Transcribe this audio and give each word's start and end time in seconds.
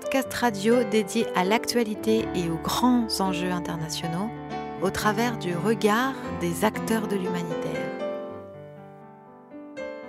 Podcast 0.00 0.32
radio 0.32 0.82
dédié 0.90 1.26
à 1.36 1.44
l'actualité 1.44 2.26
et 2.34 2.48
aux 2.48 2.56
grands 2.56 3.06
enjeux 3.20 3.50
internationaux 3.50 4.30
au 4.82 4.88
travers 4.88 5.36
du 5.36 5.54
regard 5.54 6.14
des 6.40 6.64
acteurs 6.64 7.06
de 7.06 7.16
l'humanitaire. 7.16 7.86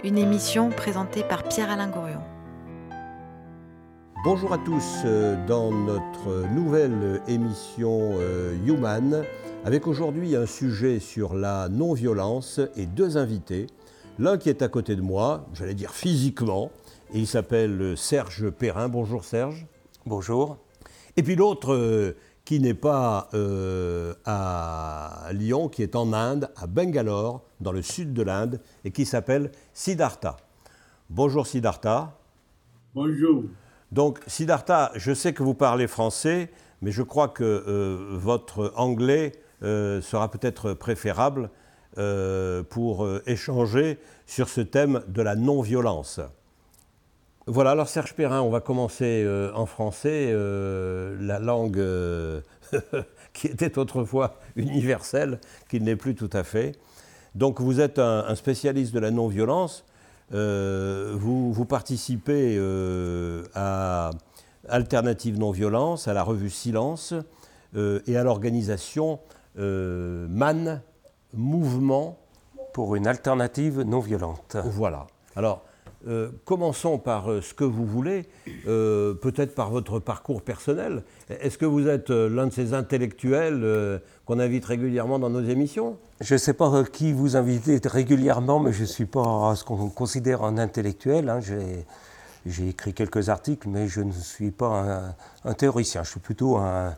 Une 0.03 0.17
émission 0.17 0.69
présentée 0.69 1.23
par 1.23 1.43
Pierre-Alain 1.43 1.89
Gourion. 1.89 2.21
Bonjour 4.23 4.53
à 4.53 4.59
tous 4.59 5.01
euh, 5.03 5.35
dans 5.45 5.71
notre 5.71 6.47
nouvelle 6.53 7.21
émission 7.27 8.11
euh, 8.13 8.55
Human, 8.65 9.23
avec 9.65 9.87
aujourd'hui 9.87 10.37
un 10.37 10.45
sujet 10.45 10.99
sur 10.99 11.33
la 11.33 11.67
non-violence 11.67 12.61
et 12.77 12.85
deux 12.85 13.17
invités. 13.17 13.67
L'un 14.19 14.37
qui 14.37 14.49
est 14.49 14.61
à 14.61 14.69
côté 14.69 14.95
de 14.95 15.01
moi, 15.01 15.47
j'allais 15.53 15.75
dire 15.75 15.91
physiquement, 15.91 16.71
et 17.13 17.19
il 17.19 17.27
s'appelle 17.27 17.97
Serge 17.97 18.49
Perrin. 18.51 18.87
Bonjour 18.87 19.25
Serge. 19.25 19.67
Bonjour. 20.07 20.57
Et 21.15 21.21
puis 21.21 21.35
l'autre 21.35 21.73
euh, 21.73 22.17
qui 22.43 22.59
n'est 22.59 22.73
pas 22.73 23.29
euh, 23.35 24.15
à 24.25 25.27
Lyon, 25.31 25.69
qui 25.69 25.83
est 25.83 25.95
en 25.95 26.11
Inde, 26.11 26.49
à 26.55 26.65
Bangalore, 26.65 27.43
dans 27.59 27.71
le 27.71 27.83
sud 27.83 28.11
de 28.11 28.23
l'Inde, 28.23 28.59
et 28.83 28.89
qui 28.89 29.05
s'appelle 29.05 29.51
Siddhartha. 29.75 30.37
Bonjour 31.11 31.45
Siddhartha. 31.45 32.17
Bonjour. 32.95 33.43
Donc 33.91 34.19
Siddhartha, 34.25 34.91
je 34.95 35.13
sais 35.13 35.33
que 35.33 35.43
vous 35.43 35.53
parlez 35.53 35.85
français, 35.85 36.49
mais 36.81 36.91
je 36.91 37.03
crois 37.03 37.27
que 37.27 37.43
euh, 37.43 38.17
votre 38.17 38.73
anglais 38.75 39.33
sera 39.61 40.31
peut-être 40.31 40.73
préférable 40.73 41.51
pour 42.71 43.07
échanger 43.27 43.99
sur 44.25 44.49
ce 44.49 44.61
thème 44.61 45.03
de 45.07 45.21
la 45.21 45.35
non-violence. 45.35 46.19
Voilà, 47.51 47.71
alors 47.71 47.89
Serge 47.89 48.13
Perrin, 48.13 48.39
on 48.39 48.49
va 48.49 48.61
commencer 48.61 49.23
euh, 49.25 49.51
en 49.53 49.65
français, 49.65 50.29
euh, 50.31 51.17
la 51.19 51.37
langue 51.37 51.79
euh, 51.79 52.39
qui 53.33 53.47
était 53.47 53.77
autrefois 53.77 54.39
universelle, 54.55 55.37
qui 55.69 55.81
ne 55.81 55.85
l'est 55.85 55.97
plus 55.97 56.15
tout 56.15 56.29
à 56.31 56.45
fait. 56.45 56.79
Donc 57.35 57.59
vous 57.59 57.81
êtes 57.81 57.99
un, 57.99 58.33
spécialiste 58.35 58.93
de 58.93 58.99
la 58.99 59.11
non-violence, 59.11 59.83
vous, 60.31 61.51
vous, 61.51 61.65
participez 61.65 62.57
à 63.53 64.11
Alternative 64.69 65.37
Non-Violence, 65.37 66.07
à 66.07 66.13
la 66.13 66.23
revue 66.23 66.49
Silence 66.49 67.13
et 67.75 68.15
à 68.15 68.23
l'organisation 68.23 69.19
MAN, 69.57 70.79
Mouvement 71.33 72.17
pour 72.71 72.95
une 72.95 73.07
alternative 73.07 73.81
non 73.81 73.99
violente. 73.99 74.55
Voilà. 74.63 75.07
Alors, 75.35 75.63
euh, 76.07 76.29
commençons 76.45 76.97
par 76.97 77.29
euh, 77.29 77.41
ce 77.41 77.53
que 77.53 77.63
vous 77.63 77.85
voulez, 77.85 78.27
euh, 78.67 79.13
peut-être 79.13 79.53
par 79.53 79.69
votre 79.69 79.99
parcours 79.99 80.41
personnel. 80.41 81.03
Est-ce 81.29 81.59
que 81.59 81.65
vous 81.65 81.87
êtes 81.87 82.09
l'un 82.09 82.47
de 82.47 82.51
ces 82.51 82.73
intellectuels 82.73 84.01
qu'on 84.25 84.39
invite 84.39 84.65
régulièrement 84.65 85.19
dans 85.19 85.29
nos 85.29 85.43
émissions? 85.43 85.97
Je 86.19 86.33
ne 86.33 86.39
sais 86.39 86.53
pas 86.53 86.83
qui 86.83 87.13
vous 87.13 87.35
invitez 87.37 87.79
régulièrement, 87.87 88.59
mais 88.59 88.73
je 88.73 88.81
ne 88.81 88.87
suis 88.87 89.05
pas 89.05 89.53
ce 89.55 89.63
qu'on 89.63 89.89
considère 89.89 90.43
un 90.43 90.57
intellectuel. 90.57 91.29
Hein. 91.29 91.39
J'ai 92.45 92.67
écrit 92.67 92.93
quelques 92.93 93.29
articles, 93.29 93.69
mais 93.69 93.87
je 93.87 94.01
ne 94.01 94.11
suis 94.11 94.51
pas 94.51 95.13
un, 95.45 95.53
théoricien. 95.53 96.03
Je 96.03 96.09
suis 96.11 96.19
plutôt 96.19 96.57
un, 96.57 96.95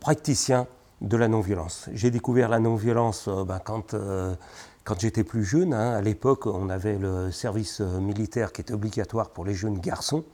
praticien 0.00 0.66
de 1.00 1.16
la 1.16 1.28
non-violence. 1.28 1.88
J'ai 1.92 2.10
découvert 2.10 2.48
la 2.48 2.58
non-violence 2.58 3.28
ben, 3.46 3.60
quand 3.62 3.94
quand 4.90 4.98
j'étais 4.98 5.22
plus 5.22 5.44
jeune, 5.44 5.72
hein, 5.72 5.92
à 5.92 6.00
l'époque, 6.00 6.46
on 6.46 6.68
avait 6.68 6.98
le 6.98 7.30
service 7.30 7.80
euh, 7.80 8.00
militaire 8.00 8.50
qui 8.50 8.60
était 8.60 8.72
obligatoire 8.72 9.30
pour 9.30 9.44
les 9.44 9.54
jeunes 9.54 9.78
garçons. 9.78 10.24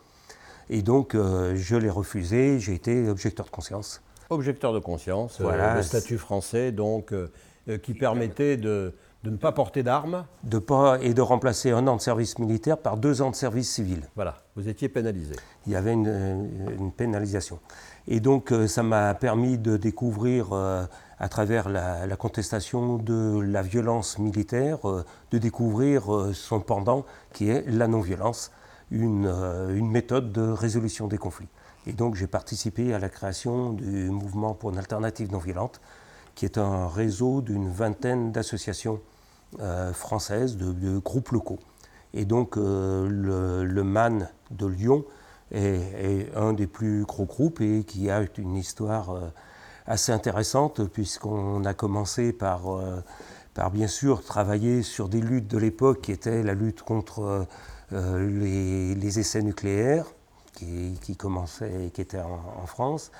Et 0.71 0.81
donc, 0.81 1.15
euh, 1.15 1.53
je 1.57 1.77
l'ai 1.77 1.91
refusé, 1.91 2.59
j'ai 2.59 2.73
été 2.73 3.07
objecteur 3.11 3.45
de 3.45 3.51
conscience. 3.51 4.01
Objecteur 4.31 4.73
de 4.73 4.79
conscience, 4.79 5.43
euh, 5.43 5.45
voilà. 5.45 5.75
le 5.77 5.83
statut 5.83 6.17
français, 6.17 6.73
donc, 6.73 7.13
qui 7.83 7.93
permettait 7.93 8.57
de, 8.57 8.95
de 9.25 9.31
ne 9.31 9.37
pas 9.37 9.53
porter 9.53 9.83
d'armes. 9.83 10.25
De 10.43 10.59
pas, 10.59 11.01
et 11.03 11.13
de 11.13 11.21
remplacer 11.21 11.73
un 11.73 11.87
an 11.87 11.97
de 11.97 12.01
service 12.01 12.39
militaire 12.39 12.79
par 12.79 12.97
deux 12.97 13.21
ans 13.21 13.33
de 13.33 13.37
service 13.37 13.71
civil. 13.71 14.09
Voilà, 14.15 14.39
vous 14.57 14.71
étiez 14.71 14.89
pénalisé. 14.89 15.37
Il 15.67 15.73
y 15.75 15.77
avait 15.77 15.93
une, 15.93 16.49
une 16.79 16.93
pénalisation. 16.93 17.59
Et 18.09 18.21
donc, 18.21 18.55
ça 18.69 18.83
m'a 18.83 19.13
permis 19.13 19.59
de 19.59 19.77
découvrir 19.77 20.55
à 21.19 21.29
travers 21.29 21.69
la, 21.69 22.17
contestation 22.17 22.99
de 22.99 23.41
la 23.41 23.63
violence 23.63 24.19
militaire, 24.19 24.89
euh, 24.89 25.05
de 25.31 25.39
découvrir 25.39 26.15
euh, 26.15 26.33
son 26.35 26.61
pendant 26.61 27.07
qui 27.33 27.49
est 27.49 27.65
la 27.69 27.89
non-violence, 27.89 28.51
une, 28.91 29.27
euh, 29.27 29.75
une, 29.75 29.91
méthode 29.91 30.33
de 30.33 30.43
résolution 30.43 31.09
des 31.09 31.19
conflits. 31.19 31.49
Et 31.87 31.93
donc 31.93 32.17
j'ai 32.17 32.27
participé 32.27 32.93
à 32.93 32.99
la 32.99 33.09
création 33.09 33.73
du 33.73 34.11
mouvement 34.11 34.55
pour 34.55 34.71
une 34.71 34.79
alternative 34.79 35.33
non 35.33 35.39
violente, 35.39 35.81
qui 36.35 36.45
est 36.45 36.59
un 36.59 36.89
réseau 36.89 37.41
d'une 37.41 37.71
vingtaine 37.71 38.33
d'associations 38.33 39.01
françaises, 39.93 40.57
de, 40.57 40.99
groupes 40.99 41.31
locaux. 41.31 41.61
Et 42.13 42.25
donc 42.25 42.57
le, 42.57 43.83
MAN 43.83 44.29
de 44.51 44.67
Lyon 44.67 45.05
est, 45.53 46.29
un 46.35 46.53
des 46.53 46.67
plus 46.67 47.05
gros 47.05 47.25
groupes 47.25 47.61
et 47.61 47.85
qui 47.85 48.11
a 48.11 48.25
une 48.37 48.57
histoire 48.57 49.17
assez 49.87 50.13
intéressante, 50.13 50.85
puisqu'on 50.85 51.65
a 51.65 51.75
commencé 51.75 52.33
par, 52.33 52.75
euh, 52.75 53.03
par, 53.55 53.71
bien 53.71 53.87
sûr, 53.87 54.25
travailler 54.25 54.83
sur 54.83 55.09
des 55.09 55.21
luttes 55.21 55.49
de 55.49 55.59
l'époque 55.59 56.03
qui 56.03 56.13
étaient 56.13 56.43
la 56.43 56.55
lutte 56.55 56.83
contre 56.83 57.47
euh, 57.93 58.95
les, 58.95 59.19
essais 59.19 59.43
nucléaires, 59.43 60.07
qui, 60.55 60.99
qui 61.03 61.17
commençaient, 61.17 61.91
qui 61.95 62.01
étaient 62.01 62.21
en, 62.21 62.67
France. 62.67 63.13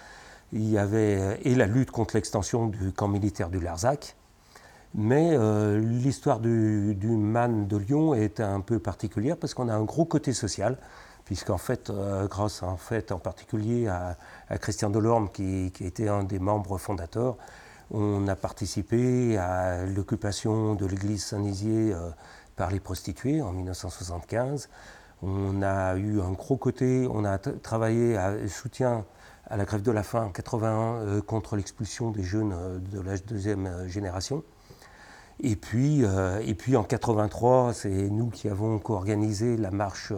Il 0.53 0.69
y 0.69 0.79
avait, 0.79 1.41
et 1.45 1.55
la 1.55 1.67
lutte 1.67 1.91
contre 1.91 2.17
l'extension 2.17 2.67
du 2.67 2.93
camp 2.93 3.09
militaire 3.09 3.49
du 3.49 3.61
Larzac. 3.61 4.17
Mais 4.95 5.33
euh, 5.33 5.79
l'histoire 5.79 6.41
du, 6.41 6.95
du, 6.95 7.09
MAN 7.09 7.67
de 7.67 7.77
Lyon 7.77 8.15
est 8.15 8.41
un 8.41 8.61
peu 8.61 8.79
particulière 8.79 9.37
parce 9.37 9.53
qu'on 9.53 9.69
a 9.69 9.75
un 9.75 9.85
gros 9.85 10.07
côté 10.07 10.33
social 10.33 10.79
puisqu'en 11.27 11.59
fait, 11.59 11.91
euh, 11.91 12.27
grâce 12.29 12.63
en, 12.63 12.79
fait, 12.79 13.13
en 13.13 13.19
particulier 13.19 13.89
à, 13.89 14.17
Christian 14.61 14.91
Delorme, 14.91 15.29
qui, 15.31 15.73
était 15.81 16.09
un 16.09 16.25
des 16.25 16.39
membres 16.39 16.79
fondateurs, 16.79 17.37
on 17.91 18.27
a 18.29 18.37
participé 18.37 19.37
à 19.39 19.85
l'occupation 19.85 20.75
de 20.75 20.87
l'église 20.87 21.25
Saint-Nizier 21.25 21.93
euh, 21.93 22.11
par 22.57 22.71
les 22.71 22.81
prostituées 22.81 23.43
en 23.43 23.53
1975. 23.53 24.69
On 25.23 25.63
a 25.63 25.97
eu 25.97 26.21
un 26.21 26.33
gros 26.33 26.57
côté, 26.57 27.09
on 27.11 27.25
a 27.25 27.39
travaillé 27.39 28.17
à 28.17 28.35
soutien 28.49 29.05
à 29.49 29.57
la 29.57 29.65
grève 29.65 29.83
de 29.83 29.93
la 29.93 30.03
faim 30.03 30.25
en 30.25 30.31
81 30.31 30.73
euh, 30.75 31.23
contre 31.23 31.57
l'expulsion 31.57 32.11
des 32.11 32.25
jeunes 32.25 32.83
de 32.91 33.01
la 33.01 33.17
deuxième 33.19 33.87
génération. 33.89 34.43
Et 35.39 35.55
puis, 35.55 36.03
et 36.43 36.55
puis 36.55 36.77
en 36.77 36.83
83, 36.83 37.75
c'est 37.75 38.09
nous 38.09 38.31
qui 38.31 38.49
avons 38.49 38.79
co-organisé 38.79 39.59
la 39.59 39.71
marche 39.71 40.15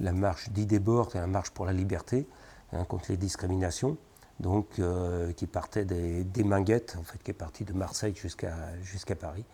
la 0.00 0.12
marche 0.12 0.50
d'Idébord, 0.50 1.10
la 1.14 1.26
marche 1.26 1.50
pour 1.50 1.66
la 1.66 1.72
liberté, 1.72 2.26
hein, 2.72 2.84
contre 2.84 3.06
les 3.10 3.16
discriminations, 3.16 3.96
donc, 4.40 4.66
euh, 4.78 5.32
qui 5.32 5.46
partait 5.46 5.84
des, 5.84 6.24
des, 6.24 6.44
Minguettes, 6.44 6.96
en 6.98 7.02
fait, 7.02 7.22
qui 7.22 7.30
est 7.30 7.34
partie 7.34 7.64
de 7.64 7.72
Marseille 7.72 8.14
jusqu'à 8.14 9.14
Paris. 9.18 9.44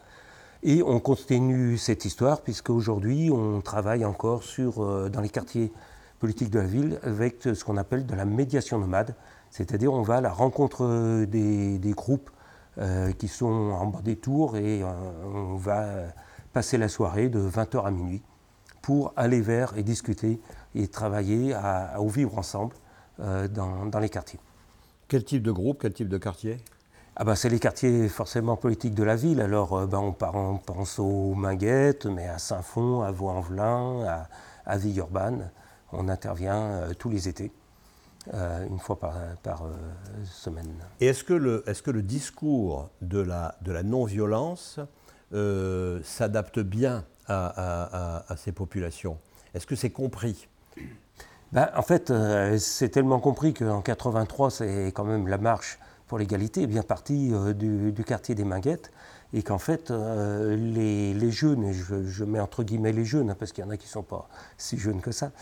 Et 0.64 0.82
on 0.82 1.00
continue 1.00 1.76
cette 1.78 2.04
histoire, 2.04 2.40
puisque 2.40 2.70
aujourd'hui, 2.70 3.30
on 3.30 3.60
travaille 3.60 4.04
encore 4.04 4.42
sur, 4.42 4.82
euh, 4.82 5.08
dans 5.08 5.20
les 5.20 5.28
quartiers 5.28 5.72
politiques 6.18 6.50
de 6.50 6.60
la 6.60 6.66
ville 6.66 7.00
avec 7.02 7.42
ce 7.42 7.64
qu'on 7.64 7.76
appelle 7.76 8.06
de 8.06 8.14
la 8.14 8.24
médiation 8.24 8.78
nomade, 8.78 9.16
c'est-à-dire 9.50 9.92
on 9.92 10.02
va 10.02 10.16
à 10.16 10.20
la 10.20 10.30
rencontre 10.30 11.24
des, 11.24 11.94
groupes 11.96 12.30
euh, 12.78 13.10
qui 13.10 13.26
sont 13.26 13.46
en 13.46 13.86
bas 13.86 14.02
des 14.02 14.14
tours 14.14 14.56
et 14.56 14.84
on 14.84 15.56
va 15.56 15.84
passer 16.52 16.78
la 16.78 16.88
soirée 16.88 17.28
de 17.28 17.40
20h 17.40 17.84
à 17.84 17.90
minuit 17.90 18.22
pour 18.82 19.12
aller 19.16 19.40
vers 19.40 19.76
et 19.76 19.82
discuter 19.82 20.40
et 20.74 20.88
travailler 20.88 21.54
à, 21.54 21.96
vivre 22.06 22.36
ensemble 22.38 22.74
euh, 23.22 23.46
dans, 23.46 24.00
les 24.00 24.08
quartiers. 24.08 24.40
Quel 25.06 25.24
type 25.24 25.42
de 25.42 25.52
groupe, 25.52 25.78
quel 25.82 25.92
type 25.92 26.08
de 26.08 26.18
quartier? 26.18 26.58
Ah 27.14 27.24
ben, 27.24 27.36
C'est 27.36 27.48
les 27.48 27.60
quartiers 27.60 28.08
forcément 28.08 28.56
politiques 28.56 28.94
de 28.94 29.04
la 29.04 29.14
ville. 29.14 29.40
Alors 29.40 29.74
euh, 29.74 29.86
ben, 29.86 29.98
on, 29.98 30.16
on, 30.34 30.58
pense 30.58 30.98
aux 30.98 31.34
Minguettes, 31.34 32.06
mais 32.06 32.26
à 32.26 32.38
Saint-Fond, 32.38 33.02
à 33.02 33.12
Vaux-en-Velin, 33.12 34.04
à, 34.06 34.28
à 34.66 34.76
Villeurbanne. 34.76 35.50
On 35.92 36.08
intervient 36.08 36.62
euh, 36.62 36.94
tous 36.94 37.10
les 37.10 37.28
étés. 37.28 37.52
une 38.32 38.78
fois 38.78 38.98
par, 38.98 39.14
par 39.42 39.64
semaine. 40.24 40.72
Et 41.00 41.06
est-ce 41.06 41.22
que, 41.22 41.34
le, 41.34 41.62
est 41.66 41.80
que 41.82 41.90
le 41.90 42.02
discours 42.02 42.88
de 43.02 43.20
la, 43.20 43.56
de 43.62 43.72
la 43.72 43.82
non-violence 43.82 44.80
s'adapte 46.04 46.60
bien 46.60 47.04
à, 47.26 48.24
ces 48.36 48.52
populations? 48.52 49.18
Est-ce 49.54 49.66
que 49.66 49.76
c'est 49.76 49.90
compris? 49.90 50.48
Ben, 51.52 51.70
En 51.76 51.82
fait, 51.82 52.10
euh, 52.10 52.58
c'est 52.58 52.88
tellement 52.88 53.20
compris 53.20 53.54
qu'en 53.54 53.80
83, 53.82 54.50
c'est 54.50 54.86
quand 54.94 55.04
même 55.04 55.28
la 55.28 55.38
marche 55.38 55.78
pour 56.06 56.18
l'égalité, 56.18 56.66
bien 56.66 56.82
partie 56.82 57.30
euh, 57.32 57.52
du, 57.52 58.04
quartier 58.04 58.34
des 58.34 58.44
Minguettes. 58.44 58.90
et 59.34 59.42
qu'en 59.42 59.58
fait, 59.58 59.90
euh, 59.90 60.56
les, 60.56 61.30
jeunes, 61.30 61.64
et 61.64 61.72
je, 61.72 62.24
mets 62.24 62.40
entre 62.40 62.64
guillemets 62.64 62.92
les 62.92 63.04
jeunes, 63.04 63.30
hein, 63.30 63.36
parce 63.38 63.52
qu'il 63.52 63.64
y 63.64 63.66
en 63.66 63.70
a 63.70 63.76
qui 63.76 63.86
ne 63.86 63.92
sont 63.92 64.02
pas 64.02 64.28
si 64.58 64.78
jeunes 64.78 65.00
que 65.00 65.12
ça, 65.12 65.32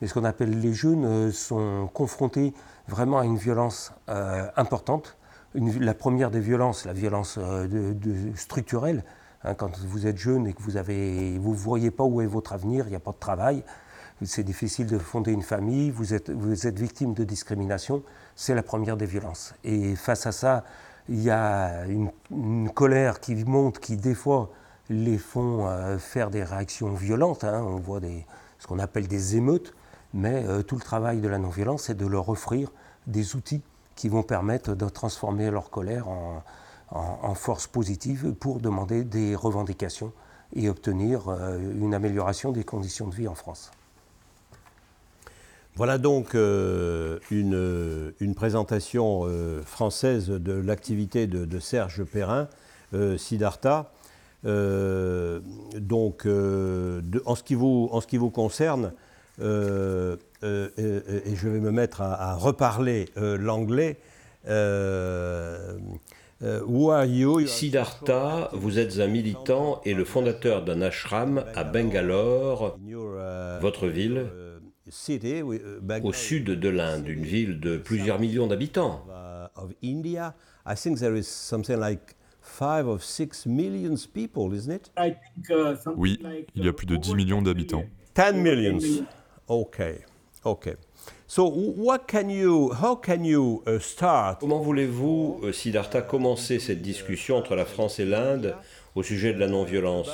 mais 0.00 0.08
ce 0.08 0.14
qu'on 0.14 0.24
appelle 0.24 0.58
les 0.60 0.74
jeunes 0.74 1.30
sont 1.32 1.88
confrontés 1.92 2.52
vraiment 2.88 3.18
à 3.18 3.24
une 3.24 3.38
violence 3.38 3.92
importante. 4.56 5.16
la 5.54 5.94
première 5.94 6.30
des 6.30 6.40
violences, 6.40 6.84
la 6.84 6.92
violence 6.92 7.38
structurelle, 8.34 9.04
hein, 9.44 9.54
quand 9.54 9.78
vous 9.78 10.06
êtes 10.06 10.18
jeune 10.18 10.46
et 10.48 10.52
que 10.52 10.62
vous 10.62 10.72
ne 10.72 11.38
vous 11.38 11.54
voyez 11.54 11.90
pas 11.90 12.04
où 12.04 12.20
est 12.20 12.26
votre 12.26 12.52
avenir, 12.52 12.86
il 12.86 12.90
n'y 12.90 12.96
a 12.96 13.00
pas 13.00 13.12
de 13.12 13.18
travail, 13.18 13.62
c'est 14.24 14.44
difficile 14.44 14.86
de 14.86 14.98
fonder 14.98 15.32
une 15.32 15.42
famille, 15.42 15.90
vous 15.90 16.14
êtes, 16.14 16.30
vous 16.30 16.66
êtes 16.66 16.78
victime 16.78 17.12
de 17.12 17.24
discrimination, 17.24 18.02
c'est 18.34 18.54
la 18.54 18.62
première 18.62 18.96
des 18.96 19.06
violences. 19.06 19.54
Et 19.62 19.94
face 19.94 20.26
à 20.26 20.32
ça, 20.32 20.64
il 21.08 21.22
y 21.22 21.30
a 21.30 21.84
une, 21.86 22.10
colère 22.70 23.20
qui 23.20 23.34
monte, 23.44 23.78
qui 23.78 23.96
des 23.96 24.14
fois 24.14 24.50
les 24.88 25.18
font 25.18 25.66
euh, 25.66 25.98
faire 25.98 26.30
des 26.30 26.42
réactions 26.42 26.94
violentes. 26.94 27.44
Hein. 27.44 27.62
On 27.62 27.76
voit 27.76 28.00
des, 28.00 28.24
ce 28.58 28.66
qu'on 28.66 28.78
appelle 28.78 29.06
des 29.06 29.36
émeutes, 29.36 29.74
mais 30.14 30.44
euh, 30.46 30.62
tout 30.62 30.76
le 30.76 30.82
travail 30.82 31.20
de 31.20 31.28
la 31.28 31.38
non-violence, 31.38 31.84
c'est 31.84 31.96
de 31.96 32.06
leur 32.06 32.28
offrir 32.28 32.72
des 33.06 33.36
outils 33.36 33.62
qui 33.94 34.08
vont 34.08 34.22
permettre 34.22 34.74
de 34.74 34.88
transformer 34.88 35.50
leur 35.50 35.70
colère 35.70 36.08
en, 36.08 36.42
force 37.34 37.66
positive 37.66 38.32
pour 38.32 38.60
demander 38.60 39.04
des 39.04 39.34
revendications 39.34 40.12
et 40.54 40.68
obtenir 40.68 41.28
euh, 41.28 41.58
une 41.58 41.94
amélioration 41.94 42.52
des 42.52 42.64
conditions 42.64 43.08
de 43.08 43.14
vie 43.14 43.28
en 43.28 43.34
France. 43.34 43.70
Voilà 45.76 45.98
donc 45.98 46.34
euh, 46.34 47.18
une, 47.30 48.14
une, 48.20 48.34
présentation 48.34 49.24
euh, 49.24 49.60
française 49.62 50.30
de 50.30 50.54
l'activité 50.54 51.26
de, 51.26 51.58
Serge 51.58 52.02
Perrin, 52.04 52.48
euh, 52.94 53.18
Siddhartha. 53.18 53.92
donc, 54.42 56.24
en, 56.24 57.34
ce 57.34 57.42
qui 57.42 57.54
vous, 57.54 57.90
en 57.92 58.00
ce 58.00 58.06
qui 58.06 58.16
vous 58.16 58.30
concerne, 58.30 58.94
et, 59.38 59.42
je 60.42 61.48
vais 61.48 61.60
me 61.60 61.70
mettre 61.70 62.00
à, 62.00 62.34
reparler 62.36 63.10
l'anglais. 63.16 63.98
Siddhartha, 67.46 68.48
vous 68.54 68.78
êtes 68.78 68.98
un 68.98 69.08
militant 69.08 69.82
et 69.84 69.92
le 69.92 70.06
fondateur 70.06 70.64
d'un 70.64 70.80
ashram 70.80 71.44
à 71.54 71.64
Bangalore, 71.64 72.78
votre 73.60 73.88
ville. 73.88 74.24
Uh, 74.88 76.00
au 76.04 76.12
sud 76.12 76.44
de 76.44 76.68
l'Inde, 76.68 77.08
une 77.08 77.24
ville 77.24 77.58
de 77.58 77.76
plusieurs 77.76 78.20
millions 78.20 78.46
d'habitants. 78.46 79.04
Oui, 85.96 86.20
il 86.54 86.64
y 86.64 86.68
a 86.68 86.72
plus 86.72 86.86
de 86.86 86.96
10 86.96 87.14
millions 87.14 87.42
d'habitants. 87.42 87.84
10 88.14 88.32
millions. 88.34 88.78
OK. 89.48 89.82
OK. 90.44 90.76
So 91.26 91.48
what 91.48 92.06
can 92.06 92.28
you, 92.28 92.72
how 92.80 92.94
can 92.94 93.24
you 93.24 93.64
uh, 93.66 93.80
start? 93.80 94.38
Comment 94.38 94.60
voulez-vous, 94.60 95.40
euh, 95.42 95.52
Siddhartha, 95.52 96.02
commencer 96.02 96.60
cette 96.60 96.82
discussion 96.82 97.36
entre 97.36 97.56
la 97.56 97.64
France 97.64 97.98
et 97.98 98.04
l'Inde 98.04 98.54
au 98.94 99.02
sujet 99.02 99.34
de 99.34 99.40
la 99.40 99.48
Non-violence. 99.48 100.08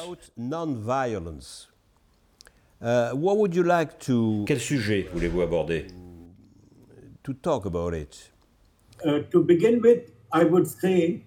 Uh, 2.83 3.13
what 3.13 3.37
would 3.39 3.55
you 3.55 3.63
like 3.63 3.99
to 4.01 4.45
Quel 4.47 4.59
sujet 4.59 5.09
voulez-vous 5.13 5.43
aborder? 5.43 5.87
to 7.23 7.33
talk 7.33 7.67
about 7.67 7.95
it? 7.95 8.33
Uh, 9.05 9.21
to 9.31 9.43
begin 9.43 9.81
with, 9.81 10.11
I 10.33 10.45
would 10.45 10.67
say 10.67 11.23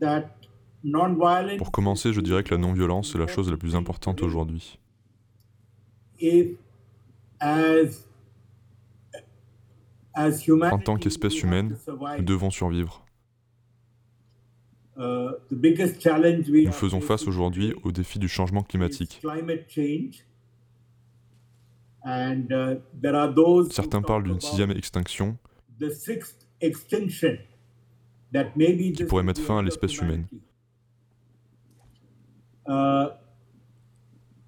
that 0.00 0.36
non-violence 0.82 1.58
Pour 1.58 1.70
commencer, 1.70 2.12
je 2.12 2.20
dirais 2.20 2.42
que 2.42 2.54
la 2.54 2.58
non-violence 2.58 3.14
est 3.14 3.18
la 3.18 3.26
chose 3.26 3.50
la 3.50 3.56
plus 3.56 3.74
importante 3.74 4.22
aujourd'hui. 4.22 4.78
En 10.16 10.78
tant 10.78 10.96
qu'espèce 10.96 11.42
humaine, 11.42 11.76
nous 12.18 12.24
devons 12.24 12.50
survivre. 12.50 12.99
Uh, 15.00 15.30
nous 15.50 16.72
faisons 16.72 17.00
face 17.00 17.26
aujourd'hui 17.26 17.72
au 17.84 17.90
défi 17.90 18.18
du 18.18 18.28
changement 18.28 18.62
climatique. 18.62 19.22
Uh, 22.04 22.36
Certains 23.70 24.02
parlent 24.02 24.24
d'une 24.24 24.40
sixième 24.40 24.72
extinction 24.72 25.38
qui 28.92 29.04
pourrait 29.08 29.22
mettre 29.22 29.40
fin 29.40 29.60
à 29.60 29.62
l'espèce 29.62 29.96
humaine. 29.96 30.26
Uh, 32.68 33.06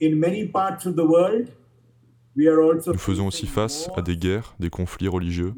nous 0.03 0.21
faisons 2.99 3.27
aussi 3.27 3.47
face 3.47 3.89
à 3.97 4.03
des 4.03 4.19
guerres, 4.19 4.55
des 4.59 4.69
conflits 4.69 5.09
religieux. 5.09 5.55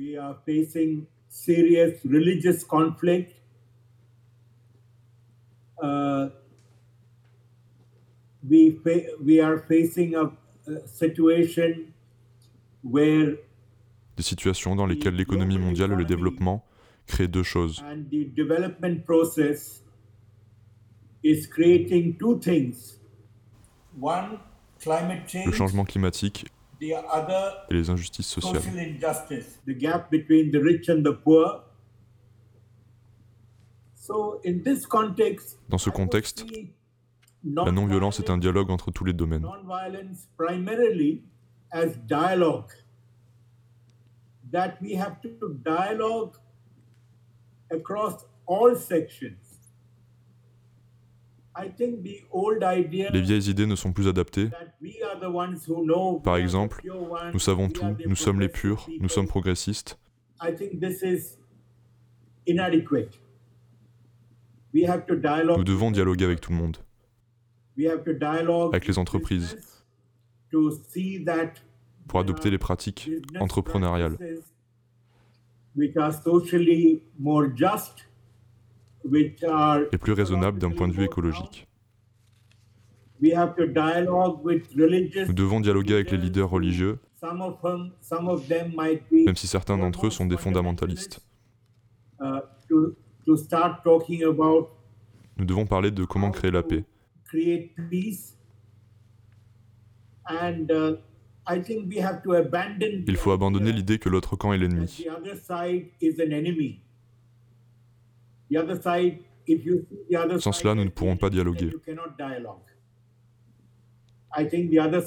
Uh, 5.85 6.31
we, 8.49 8.79
we 9.25 9.41
are 9.41 9.59
facing 9.59 10.15
a, 10.15 10.31
a 10.67 10.87
situation 10.87 11.93
where 12.83 13.39
des 14.17 14.23
situations 14.23 14.77
dans 14.77 14.87
lesquelles 14.87 15.17
l'économie 15.17 15.59
mondiale 15.59 15.93
et 15.93 15.97
le 15.97 16.05
développement 16.05 16.65
créent 17.07 17.29
deux 17.29 17.43
choses. 17.43 17.83
Le 25.47 25.53
changement 25.53 25.85
climatique 25.85 26.47
et 26.81 26.95
les 27.71 27.91
injustices 27.91 28.27
sociales. 28.27 28.63
Dans 35.69 35.79
ce 35.79 35.91
contexte, 35.91 36.45
la 37.45 37.73
non-violence 37.73 38.21
est 38.21 38.31
un 38.31 38.39
dialogue 38.39 38.71
entre 38.71 38.91
tous 38.91 39.05
les 39.05 39.13
domaines. 39.13 39.47
Les 53.13 53.23
vieilles 53.23 53.51
idées 53.51 53.67
ne 53.67 53.77
sont 53.77 53.93
plus 53.93 54.09
adaptées. 54.09 54.51
Par 56.23 56.37
exemple, 56.37 56.83
nous 57.33 57.39
savons 57.39 57.69
tout, 57.69 57.97
nous 58.07 58.17
sommes 58.17 58.41
les 58.41 58.49
purs, 58.49 58.87
nous 59.01 59.09
sommes 59.09 59.29
progressistes. 59.29 59.99
Nous 65.57 65.65
devons 65.65 65.91
dialoguer 65.93 66.25
avec 66.25 66.41
tout 66.41 66.51
le 66.51 66.59
monde, 66.59 66.79
avec 67.79 68.87
les 68.89 68.99
entreprises, 68.99 69.57
pour 72.09 72.19
adopter 72.21 72.51
les 72.51 72.59
pratiques 72.59 73.11
entrepreneuriales. 73.41 74.17
et 79.93 79.99
plus 79.99 80.13
raisonnables 80.13 80.59
d'un 80.59 80.71
point 80.71 80.89
de 80.89 80.93
vue 80.93 81.05
écologique. 81.05 81.69
Nous 83.21 83.31
devons 85.33 85.61
dialoguer 85.61 85.95
avec 85.95 86.11
les 86.11 86.19
leaders. 86.19 86.51
religieux, 86.51 86.99
même 87.23 87.53
si 89.37 89.47
certains 89.47 89.79
d'entre 89.79 90.07
eux 90.07 90.11
sont 90.11 90.27
des 90.27 90.37
fondamentalistes. 90.37 91.21
Nous 95.37 95.45
devons 95.45 95.67
parler 95.67 95.91
de 95.91 96.05
comment 96.05 96.31
créer 96.31 96.51
la 96.51 96.63
paix. 96.63 96.85
Il 103.07 103.17
faut 103.17 103.33
abandonner 103.33 103.73
l'idée 103.73 103.99
que 103.99 104.09
l'autre 104.09 104.37
camp 104.37 104.53
est 104.53 104.59
l'ennemi. 104.59 105.05
Sans 110.39 110.53
cela, 110.53 110.75
nous 110.75 110.85
ne 110.85 110.91
pourrons 110.91 111.17
pas 111.17 111.31
dialoguer. 111.31 111.71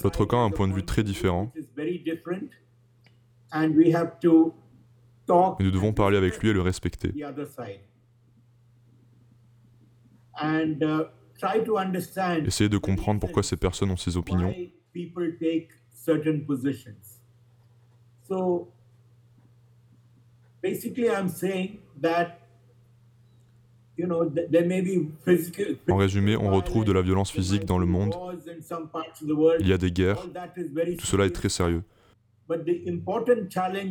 L'autre 0.04 0.26
camp 0.26 0.44
a 0.44 0.46
un 0.46 0.52
point 0.52 0.68
de 0.68 0.74
vue 0.74 0.86
très 0.86 1.04
différent. 1.04 1.52
Et 5.60 5.64
nous 5.64 5.72
devons 5.72 5.94
parler 5.94 6.18
avec 6.18 6.40
lui 6.42 6.50
et 6.50 6.54
le 6.54 6.62
respecter. 6.62 7.14
Uh, 10.41 10.75
Essayez 12.46 12.70
de 12.70 12.77
comprendre 12.77 13.20
pourquoi 13.20 13.44
ces 13.44 13.58
personnes 13.58 13.91
ont 13.91 13.98
ces 13.98 14.17
opinions. 14.17 14.53
En 25.89 25.96
résumé, 25.96 26.36
on 26.36 26.51
retrouve 26.51 26.86
de 26.86 26.91
la 26.91 27.01
violence 27.01 27.32
physique 27.32 27.65
dans 27.65 27.77
le 27.77 27.86
monde. 27.86 28.15
Il 29.60 29.67
y 29.67 29.74
a 29.74 29.77
des 29.77 29.91
guerres. 29.91 30.22
Tout 30.98 31.06
cela 31.06 31.25
est 31.25 31.32
très 31.32 31.50
sérieux. 31.50 31.84
Mais 32.50 32.58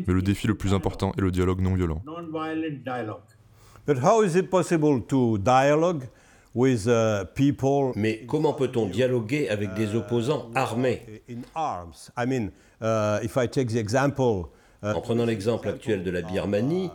le 0.07 0.23
défi 0.23 0.47
le 0.47 0.55
plus 0.55 0.75
important 0.75 1.13
est 1.17 1.21
le 1.21 1.31
dialogue 1.31 1.61
non 1.61 1.75
violent. 1.75 2.03
Mais 7.97 8.25
comment 8.27 8.55
peut-on 8.55 8.87
dialoguer 8.87 9.49
avec 9.51 9.75
des 9.75 9.95
opposants 9.95 10.51
armés? 10.55 11.23
En 14.83 15.01
prenant 15.01 15.27
l'exemple 15.27 15.69
actuel 15.69 16.03
de 16.03 16.11
la 16.11 16.23
Birmanie, 16.23 16.91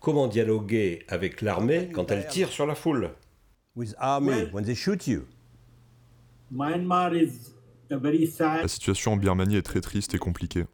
comment 0.00 0.26
dialoguer 0.26 1.04
avec 1.08 1.40
l'armée 1.40 1.88
quand 1.92 2.10
elle 2.10 2.26
tire 2.26 2.48
sur 2.48 2.66
la 2.66 2.74
foule? 2.74 3.10
La 6.50 8.68
situation 8.68 9.12
en 9.12 9.16
Birmanie 9.16 9.56
est 9.56 9.62
très 9.62 9.80
triste 9.80 10.14
et 10.14 10.18
compliquée. 10.18 10.64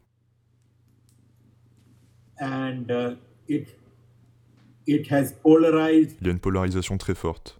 Il 6.21 6.27
y 6.27 6.29
a 6.29 6.31
une 6.31 6.39
polarisation 6.39 6.97
très 6.97 7.15
forte. 7.15 7.59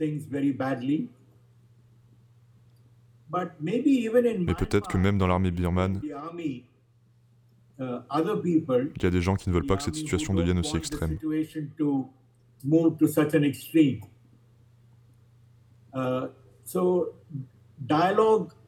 Mais 0.00 0.18
peut-être 4.54 4.88
que 4.88 4.98
même 4.98 5.18
dans 5.18 5.26
l'armée 5.26 5.50
birmane, 5.50 6.00
uh, 6.04 6.12
il 7.78 9.02
y 9.02 9.06
a 9.06 9.10
des 9.10 9.20
gens 9.20 9.36
qui 9.36 9.50
ne 9.50 9.54
veulent 9.54 9.66
pas 9.66 9.76
que 9.76 9.82
cette 9.82 9.96
situation 9.96 10.32
devienne 10.34 10.58
aussi 10.58 10.76
extrême. 10.76 11.18
Uh, 15.94 16.28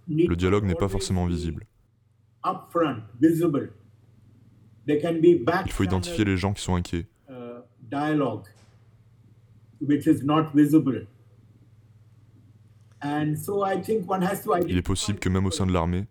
Le 0.08 0.36
dialogue 0.36 0.64
n'est 0.64 0.74
pas 0.74 0.88
forcément 0.88 1.26
visible. 1.26 1.66
Il 5.66 5.72
faut 5.72 5.84
identifier 5.84 6.24
les 6.24 6.36
gens 6.36 6.54
qui 6.54 6.62
sont 6.62 6.74
inquiets. 6.74 7.06
Dialogue 7.90 8.46
which 9.80 10.06
is 10.06 10.22
not 10.24 10.52
visible. 10.54 11.06
And 13.00 13.36
so 13.36 13.62
I 13.62 13.80
think 13.80 14.08
one 14.08 14.22
has 14.22 14.42
to 14.42 14.56
Il 14.66 14.76
est 14.76 14.82
possible 14.82 15.20
que 15.20 15.28
même 15.28 15.46
au 15.46 15.52
sein 15.52 15.66
de 15.66 15.72
l'armée, 15.72 16.06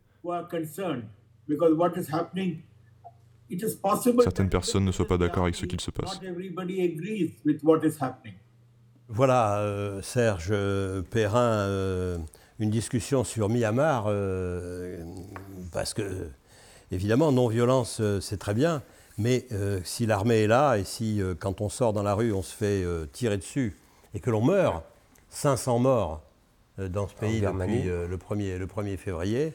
certaines 4.23 4.49
personnes 4.49 4.85
ne 4.85 4.91
soient 4.91 5.07
pas 5.07 5.17
d'accord 5.17 5.43
avec 5.43 5.55
ce 5.55 5.65
qu'il 5.65 5.81
se 5.81 5.91
passe. 5.91 6.19
Voilà, 9.09 9.59
euh, 9.59 10.01
Serge 10.01 10.53
Perrin, 11.09 11.39
euh, 11.39 12.17
une 12.59 12.69
discussion 12.69 13.23
sur 13.23 13.49
Myanmar, 13.49 14.05
euh, 14.07 15.01
parce 15.71 15.93
que, 15.93 16.29
évidemment, 16.91 17.31
non-violence, 17.31 17.99
euh, 18.01 18.19
c'est 18.19 18.37
très 18.37 18.53
bien, 18.53 18.81
mais 19.17 19.47
euh, 19.51 19.79
si 19.83 20.05
l'armée 20.05 20.43
est 20.43 20.47
là 20.47 20.77
et 20.77 20.83
si 20.83 21.21
euh, 21.21 21.33
quand 21.37 21.61
on 21.61 21.69
sort 21.69 21.93
dans 21.93 22.03
la 22.03 22.13
rue 22.13 22.31
on 22.33 22.41
se 22.41 22.55
fait 22.55 22.83
euh, 22.83 23.05
tirer 23.11 23.37
dessus 23.37 23.77
et 24.13 24.19
que 24.19 24.29
l'on 24.29 24.43
meurt, 24.43 24.83
500 25.29 25.79
morts 25.79 26.21
dans 26.77 27.07
ce 27.07 27.15
pays 27.15 27.41
depuis 27.41 27.83
le, 27.83 28.17
1er, 28.17 28.57
le 28.57 28.67
1er 28.67 28.97
février, 28.97 29.53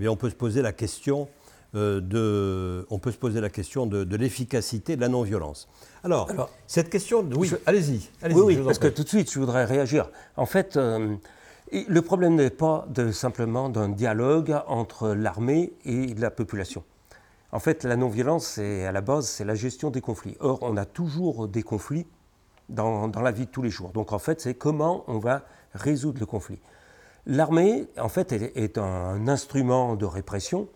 eh 0.00 0.08
on 0.08 0.16
peut 0.16 0.30
se 0.30 0.34
poser 0.34 0.62
la 0.62 0.72
question 0.72 1.28
de, 1.74 2.86
on 2.90 2.98
peut 2.98 3.12
se 3.12 3.18
poser 3.18 3.40
la 3.42 3.50
question 3.50 3.86
de, 3.86 4.16
l'efficacité 4.16 4.96
de 4.96 5.00
la 5.02 5.08
non-violence. 5.08 5.68
Alors, 6.02 6.30
cette 6.66 6.88
question, 6.88 7.28
oui, 7.36 7.50
allez-y. 7.66 8.08
oui, 8.24 8.32
oui 8.34 8.58
parce 8.64 8.78
que 8.78 8.88
tout 8.88 9.04
de 9.04 9.08
suite, 9.08 9.30
je 9.30 9.38
voudrais 9.38 9.66
réagir. 9.66 10.10
En 10.36 10.46
fait, 10.46 10.76
le 10.76 12.02
problème 12.02 12.36
n'est 12.36 12.50
pas 12.50 12.86
de, 12.88 13.12
simplement 13.12 13.68
d'un 13.68 13.90
dialogue 13.90 14.58
entre 14.66 15.10
l'armée 15.10 15.72
et 15.84 16.14
la 16.14 16.30
population. 16.30 16.84
En 17.52 17.58
fait, 17.58 17.84
la 17.84 17.96
non-violence, 17.96 18.58
à 18.58 18.92
la 18.92 19.00
base, 19.02 19.28
c'est 19.28 19.44
la 19.44 19.54
gestion 19.54 19.90
des 19.90 20.00
conflits. 20.00 20.36
Or, 20.40 20.58
on 20.62 20.76
a 20.78 20.86
toujours 20.86 21.48
des 21.48 21.62
conflits 21.62 22.06
dans, 22.70 23.08
la 23.08 23.30
vie 23.30 23.44
de 23.44 23.50
tous 23.50 23.62
les 23.62 23.70
jours. 23.70 23.90
Donc, 23.90 24.12
en 24.12 24.18
fait, 24.18 24.40
c'est 24.40 24.54
comment 24.54 25.04
on 25.06 25.18
va 25.18 25.42
résoudre 25.74 26.18
le 26.18 26.26
conflit. 26.26 26.58
L'armée, 27.26 27.88
en 27.98 28.08
fait, 28.08 28.32
est, 28.32 28.78
un 28.78 29.28
instrument 29.28 29.96
de 29.96 30.06
répression 30.06 30.66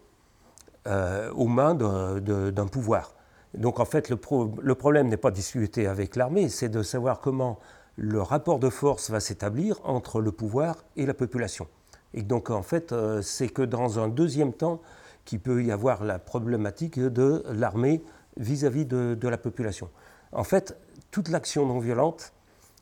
euh, 0.87 1.33
aux 1.33 1.49
mains 1.49 1.75
d'un 1.75 2.67
pouvoir. 2.67 3.15
Donc, 3.55 3.81
en 3.81 3.87
fait, 3.87 4.11
le, 4.11 4.19
le 4.61 4.75
problème 4.75 5.09
n'est 5.09 5.17
pas 5.17 5.31
de 5.31 5.37
discuter 5.37 5.87
avec 5.87 6.15
l'armée, 6.15 6.51
c'est 6.51 6.69
de 6.69 6.83
savoir 6.83 7.21
comment 7.21 7.59
le 7.97 8.21
rapport 8.21 8.59
de 8.59 8.69
force 8.69 9.11
va 9.11 9.21
s'établir 9.21 9.81
entre 9.83 10.21
le 10.21 10.31
pouvoir 10.31 10.85
et 10.97 11.07
la 11.07 11.15
population. 11.15 11.67
Et 12.13 12.23
donc, 12.23 12.51
en 12.51 12.63
fait, 12.63 12.93
euh, 12.93 13.23
c'est 13.23 13.49
que 13.49 13.63
dans 13.63 13.99
un 13.99 14.09
deuxième 14.09 14.53
temps, 14.53 14.83
qu'il 15.27 15.41
peut 15.41 15.63
y 15.63 15.71
avoir 15.71 16.03
la 16.05 16.19
problématique 16.19 16.99
de 16.99 17.45
l'armée 17.51 18.03
vis-à-vis 18.39 18.87
de, 18.87 19.29
la 19.29 19.37
population. 19.37 19.91
En 20.33 20.45
fait, 20.45 20.79
toute 21.11 21.29
l'action 21.29 21.67
non 21.67 21.79
violente 21.79 22.33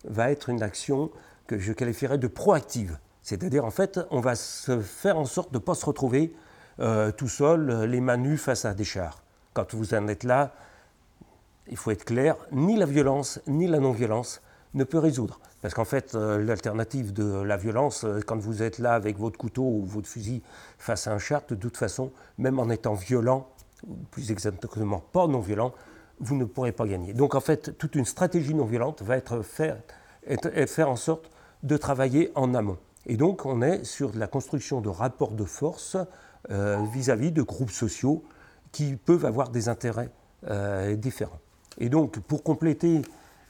va 0.05 0.31
être 0.31 0.51
une 0.51 0.63
action 0.63 1.11
que 1.49 1.59
je 1.59 1.73
qualifierais 1.73 2.19
de 2.19 2.29
proactive. 2.29 2.99
C'est-à-dire, 3.23 3.65
en 3.65 3.71
fait, 3.71 3.99
on 4.11 4.21
va 4.21 4.37
se 4.37 4.81
faire 4.81 5.19
en 5.19 5.25
sorte 5.25 5.53
de 5.53 5.59
ne 5.59 5.63
pas 5.63 5.75
se 5.75 5.87
retrouver 5.87 6.35
euh, 6.81 7.11
tout 7.11 7.29
seul, 7.29 7.85
les 7.85 8.01
mains 8.01 8.19
nues 8.19 8.37
face 8.37 8.65
à 8.65 8.75
des 8.75 8.85
chars. 8.85 9.23
Quand 9.55 9.75
vous 9.75 9.95
en 9.95 10.07
êtes 10.09 10.25
là, 10.25 10.55
il 11.69 11.77
faut 11.77 11.91
être 11.91 12.05
clair, 12.05 12.37
ni 12.53 12.77
la 12.77 12.87
violence, 12.87 13.41
ni 13.47 13.67
la 13.67 13.79
non-violence 13.79 14.43
ne 14.75 14.85
peut 14.85 14.99
résoudre. 14.99 15.41
Parce 15.64 15.73
qu'en 15.73 15.87
fait, 15.87 16.14
euh, 16.14 16.44
l'alternative 16.44 17.14
de 17.14 17.40
la 17.40 17.56
violence, 17.56 18.04
euh, 18.04 18.21
quand 18.21 18.37
vous 18.37 18.62
êtes 18.62 18.78
là 18.78 18.92
avec 18.92 19.18
votre 19.18 19.38
couteau 19.38 19.62
ou 19.62 19.87
votre 19.87 20.06
fusil 20.06 20.42
face 20.76 21.06
à 21.06 21.12
un 21.14 21.18
char, 21.18 21.40
de 21.49 21.54
toute 21.54 21.78
façon, 21.78 22.12
même 22.37 22.59
en 22.59 22.68
étant 22.68 22.92
violent, 22.92 23.49
plus 24.11 24.30
exactement 24.30 24.99
pas 24.99 25.26
non 25.26 25.40
violent, 25.40 25.73
vous 26.21 26.37
ne 26.37 26.44
pourrez 26.44 26.73
pas 26.73 26.87
gagner. 26.87 27.14
Donc 27.14 27.35
en 27.35 27.40
fait, 27.40 27.78
toute 27.78 27.94
une 27.94 28.04
stratégie 28.04 28.52
non 28.52 28.66
violente 28.66 29.00
va 29.00 29.16
être, 29.16 29.40
faire, 29.40 29.78
faire 30.66 30.90
en 30.90 30.97
sorte 30.97 31.30
de 31.62 31.78
travailler 31.78 32.30
en 32.35 32.52
amont. 32.52 32.76
Et 33.06 33.16
donc 33.16 33.47
on 33.47 33.62
est 33.62 33.85
sur 33.85 34.14
la 34.14 34.26
construction 34.26 34.83
de 34.83 34.90
rapports 34.90 35.33
de 35.33 35.44
force 35.44 35.97
euh, 36.50 36.76
vis-à-vis 36.92 37.33
de 37.33 37.40
groupes 37.40 37.71
sociaux 37.71 38.23
qui 38.71 38.97
peuvent 38.97 39.25
avoir 39.25 39.49
des 39.49 39.71
intérêts 39.71 40.11
différents. 40.99 41.40
Et 41.78 41.88
donc 41.88 42.18
pour 42.21 42.42
compléter 42.42 43.00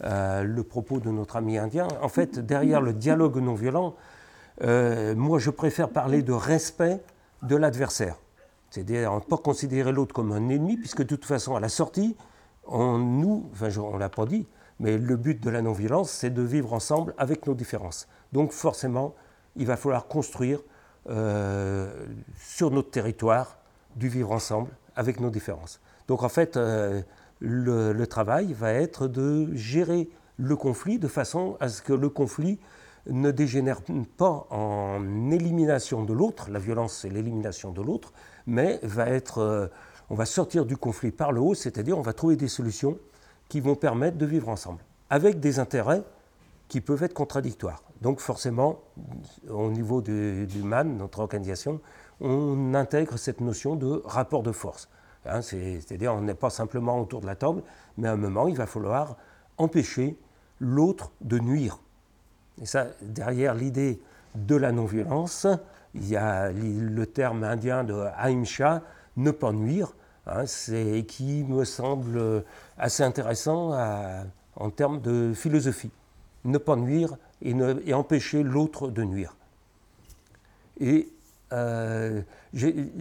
euh, 0.05 0.43
le 0.43 0.63
propos 0.63 1.01
de 1.01 1.11
notre 1.11 1.37
ami 1.37 1.57
indien. 1.57 1.89
En 2.03 2.09
fait, 2.09 2.39
derrière 2.39 2.83
le 2.83 2.93
dialogue 2.93 3.39
non 3.39 3.55
violent, 3.55 3.95
euh, 4.63 5.15
moi 5.15 5.39
je 5.39 5.51
préfère 5.51 5.89
parler 5.89 6.23
de 6.23 6.33
respect 6.33 7.01
de 7.43 7.57
l'adversaire. 7.57 8.17
C'est-à-dire 8.69 9.15
ne 9.15 9.21
pas 9.21 9.39
considérer 9.39 9.93
l'autre 9.93 10.15
comme 10.15 10.33
un 10.33 10.49
ennemi, 10.49 10.77
puisque 10.77 11.03
de 11.03 11.05
toute 11.05 11.25
façon, 11.25 11.57
à 11.57 11.61
la 11.61 11.71
sortie, 11.71 12.17
on 12.67 12.99
nous, 12.99 13.49
enfin 13.53 13.69
on 13.79 13.95
ne 13.95 13.99
l'a 13.99 14.11
pas 14.11 14.27
dit, 14.27 14.47
mais 14.79 14.99
le 14.99 15.17
but 15.17 15.43
de 15.43 15.49
la 15.49 15.63
non-violence, 15.63 16.11
c'est 16.11 16.31
de 16.31 16.43
vivre 16.43 16.75
ensemble 16.75 17.15
avec 17.17 17.47
nos 17.47 17.55
différences. 17.55 18.07
Donc 18.33 18.53
forcément, 18.53 19.15
il 19.57 19.67
va 19.67 19.77
falloir 19.77 20.07
construire 20.07 20.61
euh, 21.09 22.05
sur 22.37 22.71
notre 22.71 22.91
territoire 22.91 23.57
du 23.97 24.09
vivre 24.09 24.33
ensemble 24.33 24.71
avec 24.97 25.21
nos 25.21 25.31
différences. 25.31 25.81
Donc 26.09 26.23
en 26.23 26.29
fait, 26.29 26.59
le, 27.41 28.05
travail 28.07 28.53
va 28.53 28.73
être 28.73 29.09
de 29.09 29.55
gérer 29.55 30.09
le 30.37 30.57
conflit 30.57 30.99
de 30.99 31.09
façon 31.09 31.57
à 31.61 31.69
ce 31.69 31.83
que 31.83 31.93
le 31.93 32.09
conflit 32.09 32.59
ne 33.09 33.31
dégénère 33.31 33.81
pas 34.17 34.47
en 34.51 35.31
élimination 35.31 36.05
de 36.05 36.13
l'autre, 36.13 36.51
la 36.51 36.59
violence 36.59 36.99
c'est 37.03 37.11
l'élimination 37.11 37.73
de 37.73 37.83
l'autre, 37.83 38.13
mais 38.47 38.81
euh, 39.37 39.69
on 40.11 40.15
va 40.15 40.25
sortir 40.25 40.65
du 40.65 40.77
conflit 40.77 41.11
par 41.11 41.33
le 41.33 41.41
haut, 41.41 41.55
c'est-à-dire 41.55 41.99
on 41.99 42.03
va 42.03 42.15
trouver 42.15 42.37
des 42.37 42.49
solutions 42.49 42.99
qui 43.49 43.61
vont 43.61 43.75
permettre 43.75 44.17
de 44.17 44.27
vivre 44.27 44.49
ensemble, 44.49 44.81
avec 45.11 45.39
des 45.39 45.59
intérêts 45.59 46.03
qui 46.69 46.81
peuvent 46.81 47.03
être 47.03 47.15
contradictoires. 47.15 47.83
Donc 48.01 48.21
forcément, 48.21 48.81
au 49.49 49.71
niveau 49.71 50.01
du 50.01 50.63
MAN, 50.63 50.85
notre 50.85 51.21
organisation, 51.21 51.81
on 52.21 52.75
intègre 52.75 53.19
cette 53.19 53.41
notion 53.41 53.77
de 53.77 54.03
rapport 54.05 54.43
de 54.43 54.53
force. 54.53 54.89
Hein, 55.27 55.43
c'est-à-dire, 55.43 56.13
on 56.15 56.21
n'est 56.21 56.35
pas 56.35 56.51
simplement 56.51 57.01
autour 57.01 57.21
de 57.21 57.27
la 57.27 57.35
table, 57.35 57.63
mais 57.97 58.09
à 58.09 58.13
un 58.13 58.17
moment, 58.17 58.49
il 58.49 58.57
va 58.57 58.67
falloir 58.67 59.17
empêcher 59.57 60.19
l'autre 60.61 61.13
de 61.21 61.39
nuire. 61.39 61.79
Et 62.61 62.67
ça, 62.67 62.87
derrière 63.03 63.55
l'idée 63.55 64.01
de 64.35 64.57
la 64.57 64.73
non-violence, 64.73 65.47
il 65.95 66.09
y 66.09 66.17
a 66.17 66.51
le 66.53 67.07
terme 67.07 67.45
indien 67.45 67.85
de 67.85 67.95
ahimsa, 68.17 68.83
ne 69.17 69.31
pas 69.31 69.53
nuire, 69.53 69.95
hein, 70.27 70.45
qui 71.07 71.45
me 71.45 71.65
semble 71.65 72.45
assez 72.79 73.03
intéressant 73.03 73.73
en 74.57 74.71
termes 74.71 75.01
de 75.01 75.33
philosophie. 75.35 75.91
Ne 76.45 76.59
pas 76.59 76.77
nuire 76.77 77.17
et, 77.41 77.55
et 77.87 77.95
empêcher 77.95 78.43
l'autre 78.43 78.89
de 78.89 79.03
nuire. 79.03 79.37
Et 80.81 81.09
euh, 81.53 82.23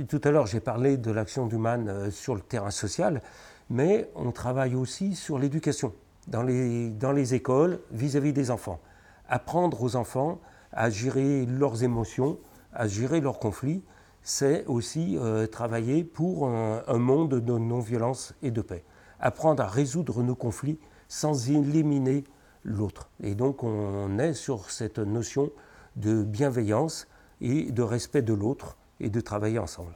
tout 0.08 0.22
à 0.24 0.32
l'heure, 0.32 0.48
j'ai 0.48 0.60
parlé 0.60 0.98
de 0.98 1.12
l'action 1.12 1.46
d'Human 1.46 1.88
euh, 1.88 2.12
sur 2.12 2.34
le 2.34 2.42
terrain 2.42 2.72
social, 2.72 3.22
mais 3.70 4.10
on 4.16 4.32
travaille 4.32 4.76
aussi 4.76 5.16
sur 5.16 5.38
l'éducation. 5.38 5.94
dans 6.28 6.44
les, 6.44 6.90
dans 6.90 7.12
les 7.12 7.34
écoles 7.34 7.80
vis-à-vis 7.92 8.34
des 8.34 8.50
enfants. 8.52 8.80
Apprendre 9.28 9.82
aux 9.84 9.96
enfants 9.96 10.40
à 10.72 10.90
gérer 10.90 11.46
leurs 11.46 11.84
émotions, 11.84 12.40
à 12.74 12.88
gérer 12.88 13.22
leurs 13.22 13.40
conflits, 13.40 13.84
c'est 14.22 14.66
aussi 14.68 15.18
euh, 15.18 15.48
travailler 15.48 16.04
pour 16.04 16.48
un, 16.48 16.98
monde 16.98 17.40
de 17.40 17.58
non-violence 17.58 18.34
et 18.42 18.52
de 18.52 18.62
paix. 18.62 18.84
Apprendre 19.20 19.62
à 19.62 19.68
résoudre 19.68 20.24
nos 20.24 20.36
conflits 20.36 20.80
sans 21.10 21.50
éliminer 21.50 22.24
l'autre. 22.64 23.10
Et 23.22 23.36
donc 23.36 23.64
on 23.64 24.18
est 24.18 24.34
sur 24.34 24.72
cette 24.72 25.00
notion 25.00 25.52
de 25.98 26.24
bienveillance 26.24 27.08
et 27.42 27.72
de 27.72 27.82
respect 27.84 28.22
de 28.22 28.34
l'autre 28.34 28.78
et 29.04 29.10
de 29.10 29.22
travailler 29.22 29.60
ensemble. 29.60 29.94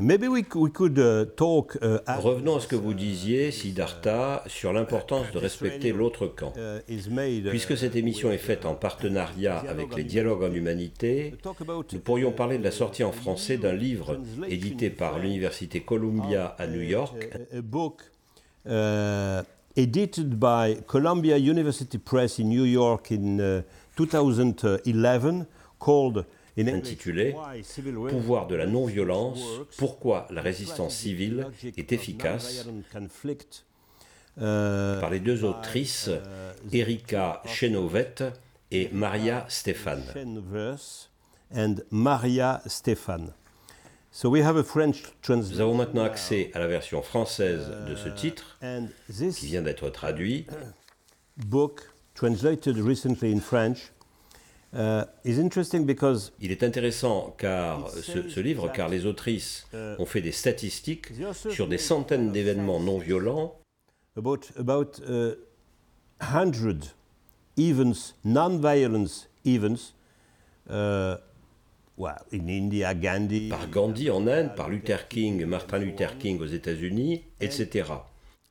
Maybe 0.00 0.26
we 0.26 0.42
could 0.42 0.98
uh, 0.98 1.24
talk, 1.36 1.78
uh, 1.80 1.98
Revenons 2.08 2.56
à 2.56 2.60
ce 2.60 2.66
que 2.66 2.74
vous 2.74 2.94
disiez, 2.94 3.52
Siddhartha, 3.52 4.42
sur 4.48 4.72
l'importance 4.72 5.30
de 5.32 5.38
respecter 5.38 5.92
l'autre 5.92 6.26
camp. 6.26 6.52
Uh, 6.56 6.80
Puisque 7.48 7.76
cette 7.76 7.94
émission 7.94 8.32
est 8.32 8.38
faite 8.38 8.66
en 8.66 8.74
partenariat 8.74 9.62
avec 9.68 9.94
les 9.94 10.02
dialogues 10.02 10.42
en 10.42 10.52
humanité, 10.52 11.34
nous 11.92 12.00
pourrions 12.00 12.32
parler 12.32 12.58
de 12.58 12.64
la 12.64 12.72
sortie 12.72 13.04
en 13.04 13.12
français 13.12 13.56
d'un 13.56 13.72
livre 13.72 14.18
édité 14.48 14.90
par 14.90 15.20
l'Université 15.20 15.80
Columbia 15.80 16.56
à 16.58 16.66
New 16.66 16.82
York. 16.82 17.30
A 17.56 17.60
book 17.62 18.02
edited 19.76 20.34
by 20.34 20.76
Columbia 20.88 21.38
University 21.38 21.98
Press 21.98 22.40
in 22.40 22.44
New 22.44 22.64
York 22.64 23.12
in 23.12 23.62
2011 23.96 25.46
called 25.78 26.24
intitulé 26.58 27.34
Pouvoir 28.08 28.46
de 28.46 28.54
la 28.54 28.66
non-violence, 28.66 29.40
pourquoi 29.76 30.26
la 30.30 30.40
résistance 30.40 30.94
civile 30.94 31.46
est 31.76 31.92
efficace 31.92 32.66
par 34.36 35.10
les 35.10 35.20
deux 35.20 35.44
autrices 35.44 36.10
Erika 36.72 37.42
Chenoweth 37.46 38.24
et 38.70 38.88
Maria 38.92 39.46
Stefan. 39.48 40.00
Maria 41.90 42.62
Stefan. 42.66 43.32
So 44.10 44.30
we 44.30 44.42
have 44.42 44.56
a 44.56 44.62
French 44.62 45.02
Nous 45.28 45.60
avons 45.60 45.74
maintenant 45.74 46.04
accès 46.04 46.52
à 46.54 46.60
la 46.60 46.68
version 46.68 47.02
française 47.02 47.68
de 47.88 47.96
ce 47.96 48.08
titre, 48.08 48.58
qui 49.18 49.46
vient 49.46 49.62
d'être 49.62 49.90
traduit. 49.90 50.46
Book 51.36 51.80
translated 52.14 52.78
recently 52.78 53.32
in 53.32 53.40
French 53.40 53.90
Uh, 53.90 53.93
Il 54.74 56.50
est 56.50 56.62
intéressant 56.62 57.34
car 57.38 57.88
ce, 57.90 58.40
livre, 58.40 58.72
car 58.72 58.88
les 58.88 59.06
autrices 59.06 59.66
uh, 59.72 59.94
ont 59.98 60.06
fait 60.06 60.20
des 60.20 60.32
statistiques 60.32 61.06
sur 61.50 61.68
des 61.68 61.78
centaines 61.78 62.32
d'événements 62.32 62.80
non 62.80 62.98
violents. 62.98 63.60
About 64.16 64.52
about 64.56 65.00
uh, 65.08 65.34
hundred 66.20 66.84
events, 67.56 68.14
non-violence 68.24 69.28
events. 69.44 69.94
Uh, 70.68 71.16
well, 71.96 72.24
in 72.32 72.48
India, 72.48 72.94
Gandhi. 72.94 73.48
Par 73.48 73.68
Gandhi 73.68 74.10
en 74.10 74.26
Inde, 74.26 74.54
par 74.54 74.68
Luther 74.68 75.08
King, 75.08 75.44
Martin 75.46 75.78
Luther 75.78 76.16
King 76.18 76.40
aux 76.40 76.46
États-Unis, 76.46 77.24
etc. 77.40 77.86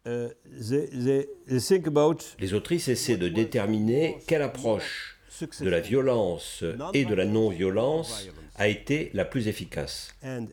Uh, 0.05 0.27
they, 0.45 0.87
they, 0.87 1.27
they 1.47 1.59
think 1.59 1.87
about 1.87 2.35
les 2.37 2.53
autrices 2.53 2.89
essaient 2.89 3.15
de 3.15 3.29
déterminer 3.29 4.17
quelle 4.27 4.41
approche 4.41 5.12
de 5.41 5.69
la 5.69 5.79
violence 5.79 6.63
et 6.93 7.05
de 7.05 7.13
la 7.13 7.25
non-violence 7.25 8.27
a 8.55 8.67
été 8.67 9.09
la 9.13 9.25
plus 9.25 9.47
efficace. 9.47 10.13
Uh, 10.23 10.47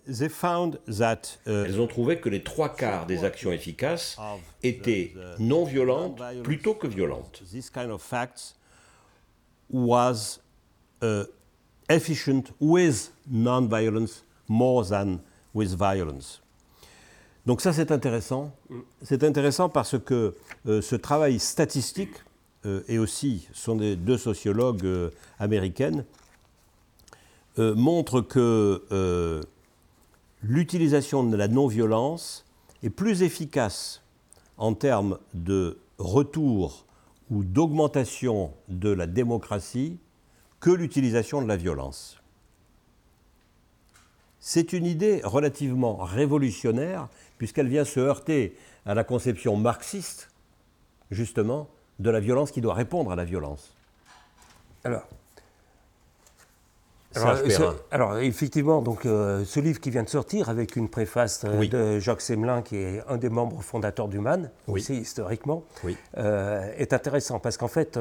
Elles 1.46 1.80
ont 1.80 1.86
trouvé 1.86 2.20
que 2.20 2.28
les 2.28 2.42
trois 2.42 2.74
quarts 2.74 3.06
des 3.06 3.24
actions 3.24 3.52
efficaces 3.52 4.16
étaient 4.62 5.14
non 5.38 5.64
violentes 5.64 6.20
plutôt 6.42 6.74
que 6.74 6.86
violentes. 6.86 7.42
was 9.72 10.40
uh, 11.02 11.24
efficient 11.88 12.52
with 12.60 13.12
non-violence 13.30 14.24
more 14.48 14.84
than 14.84 15.20
with 15.54 15.74
violence. 15.74 16.40
Donc 17.46 17.60
ça 17.60 17.72
c'est 17.72 17.90
intéressant. 17.90 18.52
C'est 19.02 19.24
intéressant 19.24 19.68
parce 19.68 19.98
que 19.98 20.34
euh, 20.66 20.82
ce 20.82 20.96
travail 20.96 21.38
statistique 21.38 22.14
et 22.88 22.98
aussi 22.98 23.48
sont 23.52 23.76
des 23.76 23.96
deux 23.96 24.18
sociologues 24.18 24.84
euh, 24.84 25.10
américaines, 25.38 26.04
euh, 27.58 27.74
montrent 27.74 28.20
que 28.20 29.42
l'utilisation 30.42 31.24
de 31.24 31.36
la 31.36 31.48
non-violence 31.48 32.44
est 32.82 32.90
plus 32.90 33.22
efficace 33.22 34.02
en 34.56 34.74
termes 34.74 35.18
de 35.34 35.78
retour 35.98 36.86
ou 37.30 37.44
d'augmentation 37.44 38.52
de 38.68 38.90
la 38.90 39.06
démocratie 39.06 39.98
que 40.60 40.70
l'utilisation 40.70 41.42
de 41.42 41.48
la 41.48 41.56
violence. 41.56 42.20
C'est 44.38 44.72
une 44.72 44.86
idée 44.86 45.20
relativement 45.22 45.96
révolutionnaire 45.96 47.08
puisqu'elle 47.38 47.68
vient 47.68 47.84
se 47.84 48.00
heurter 48.00 48.56
à 48.86 48.94
la 48.94 49.04
conception 49.04 49.56
marxiste, 49.56 50.30
justement, 51.10 51.68
de 52.00 52.10
la 52.10 52.20
violence 52.20 52.50
qui 52.50 52.60
doit 52.60 52.74
répondre 52.74 53.12
à 53.12 53.16
la 53.16 53.24
violence. 53.24 53.76
Alors, 54.84 55.06
alors, 57.90 58.18
effectivement, 58.18 58.82
donc, 58.82 59.04
euh, 59.04 59.44
ce 59.44 59.58
livre 59.58 59.80
qui 59.80 59.90
vient 59.90 60.04
de 60.04 60.08
sortir 60.08 60.48
avec 60.48 60.76
une 60.76 60.88
préface 60.88 61.42
euh, 61.44 61.66
de 61.66 61.98
Jacques 61.98 62.20
Semelin, 62.20 62.62
qui 62.62 62.76
est 62.76 63.02
un 63.08 63.16
des 63.16 63.28
membres 63.28 63.62
fondateurs 63.62 64.08
d'Human, 64.08 64.48
aussi 64.68 64.94
historiquement, 64.94 65.64
euh, 66.16 66.72
est 66.76 66.92
intéressant 66.92 67.40
parce 67.40 67.56
qu'en 67.56 67.68
fait, 67.68 67.98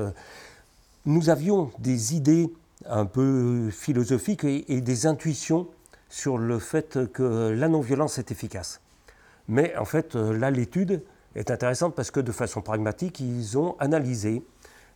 nous 1.06 1.30
avions 1.30 1.72
des 1.80 2.16
idées 2.16 2.54
un 2.86 3.06
peu 3.06 3.70
philosophiques 3.72 4.44
et, 4.44 4.72
et, 4.72 4.80
des 4.80 5.08
intuitions 5.08 5.68
sur 6.10 6.38
le 6.38 6.60
fait 6.60 7.12
que 7.12 7.50
la 7.50 7.68
non-violence 7.68 8.20
est 8.20 8.32
efficace. 8.32 8.80
Mais 9.48 9.76
en 9.76 9.86
fait, 9.86 10.16
là, 10.16 10.52
l'étude 10.52 11.02
est 11.36 11.52
intéressante 11.52 11.96
parce 11.96 12.12
que 12.12 12.20
de 12.20 12.32
façon 12.32 12.62
pragmatique, 12.62 13.20
ils 13.20 13.58
ont 13.58 13.76
analysé 13.80 14.44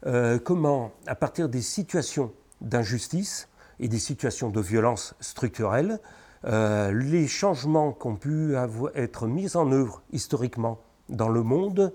euh, 0.05 0.39
comment, 0.39 0.91
à 1.07 1.15
partir 1.15 1.49
des 1.49 1.61
situations 1.61 2.33
d'injustice 2.61 3.47
et 3.79 3.87
des 3.87 3.99
situations 3.99 4.49
de 4.49 4.59
violence 4.59 5.15
structurelle, 5.19 5.99
euh, 6.45 6.91
les 6.91 7.27
changements 7.27 7.93
qui 7.93 8.07
ont 8.07 8.15
pu 8.15 8.55
être 8.95 9.27
mis 9.27 9.55
en 9.55 9.71
œuvre 9.71 10.01
historiquement 10.11 10.79
dans 11.09 11.29
le 11.29 11.41
monde 11.41 11.93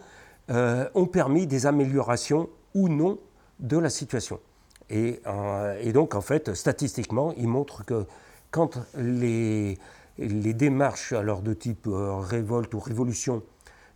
euh, 0.51 0.89
ont 0.95 1.07
permis 1.07 1.47
des 1.47 1.67
améliorations 1.67 2.49
ou 2.75 2.89
non 2.89 3.19
de 3.61 3.77
la 3.77 3.91
situation. 3.91 4.41
Et, 4.91 5.21
donc, 5.93 6.15
en 6.15 6.23
fait, 6.23 6.55
statistiquement, 6.55 7.35
ils 7.37 7.47
montrent 7.47 7.85
que 7.85 8.07
quand 8.51 8.79
les, 8.97 9.79
les 10.17 10.55
démarches 10.55 11.13
alors 11.13 11.43
de 11.43 11.53
type 11.53 11.87
révolte 11.91 12.73
ou 12.73 12.81
révolution 12.81 13.43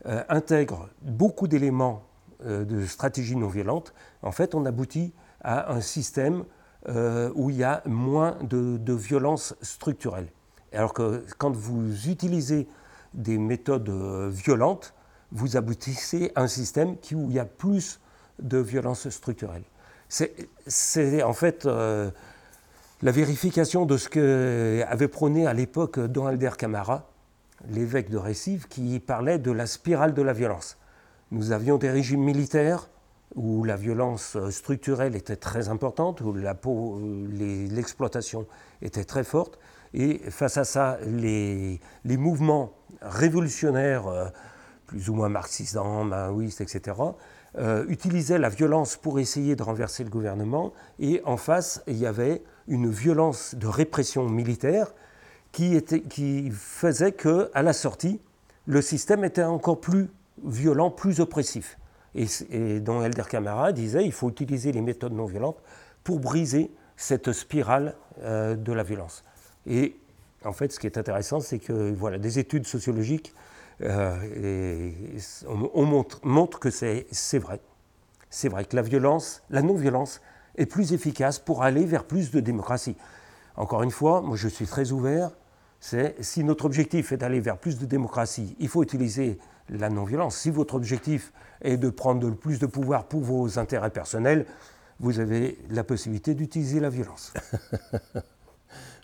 euh, 0.06 0.24
intègre 0.28 0.88
beaucoup 1.00 1.46
d'éléments 1.46 2.02
euh, 2.44 2.64
de 2.64 2.84
stratégie 2.86 3.36
non 3.36 3.46
violente, 3.46 3.94
en 4.22 4.32
fait, 4.32 4.56
on 4.56 4.66
aboutit 4.66 5.12
à 5.42 5.72
un 5.72 5.80
système 5.80 6.44
euh, 6.88 7.30
où 7.36 7.50
il 7.50 7.56
y 7.56 7.62
a 7.62 7.82
moins 7.86 8.36
de, 8.42 8.92
violence 8.92 9.54
structurelle. 9.62 10.26
Alors 10.72 10.92
que 10.92 11.24
quand 11.38 11.54
vous 11.54 12.08
utilisez 12.08 12.66
des 13.14 13.38
méthodes 13.38 13.90
violentes, 14.30 14.92
vous 15.30 15.56
aboutissez 15.56 16.32
à 16.34 16.42
un 16.42 16.48
système 16.48 16.96
où 17.12 17.30
il 17.30 17.34
y 17.34 17.38
a 17.38 17.44
plus 17.44 18.00
de 18.40 18.58
violence 18.58 19.08
structurelle. 19.08 19.62
C'est 20.08 21.22
en 21.22 21.32
fait 21.32 21.64
la 21.64 22.12
vérification 23.12 23.86
de 23.86 23.96
ce 23.96 24.08
qu'avait 24.08 25.08
prôné 25.08 25.46
à 25.46 25.52
l'époque 25.52 26.00
Don 26.00 26.26
Alder 26.26 26.50
Camara, 26.58 27.11
l'évêque 27.68 28.10
de 28.10 28.18
Récif, 28.18 28.68
qui 28.68 28.98
parlait 29.00 29.38
de 29.38 29.50
la 29.50 29.66
spirale 29.66 30.14
de 30.14 30.22
la 30.22 30.32
violence. 30.32 30.78
Nous 31.30 31.52
avions 31.52 31.78
des 31.78 31.90
régimes 31.90 32.22
militaires 32.22 32.88
où 33.34 33.64
la 33.64 33.76
violence 33.76 34.36
structurelle 34.50 35.16
était 35.16 35.36
très 35.36 35.68
importante, 35.68 36.20
où 36.20 36.34
l'exploitation 36.34 38.46
était 38.82 39.04
très 39.04 39.24
forte, 39.24 39.58
et 39.94 40.18
face 40.30 40.56
à 40.56 40.64
ça, 40.64 40.98
les, 41.06 41.80
mouvements 42.04 42.72
révolutionnaires, 43.00 44.06
euh, 44.06 44.26
plus 44.86 45.08
ou 45.08 45.14
moins 45.14 45.28
marxisants, 45.28 46.04
maoïstes, 46.04 46.60
etc., 46.60 46.96
euh, 47.58 47.84
utilisaient 47.88 48.38
la 48.38 48.48
violence 48.48 48.96
pour 48.96 49.18
essayer 49.18 49.56
de 49.56 49.62
renverser 49.62 50.04
le 50.04 50.10
gouvernement, 50.10 50.72
et 50.98 51.20
en 51.24 51.36
face, 51.36 51.82
il 51.86 51.98
y 51.98 52.06
avait 52.06 52.42
une 52.68 52.90
violence 52.90 53.54
de 53.54 53.66
répression 53.66 54.28
militaire 54.28 54.94
qui, 55.52 55.76
était, 55.76 56.00
qui 56.00 56.50
faisait 56.50 57.12
qu'à 57.12 57.62
la 57.62 57.72
sortie, 57.72 58.20
le 58.66 58.82
système 58.82 59.24
était 59.24 59.42
encore 59.42 59.80
plus 59.80 60.08
violent, 60.44 60.90
plus 60.90 61.20
oppressif. 61.20 61.78
Et, 62.14 62.26
et 62.50 62.80
dont 62.80 63.02
Elder 63.02 63.24
Camara 63.28 63.72
disait 63.72 64.04
il 64.04 64.12
faut 64.12 64.28
utiliser 64.28 64.72
les 64.72 64.82
méthodes 64.82 65.14
non 65.14 65.24
violentes 65.24 65.58
pour 66.04 66.20
briser 66.20 66.70
cette 66.96 67.32
spirale 67.32 67.94
euh, 68.22 68.54
de 68.54 68.72
la 68.72 68.82
violence. 68.82 69.24
Et 69.66 69.96
en 70.44 70.52
fait, 70.52 70.72
ce 70.72 70.78
qui 70.78 70.86
est 70.86 70.98
intéressant, 70.98 71.40
c'est 71.40 71.58
que 71.58 71.92
voilà, 71.92 72.18
des 72.18 72.38
études 72.38 72.66
sociologiques 72.66 73.32
euh, 73.80 74.90
on, 75.48 75.84
montre, 75.84 76.20
montrent 76.22 76.60
que 76.60 76.70
c'est 76.70 77.38
vrai. 77.38 77.60
c'est 78.30 78.48
vrai 78.48 78.64
que 78.64 78.76
la 78.76 78.82
violence, 78.82 79.42
la 79.50 79.62
non-violence, 79.62 80.20
est 80.56 80.66
plus 80.66 80.92
efficace 80.92 81.38
pour 81.38 81.62
aller 81.62 81.84
vers 81.84 82.04
plus 82.04 82.30
de 82.30 82.40
démocratie. 82.40 82.96
Encore 83.56 83.82
une 83.82 83.90
fois, 83.90 84.20
moi 84.20 84.36
je 84.36 84.48
suis 84.48 84.66
très 84.66 84.92
ouvert. 84.92 85.30
C'est 85.84 86.14
si 86.22 86.44
notre 86.44 86.64
objectif 86.64 87.10
est 87.10 87.16
d'aller 87.16 87.40
vers 87.40 87.58
plus 87.58 87.76
de 87.76 87.86
démocratie, 87.86 88.54
il 88.60 88.68
faut 88.68 88.84
utiliser 88.84 89.36
la 89.68 89.90
non-violence. 89.90 90.36
Si 90.36 90.48
votre 90.48 90.76
objectif 90.76 91.32
est 91.60 91.76
de 91.76 91.90
prendre 91.90 92.30
plus 92.30 92.60
de 92.60 92.66
pouvoir 92.66 93.08
pour 93.08 93.20
vos 93.22 93.58
intérêts 93.58 93.90
personnels, 93.90 94.46
vous 95.00 95.18
avez 95.18 95.58
la 95.70 95.82
possibilité 95.82 96.34
d'utiliser 96.34 96.78
la 96.78 96.88
violence. 96.88 97.34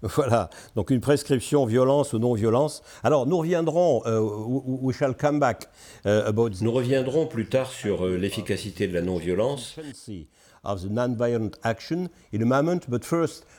Voilà, 0.03 0.49
donc 0.77 0.91
une 0.91 1.01
prescription 1.01 1.67
violence 1.67 2.13
ou 2.13 2.21
non-violence. 2.21 2.85
Alors 3.03 3.27
nous 3.27 3.39
reviendrons, 3.39 4.05
we 4.65 4.97
shall 4.97 5.17
come 5.17 5.41
back, 5.41 5.69
uh, 6.07 6.23
about 6.25 6.51
nous 6.61 6.71
reviendrons 6.71 7.27
plus 7.27 7.49
tard 7.49 7.73
sur 7.73 8.07
uh, 8.07 8.17
l'efficacité 8.17 8.87
de 8.87 8.95
la 8.95 9.03
non-violence. 9.03 9.77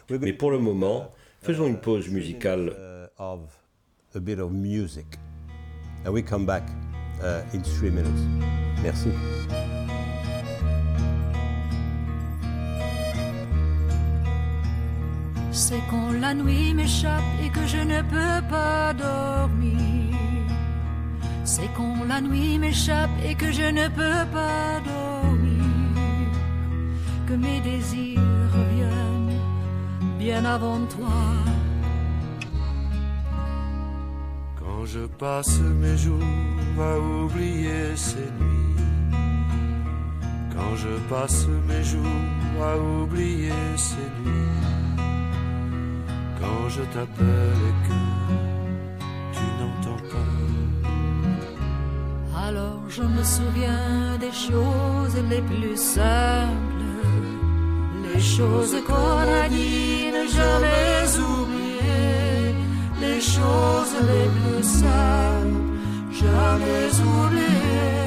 Mais 0.09 0.33
pour 0.33 0.51
le 0.51 0.59
moment, 0.59 1.11
faisons 1.41 1.67
une 1.67 1.81
pause 1.81 2.07
musicale. 2.07 2.73
Of 3.19 3.51
a 4.15 4.19
bit 4.21 4.39
of 4.39 4.53
music. 4.53 5.17
And 6.05 6.13
we 6.13 6.21
come 6.21 6.45
back 6.45 6.63
uh, 7.21 7.41
in 7.51 7.61
three 7.63 7.89
minutes. 7.89 8.23
Merci. 8.81 9.11
C'est 15.51 15.81
quand 15.89 16.13
la 16.21 16.33
nuit 16.33 16.73
m'échappe 16.73 17.21
et 17.43 17.49
que 17.49 17.67
je 17.67 17.79
ne 17.83 18.01
peux 18.03 18.47
pas 18.47 18.93
dormir. 18.93 20.15
C'est 21.43 21.69
quand 21.75 22.05
la 22.07 22.21
nuit 22.21 22.57
m'échappe 22.57 23.09
et 23.25 23.35
que 23.35 23.51
je 23.51 23.69
ne 23.69 23.89
peux 23.89 24.25
pas 24.31 24.79
dormir. 24.85 25.65
Que 27.27 27.33
mes 27.33 27.59
désirs 27.59 28.21
reviennent 28.53 29.37
bien 30.17 30.45
avant 30.45 30.85
toi. 30.85 31.58
Je 34.93 35.05
passe 35.19 35.59
mes 35.81 35.97
jours 35.97 36.23
à 36.79 36.97
oublier 36.97 37.95
ces 37.95 38.29
nuits. 38.39 38.75
Quand 40.53 40.75
je 40.75 40.93
passe 41.09 41.47
mes 41.67 41.83
jours 41.83 42.61
à 42.61 42.75
oublier 42.77 43.51
ces 43.77 44.09
nuits 44.23 44.49
quand 46.39 46.69
je 46.69 46.81
t'appelle 46.93 47.61
et 47.69 47.75
que 47.87 47.99
tu 49.35 49.45
n'entends 49.59 50.01
pas. 50.13 50.31
Alors 52.47 52.81
je 52.89 53.03
me 53.03 53.23
souviens 53.23 54.17
des 54.19 54.31
choses 54.31 55.17
les 55.29 55.41
plus 55.41 55.77
simples, 55.77 56.85
les 58.13 58.21
choses 58.21 58.75
qu'on 58.87 59.19
a 59.43 59.49
dit 59.49 60.11
ne 60.17 60.25
jamais 60.27 61.05
les 63.19 63.25
choses 63.25 63.95
les 64.11 64.27
plus 64.37 64.63
simples, 64.63 65.63
jamais 66.11 66.91
oubliées. 67.11 67.99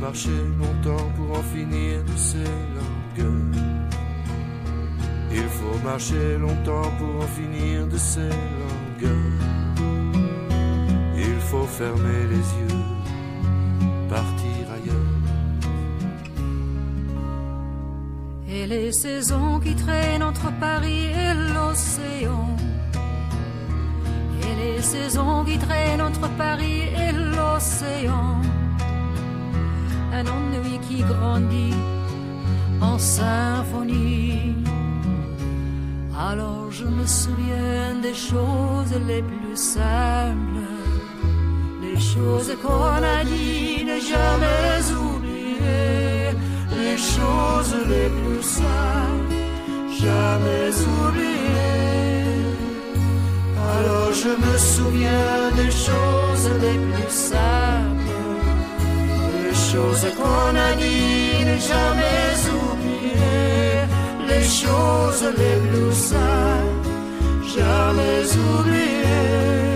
marcher 0.00 0.42
longtemps 0.58 1.08
pour 1.16 1.38
en 1.38 1.42
finir 1.54 2.02
de 2.04 2.16
ces 2.16 2.50
langues. 2.76 3.32
Il 5.30 5.48
faut 5.56 5.78
marcher 5.84 6.38
longtemps 6.38 6.90
pour 6.98 7.14
en 7.24 7.28
finir 7.38 7.86
de 7.86 7.98
ces 7.98 8.32
langues. 8.60 9.16
Il 11.16 11.38
faut 11.48 11.66
fermer 11.80 12.22
les 12.32 12.44
yeux, 12.60 12.84
les 18.70 18.92
saisons 18.92 19.58
qui 19.58 19.74
traînent 19.74 20.22
entre 20.22 20.48
Paris 20.60 21.06
et 21.24 21.34
l'océan. 21.54 22.56
Et 24.46 24.54
les 24.62 24.80
saisons 24.80 25.44
qui 25.44 25.58
traînent 25.58 26.00
entre 26.10 26.26
Paris 26.44 26.82
et 27.04 27.12
l'océan 27.12 28.40
un 30.12 30.26
ennui 30.26 30.78
qui 30.88 31.02
grandit 31.02 31.74
en 32.80 32.98
symphonie. 32.98 34.54
Alors 36.28 36.70
je 36.70 36.84
me 36.84 37.06
souviens 37.06 37.94
des 38.02 38.14
choses 38.14 38.94
les 39.10 39.22
plus 39.22 39.56
simples, 39.56 40.66
les 41.82 41.98
choses 41.98 42.52
qu'on 42.62 43.02
a 43.16 43.24
dit 43.24 43.84
ne 43.90 43.98
jamais 44.12 44.82
oublier, 45.04 45.99
choses 47.14 47.76
les 47.92 48.08
plus 48.18 48.42
simples, 48.42 49.34
jamais 50.02 50.70
oubliées. 50.98 52.44
Alors 53.72 54.12
je 54.22 54.32
me 54.44 54.54
souviens 54.58 55.50
des 55.56 55.70
choses 55.70 56.48
les 56.64 56.78
plus 56.92 57.10
simples 57.10 58.00
choses 59.72 60.06
qu'on 60.16 60.56
a 60.56 60.72
dit, 60.74 61.44
ne 61.44 61.56
jamais 61.58 62.32
oublier, 62.62 63.86
les 64.28 64.44
choses 64.44 65.24
les 65.38 65.58
plus 65.68 65.92
simples, 65.92 66.88
jamais 67.56 68.24
oubliées. 68.48 69.69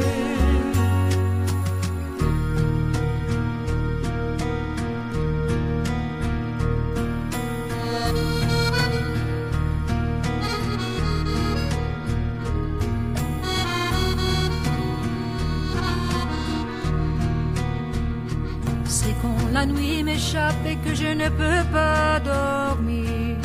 M'échappe 20.34 20.66
et 20.66 20.76
que 20.76 20.94
je 20.94 21.14
ne 21.14 21.28
peux 21.28 21.64
pas 21.72 22.20
dormir. 22.20 23.36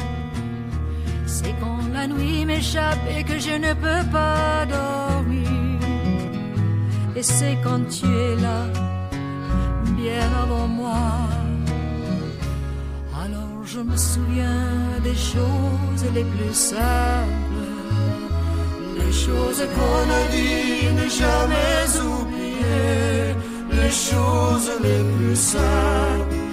C'est 1.26 1.54
quand 1.60 1.82
la 1.94 2.08
nuit 2.08 2.46
m'échappe 2.46 3.06
et 3.16 3.24
que 3.24 3.38
je 3.40 3.56
ne 3.66 3.74
peux 3.74 4.06
pas 4.12 4.66
dormir. 4.66 5.50
Et 7.16 7.24
c'est 7.24 7.58
quand 7.64 7.84
tu 7.90 8.06
es 8.06 8.36
là, 8.38 8.62
bien 9.98 10.30
avant 10.44 10.68
moi. 10.68 11.02
Alors 13.24 13.64
je 13.66 13.80
me 13.80 13.98
souviens 13.98 15.00
des 15.04 15.16
choses 15.16 16.06
les 16.16 16.24
plus 16.24 16.54
simples, 16.54 17.68
les 18.98 19.12
choses 19.12 19.64
qu'on 19.76 20.06
a 20.20 20.24
dit 20.36 20.88
ne 21.00 21.08
jamais 21.08 21.86
oublier 22.12 23.36
les 23.72 23.92
choses 23.92 24.72
les 24.82 25.04
plus 25.16 25.36
simples, 25.36 26.49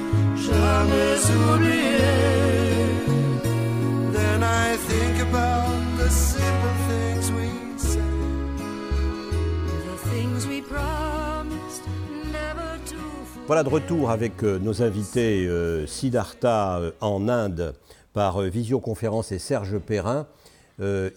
Voilà 13.47 13.63
de 13.63 13.69
retour 13.69 14.11
avec 14.11 14.43
euh, 14.43 14.59
nos 14.59 14.83
invités 14.83 15.47
euh, 15.47 15.87
Siddhartha 15.87 16.79
euh, 16.79 16.91
en 17.01 17.29
Inde 17.29 17.75
par 18.13 18.41
visioconférence 18.41 19.31
et 19.31 19.39
Serge 19.39 19.79
Perrin, 19.79 20.27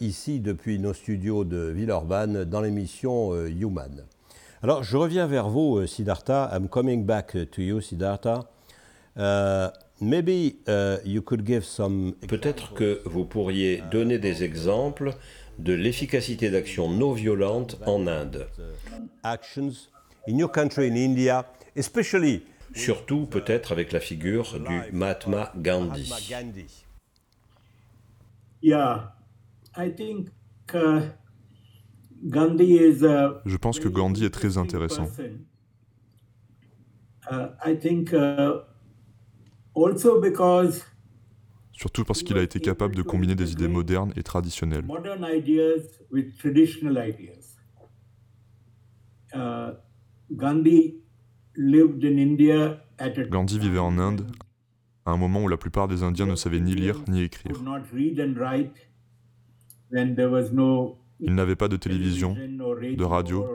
ici 0.02 0.42
depuis 0.42 0.80
nos 0.80 0.94
studios 0.94 1.46
de 1.46 1.70
Villeurbanne 1.70 2.44
dans 2.44 2.60
l'émission 2.60 3.34
Human. 3.46 4.04
Alors, 4.62 4.84
je 4.84 4.98
reviens 4.98 5.26
vers 5.26 5.48
vous, 5.48 5.88
Siddhartha. 5.88 6.52
I'm 6.54 6.68
coming 6.68 7.06
back 7.06 7.38
to 7.52 7.62
you, 7.62 7.80
Siddhartha. 7.80 8.50
Peut-être 12.28 12.74
que 12.74 13.02
vous 13.06 13.26
pourriez 13.26 13.84
donner 13.92 14.18
des 14.18 14.44
exemples 14.44 15.14
de 15.58 15.74
l'efficacité 15.74 16.50
d'actions 16.50 16.90
non 16.90 17.12
violentes 17.12 17.78
en 17.86 18.08
Inde. 18.08 18.48
Actions 19.24 19.90
in 20.28 20.38
your 20.38 20.52
country, 20.52 20.88
in 20.90 20.96
India, 20.96 21.46
especially... 21.76 22.44
Surtout 22.76 23.26
peut-être 23.26 23.72
avec 23.72 23.92
la 23.92 24.00
figure 24.00 24.60
du 24.60 24.80
Mahatma 24.94 25.52
Gandhi. 25.58 26.14
Yeah, 28.62 29.16
I 29.76 29.90
think 29.90 30.30
uh, 30.76 31.02
Gandhi 32.24 32.76
is 32.76 33.04
a 33.04 33.42
Je 33.46 33.58
pense 33.58 33.80
que 33.80 33.88
Gandhi 33.88 34.26
est 34.26 34.30
très 34.30 34.58
intéressant. 34.58 35.08
Uh, 37.32 37.50
I 37.66 37.76
think 37.76 38.14
uh, 38.14 38.60
also 38.60 38.60
because 38.60 38.66
Surtout 41.72 42.04
parce 42.04 42.24
qu'il 42.24 42.38
a 42.38 42.42
été 42.42 42.60
capable 42.60 42.96
de 42.96 43.02
combiner 43.02 43.36
des 43.36 43.52
idées 43.54 43.68
modernes 43.68 44.12
et 44.16 44.24
traditionnelles. 44.24 44.86
modern 44.86 45.24
ideas 45.24 45.84
with 46.12 46.38
traditional 46.38 46.98
ideas. 46.98 47.56
uh, 49.34 49.74
Gandhi 50.32 50.96
vivait 53.60 53.80
en 53.80 53.98
Inde 53.98 54.26
à 55.06 55.12
un 55.12 55.18
moment 55.18 55.44
où 55.44 55.48
la 55.48 55.58
plupart 55.58 55.88
des 55.88 56.04
Indiens 56.04 56.26
ne 56.26 56.36
savaient 56.36 56.60
ni 56.60 56.76
lire 56.76 57.02
ni 57.08 57.22
écrire. 57.24 57.56
Ils 61.22 61.36
n'avaient 61.36 61.56
pas 61.56 61.68
de 61.68 61.78
télévision, 61.78 62.34
de 62.34 63.04
radio, 63.04 63.46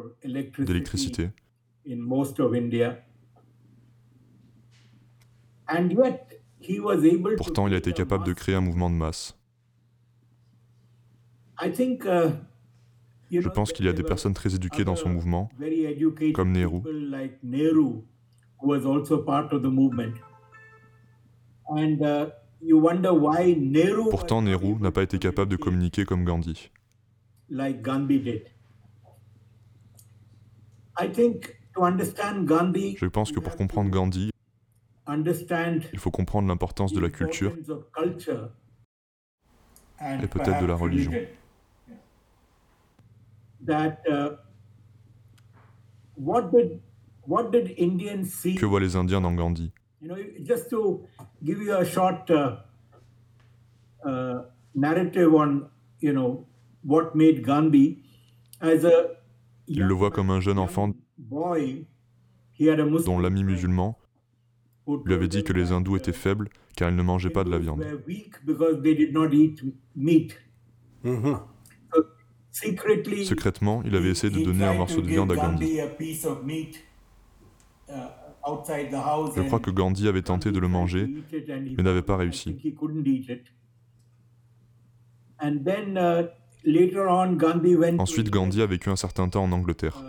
d'électricité. 0.58 1.30
in 1.86 1.96
most 1.96 2.40
of 2.40 2.54
India. 2.54 2.88
And 2.88 2.92
yet 5.10 5.63
he 5.63 5.63
was 5.63 5.63
able 5.63 5.63
to 5.63 5.63
Pourtant, 7.36 7.66
il 7.66 7.74
a 7.74 7.76
été 7.76 7.92
capable 7.92 8.24
de 8.24 8.32
créer 8.32 8.54
un 8.54 8.60
mouvement 8.60 8.90
de 8.90 8.94
masse. 8.94 9.36
I 11.62 11.70
think, 11.70 12.04
uh, 12.04 12.30
Je 13.30 13.48
pense 13.48 13.72
qu'il 13.72 13.86
y 13.86 13.88
a 13.88 13.92
des 13.92 14.02
personnes 14.02 14.34
très 14.34 14.54
éduquées 14.54 14.84
dans 14.84 14.96
son 14.96 15.08
mouvement, 15.08 15.50
comme 16.34 16.52
Nehru. 16.52 16.82
uh, 22.00 22.26
Pourtant, 24.10 24.42
Nehru 24.42 24.74
n'a 24.80 24.90
pas 24.90 25.02
été 25.02 25.18
capable 25.18 25.50
de 25.50 25.56
communiquer 25.56 26.04
comme 26.04 26.24
Gandhi. 26.24 26.70
like 27.50 27.82
Gandhi 27.82 28.18
did. 28.20 28.42
I 30.96 31.08
think 31.08 31.56
to 31.74 31.82
understand 31.84 32.46
Gandhi, 32.46 32.96
Je 32.98 33.06
pense 33.06 33.32
que 33.32 33.40
pour 33.40 33.56
comprendre 33.56 33.90
Gandhi, 33.90 34.30
il 35.06 35.98
faut 35.98 36.10
comprendre 36.10 36.48
l'importance 36.48 36.92
de 36.92 37.00
la 37.00 37.10
culture 37.10 37.52
importance 37.52 37.68
of 37.68 37.90
culture 37.92 38.50
and 40.00 40.20
et 40.22 40.26
peut-être 40.26 40.60
de 40.60 40.66
la 40.66 40.74
religion. 40.74 41.12
Uh, 43.66 44.36
what 46.16 46.50
did 46.50 46.80
what 47.26 47.50
did 47.50 47.74
Indians 47.78 48.24
see? 48.24 48.54
Que 48.54 48.66
voient 48.66 48.80
les 48.80 48.96
Indiens 48.96 49.20
dans 49.20 49.34
Gandhi? 49.34 49.72
You 50.00 50.08
know, 50.08 50.16
just 50.42 50.68
to 50.70 51.06
give 51.42 51.62
you 51.62 51.74
a 51.74 51.84
short 51.84 52.30
narrative 54.74 55.34
on 55.34 55.68
you 56.00 56.12
know 56.12 56.46
what 56.82 57.14
made 57.14 57.42
Gandhi. 57.42 58.02
As 58.60 58.84
a 58.84 59.10
Ils 59.66 59.82
le 59.82 59.94
voient 59.94 60.10
comme 60.10 60.30
un 60.30 60.40
jeune 60.40 60.58
enfant 60.58 60.92
boy, 61.16 61.86
he 62.52 62.68
had 62.68 62.80
a 62.80 62.84
Muslim 62.84 63.16
dont 63.16 63.18
l'ami 63.18 63.44
musulman 63.44 63.96
lui 65.04 65.14
avait 65.14 65.28
dit 65.28 65.42
que 65.44 65.52
les 65.52 65.66
that, 65.66 65.74
hindous 65.76 65.94
uh, 65.94 65.98
étaient 65.98 66.12
faibles 66.12 66.48
car 66.76 66.90
ils 66.90 66.96
ne 66.96 67.02
mangeaient 67.02 67.30
pas 67.30 67.44
de 67.44 67.50
la 67.50 67.58
viande. 67.58 67.80
were 67.80 68.02
weak 68.06 68.44
because 68.44 68.82
they 68.82 68.94
did 68.94 69.12
not 69.12 69.32
eat 69.32 69.62
meat. 69.96 70.36
Mhm. 71.04 71.38
So 71.94 72.02
secretly, 72.50 73.24
Secrètement, 73.24 73.82
il 73.84 73.94
avait 73.96 74.10
essayé 74.10 74.32
de 74.32 74.40
he 74.40 74.44
donner 74.44 74.64
un 74.64 74.68
tried 74.68 74.78
morceau 74.78 74.96
to 74.96 75.02
de 75.02 75.06
give 75.06 75.14
viande 75.16 75.32
à 75.32 75.36
Gandhi. 75.36 75.80
a 75.80 75.86
piece 75.88 76.24
of 76.24 76.44
meat, 76.44 76.76
uh, 77.88 77.92
Je 79.36 79.42
crois 79.46 79.60
que 79.60 79.70
Gandhi 79.70 80.06
avait 80.06 80.20
tenté 80.22 80.52
de 80.52 80.58
le 80.58 80.68
manger, 80.68 81.08
mais 81.76 81.82
n'avait 81.82 82.02
pas 82.02 82.16
réussi. 82.18 82.54
think 82.54 82.64
he 82.64 82.74
couldn't 82.74 83.06
eat 83.06 83.28
it. 83.30 83.46
And 85.40 85.64
then, 85.64 85.96
uh, 85.96 86.28
later 86.64 87.06
on, 87.08 87.36
Gandhi 87.36 87.74
went 87.74 87.96
to 87.96 88.02
Ensuite, 88.02 88.30
Gandhi 88.30 88.60
a 88.62 88.66
vécu 88.66 88.90
un 88.90 88.96
certain 88.96 89.28
temps 89.30 89.44
en 89.44 89.52
Angleterre. 89.52 90.02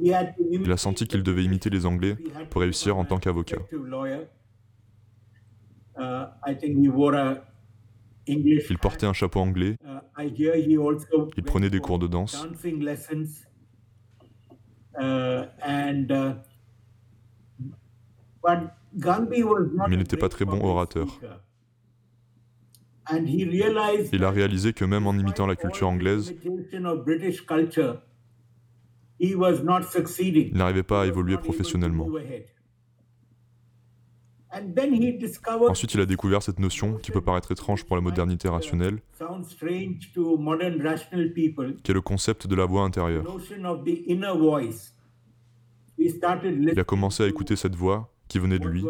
Il 0.00 0.72
a 0.72 0.76
senti 0.76 1.06
qu'il 1.06 1.22
devait 1.22 1.44
imiter 1.44 1.70
les 1.70 1.86
Anglais 1.86 2.16
pour 2.50 2.60
réussir 2.62 2.96
en 2.96 3.04
tant 3.04 3.16
an 3.16 3.18
qu'avocat. 3.18 3.58
Il 8.28 8.78
portait 8.80 9.06
un 9.06 9.12
chapeau 9.12 9.40
anglais, 9.40 9.76
Il 11.36 11.42
prenait 11.44 11.70
des 11.70 11.80
cours 11.80 11.98
de 11.98 12.06
danse. 12.06 12.46
Mais 15.00 15.48
il 19.90 19.98
n'était 19.98 20.16
pas 20.16 20.28
très 20.28 20.44
bon 20.44 20.60
orateur. 20.64 21.06
il 23.10 24.24
a 24.24 24.30
réalisé 24.30 24.72
que 24.72 24.84
même 24.84 25.06
en 25.06 25.14
imitant 25.14 25.46
la 25.46 25.56
culture 25.56 25.88
anglaise, 25.88 26.34
imitation 26.44 26.84
of 26.84 27.04
British 27.04 27.44
culture, 27.46 27.94
he 27.94 27.96
was 27.96 27.96
not 27.96 27.96
succeeding. 27.96 28.04
Il 29.20 29.36
n'arrivait 30.54 30.82
pas 30.82 31.02
à 31.02 31.06
évoluer 31.06 31.36
professionnellement. 31.36 32.06
move 32.06 32.16
ahead. 32.16 32.46
And 34.50 34.72
then 34.74 34.94
he 34.94 35.12
discovered 35.12 35.70
Ensuite, 35.70 35.92
il 35.94 36.00
a 36.00 36.06
découvert 36.06 36.42
cette 36.42 36.58
notion 36.58 36.94
qui 36.94 37.10
peut 37.10 37.20
paraître 37.20 37.52
étrange 37.52 37.84
pour 37.84 37.96
la 37.96 38.02
modernité 38.02 38.48
rationnelle, 38.48 39.00
qui 41.82 41.90
est 41.90 41.94
le 41.94 42.00
concept 42.00 42.46
de 42.46 42.54
la 42.54 42.64
voix 42.64 42.82
intérieure. 42.82 43.24
Il 45.98 46.80
a 46.80 46.84
commencé 46.84 47.22
à 47.24 47.26
écouter 47.26 47.56
cette 47.56 47.74
voix 47.74 48.10
qui 48.26 48.38
venait 48.38 48.58
de 48.58 48.68
lui, 48.68 48.84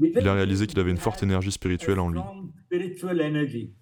il 0.00 0.28
a 0.28 0.34
réalisé 0.34 0.66
qu'il 0.66 0.80
avait 0.80 0.90
une 0.90 0.96
forte 0.96 1.22
énergie 1.22 1.52
spirituelle 1.52 2.00
en 2.00 2.08
lui. 2.08 2.20
Spiritual 2.70 3.20
energy. 3.20 3.72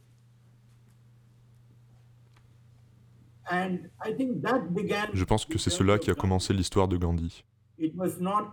And 3.50 3.90
I 4.04 4.14
think 4.14 4.42
that 4.42 4.72
began 4.74 5.08
Je 5.12 5.24
pense 5.24 5.44
que 5.44 5.58
c'est 5.58 5.70
cela 5.70 5.98
qui 5.98 6.10
a 6.10 6.14
commencé 6.14 6.52
l'histoire 6.52 6.88
de 6.88 6.96
Gandhi. 6.96 7.44
It 7.78 7.94
was 7.96 8.18
not 8.20 8.52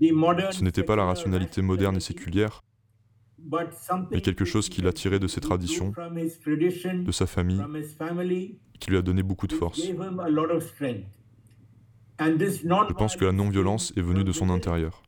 the 0.00 0.12
modern 0.12 0.52
Ce 0.52 0.62
n'était 0.62 0.82
pas 0.82 0.96
la 0.96 1.04
rationalité 1.04 1.62
moderne 1.62 1.96
et 1.96 2.00
séculière, 2.00 2.62
mais 4.10 4.20
quelque 4.20 4.44
chose 4.44 4.68
qu'il 4.68 4.86
a 4.86 4.92
tiré 4.92 5.18
de 5.18 5.26
ses 5.26 5.40
traditions, 5.40 5.92
from 5.92 6.18
his 6.18 6.38
tradition, 6.40 7.02
de 7.02 7.12
sa 7.12 7.26
famille, 7.26 7.58
from 7.58 7.76
his 7.76 7.94
family, 7.96 8.58
qui 8.78 8.90
lui 8.90 8.98
a 8.98 9.02
donné 9.02 9.22
beaucoup 9.22 9.46
de 9.46 9.54
force. 9.54 9.80
Je 9.80 9.92
pense 12.92 13.16
que 13.16 13.24
la 13.24 13.32
non-violence 13.32 13.92
est 13.96 14.02
venue 14.02 14.24
de 14.24 14.32
son 14.32 14.50
intérieur. 14.50 15.02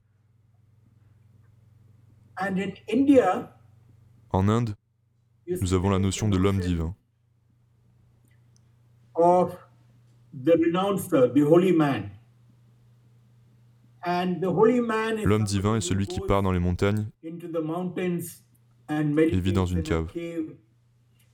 En 4.30 4.48
Inde, 4.48 4.74
nous 5.46 5.74
avons 5.74 5.90
la 5.90 5.98
notion 5.98 6.28
de 6.28 6.36
l'homme 6.36 6.60
divin. 6.60 6.94
Of 9.14 9.56
the 10.32 10.52
renouncer, 10.52 11.32
the 11.34 11.42
holy 11.42 11.72
man. 11.72 12.10
And 14.04 14.40
the 14.40 14.48
holy 14.48 14.80
man 14.80 15.18
is 15.18 15.24
L'homme 15.24 15.44
divin 15.44 15.76
est 15.76 15.80
celui 15.80 16.06
qui 16.06 16.20
part 16.20 16.42
dans 16.42 16.52
les 16.52 16.60
montagnes 16.60 17.06
into 17.24 17.48
the 17.48 17.62
mountains 17.62 18.42
and 18.88 19.18
et 19.18 19.40
vit 19.40 19.52
dans 19.52 19.66
une 19.66 19.82
cave. 19.82 20.08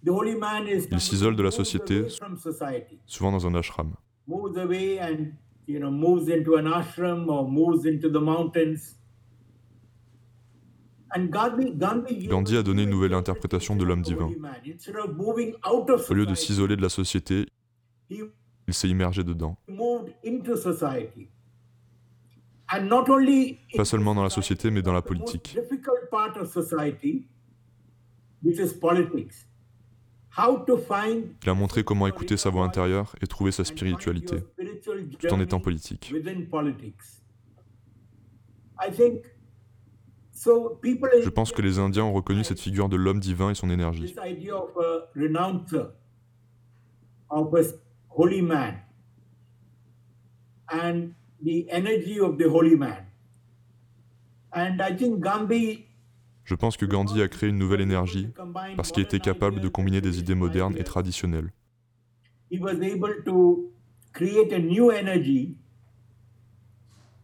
somebody 0.05 1.01
s'isole 1.01 1.37
de 1.37 1.43
la 1.43 1.51
société. 1.51 2.07
souvent 3.07 3.33
dans 3.33 3.47
un 3.47 3.55
ashram. 3.55 3.93
moves 4.27 4.57
away 4.57 4.99
and 4.99 5.35
you 5.67 5.79
know 5.79 5.91
moves 5.91 6.29
into 6.29 6.57
an 6.57 6.67
ashram 6.67 7.29
or 7.29 7.49
moves 7.49 7.85
into 7.85 8.09
the 8.09 8.21
mountains. 8.21 8.97
And 11.04 11.04
Gandhi, 11.17 12.57
a 12.57 12.63
donné 12.63 12.83
une 12.83 12.91
nouvelle 12.91 13.15
interpretation 13.15 13.75
interprétation 13.75 13.77
de 13.77 13.85
l'homme 13.85 14.01
of 14.01 14.07
the 14.07 14.11
divin. 14.11 14.31
Au 16.11 16.15
lieu 16.15 16.27
de 16.27 16.35
s'isoler 16.35 16.77
de 16.77 16.83
la 16.83 16.89
société, 16.89 17.47
he 18.11 18.23
il 18.67 18.75
s'est 18.75 18.89
immergé 18.89 19.23
dedans. 19.25 19.57
Pas 23.77 23.85
seulement 23.85 24.15
dans 24.15 24.23
la 24.23 24.31
society, 24.31 24.63
société, 24.63 24.71
mais 24.71 24.83
dans 24.83 24.93
la 24.93 25.03
politique. 25.03 25.57
Il 31.43 31.51
a 31.51 31.55
montré 31.55 31.85
comment 31.85 32.07
écouter 32.07 32.37
sa 32.37 32.51
voix 32.51 32.65
intérieure 32.65 33.15
et 33.21 33.27
trouver 33.27 33.53
sa 33.53 33.65
spiritualité, 33.65 34.39
tout 35.19 35.33
en 35.33 35.41
étant 35.41 35.61
politique. 35.61 36.11
within 36.13 36.47
politics. 36.47 37.23
I 38.81 38.91
think 38.91 39.25
so 39.25 39.31
people 39.31 39.33
in 40.15 40.24
Je 40.35 41.29
pense 41.29 41.53
que 41.53 41.63
les 41.63 41.79
Indiens 41.79 42.05
ont 42.05 42.13
reconnu 42.13 42.45
cette 42.45 42.61
figure 42.61 42.89
de 42.89 42.97
l'homme 42.97 43.21
divin 43.21 43.51
et 43.51 43.55
son 43.55 43.71
énergie. 43.71 44.03
this 44.03 44.19
idea 44.25 44.57
of 44.57 44.71
a 44.77 45.09
renouncer, 45.15 45.93
of 47.31 47.55
a 47.55 47.63
holy 48.11 48.43
man, 48.43 48.75
and 50.69 51.11
the 51.43 51.67
energy 51.71 52.19
of 52.21 52.37
the 52.39 52.49
holy 52.49 52.77
man. 52.77 53.07
And 54.53 54.79
I 54.81 54.97
think 54.97 55.21
Gandhi 55.21 55.85
Je 56.45 56.55
pense 56.55 56.77
que 56.77 56.85
Gandhi 56.87 57.23
a 57.23 57.29
créé 57.29 57.49
une 57.49 57.59
nouvelle 57.59 57.81
énergie 57.81 58.29
parce 58.77 58.93
qu'il 58.93 59.03
était 59.03 59.19
capable 59.21 59.61
de 59.61 59.69
combiner 59.69 60.01
des 60.01 60.19
idées 60.19 60.35
modernes 60.35 60.77
et 60.77 60.85
traditionnelles. 60.85 61.51
he 62.51 62.59
was 62.59 62.75
able 62.83 63.23
to 63.25 63.73
create 64.13 64.53
a 64.53 64.59
new 64.59 64.91
energy 64.91 65.57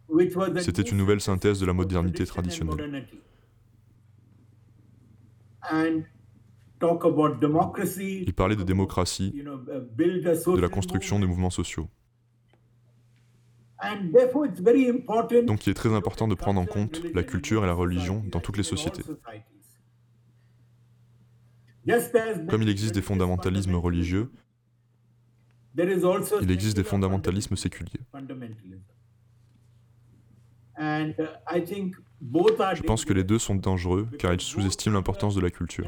C'était 0.59 0.81
une 0.81 0.97
nouvelle 0.97 1.21
synthèse 1.21 1.59
de 1.59 1.65
la 1.65 1.73
modernité 1.73 2.25
traditionnelle. 2.25 3.07
Il 6.81 8.33
parlait 8.35 8.55
de 8.55 8.63
démocratie, 8.63 9.31
de 9.31 10.59
la 10.59 10.69
construction 10.69 11.19
de 11.19 11.25
mouvements 11.25 11.49
sociaux. 11.49 11.87
Donc 15.43 15.65
il 15.65 15.69
est 15.69 15.73
très 15.73 15.93
important 15.93 16.27
de 16.27 16.35
prendre 16.35 16.61
en 16.61 16.65
compte 16.65 17.01
la 17.13 17.23
culture 17.23 17.63
et 17.63 17.67
la 17.67 17.73
religion 17.73 18.23
dans 18.31 18.39
toutes 18.39 18.57
les 18.57 18.63
sociétés. 18.63 19.03
Comme 22.49 22.61
il 22.61 22.69
existe 22.69 22.93
des 22.93 23.01
fondamentalismes 23.01 23.75
religieux, 23.75 24.31
il 25.77 26.51
existe 26.51 26.75
des 26.75 26.83
fondamentalismes 26.83 27.55
séculiers. 27.55 28.01
Je 32.73 32.81
pense 32.83 33.05
que 33.05 33.13
les 33.13 33.23
deux 33.23 33.39
sont 33.39 33.55
dangereux 33.55 34.07
car 34.17 34.33
ils 34.33 34.41
sous-estiment 34.41 34.95
l'importance 34.95 35.35
de 35.35 35.41
la 35.41 35.49
culture. 35.49 35.87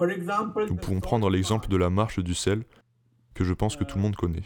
Nous 0.00 0.76
pouvons 0.76 1.00
prendre 1.00 1.30
l'exemple 1.30 1.68
de 1.68 1.76
la 1.76 1.90
marche 1.90 2.18
du 2.20 2.34
sel, 2.34 2.62
que 3.34 3.44
je 3.44 3.54
pense 3.54 3.76
que 3.76 3.84
tout 3.84 3.96
le 3.96 4.02
monde 4.02 4.16
connaît. 4.16 4.42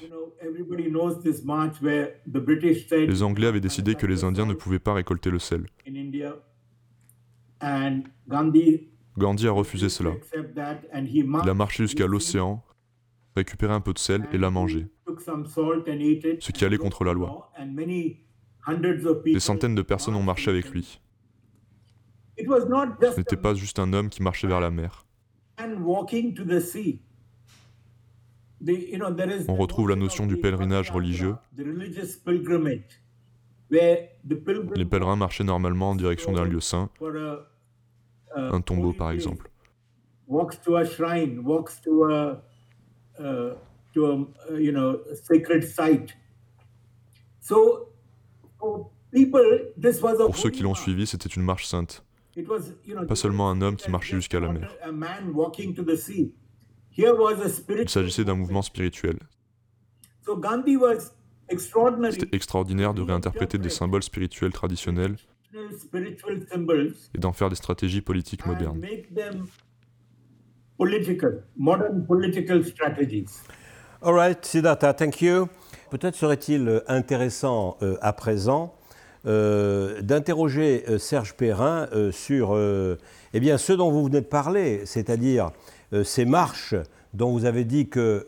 Les 2.91 3.23
Anglais 3.23 3.47
avaient 3.47 3.61
décidé 3.61 3.95
que 3.95 4.07
les 4.07 4.25
Indiens 4.25 4.47
ne 4.47 4.55
pouvaient 4.55 4.79
pas 4.79 4.95
récolter 4.95 5.31
le 5.31 5.39
sel. 5.39 5.67
Gandhi 9.19 9.49
a 9.49 9.53
refusé 9.53 9.89
cela. 9.89 10.13
Il 11.05 11.51
a 11.51 11.55
marché 11.55 11.85
jusqu'à 11.85 12.07
l'océan, 12.07 12.63
récupéré 13.37 13.73
un 13.73 13.81
peu 13.81 13.93
de 13.93 13.99
sel 13.99 14.27
et 14.33 14.39
l'a 14.39 14.51
mangé, 14.51 14.87
ce 16.41 16.53
qui 16.53 16.65
allait 16.65 16.79
contre 16.79 17.05
la 17.05 17.13
loi. 17.13 17.53
Des 19.25 19.41
centaines 19.41 19.75
de 19.75 19.83
personnes 19.83 20.17
ont 20.17 20.23
marché 20.23 20.51
avec 20.51 20.71
lui. 20.71 21.01
Ce 22.39 23.17
n'était 23.17 23.37
pas 23.37 23.55
juste 23.55 23.79
un 23.79 23.93
homme 23.93 24.09
qui 24.09 24.23
marchait 24.23 24.47
vers 24.49 24.61
la 24.61 24.71
mer. 24.71 25.07
On 29.49 29.55
retrouve 29.55 29.89
la 29.89 29.97
notion 29.97 30.27
du 30.27 30.37
pèlerinage 30.39 30.91
religieux. 30.91 31.37
Les 33.71 34.85
pèlerins 34.85 35.17
marchaient 35.17 35.45
normalement 35.45 35.91
en 35.91 35.95
direction 35.95 36.33
d'un 36.33 36.45
lieu 36.45 36.61
saint, 36.61 36.89
un 38.35 38.61
tombeau 38.61 38.93
par 38.93 39.11
exemple. 39.11 39.51
Pour 50.19 50.37
ceux 50.37 50.51
qui 50.51 50.63
l'ont 50.63 50.75
suivi, 50.75 51.07
c'était 51.07 51.29
une 51.29 51.43
marche 51.43 51.67
sainte. 51.67 52.05
Pas 53.09 53.15
seulement 53.15 53.51
un 53.51 53.63
homme 53.63 53.77
qui 53.77 53.91
marchait 53.91 54.17
jusqu'à 54.17 54.41
la 54.41 54.53
mer. 54.53 54.77
Il 56.99 57.89
s'agissait 57.89 58.25
d'un 58.25 58.35
mouvement 58.35 58.63
spirituel. 58.63 59.19
C'était 62.11 62.37
extraordinaire 62.37 62.95
de 62.95 63.03
réinterpréter 63.03 63.59
des 63.59 63.71
symboles 63.71 64.03
spirituels 64.03 64.53
traditionnels 64.53 65.17
et 67.15 67.19
d'en 67.19 67.33
faire 67.33 67.49
des 67.49 67.57
stratégies 67.57 68.01
politiques 68.01 68.45
modernes. 68.47 68.85
All 74.03 74.15
right, 74.15 74.45
Siddhartha, 74.45 74.95
thank 74.95 75.23
you. 75.23 75.49
Peut-être 75.91 76.17
serait-il 76.17 76.83
intéressant 76.89 77.77
euh, 77.81 77.97
à 78.03 78.13
présent 78.13 78.75
euh, 79.27 80.03
d'interroger 80.03 80.85
euh, 80.89 80.99
Serge 80.99 81.35
Perrin 81.35 81.89
euh, 81.93 82.13
sur 82.13 82.57
eh 82.57 83.41
bien, 83.41 83.59
ce 83.59 83.73
dont 83.73 83.91
vous 83.91 84.05
venez 84.05 84.21
de 84.21 84.27
parler, 84.27 84.83
c'est-à-dire 84.87 85.51
ces 86.05 86.25
marches 86.25 86.75
dont 87.15 87.33
vous 87.33 87.45
avez 87.45 87.65
dit 87.65 87.89
que 87.89 88.27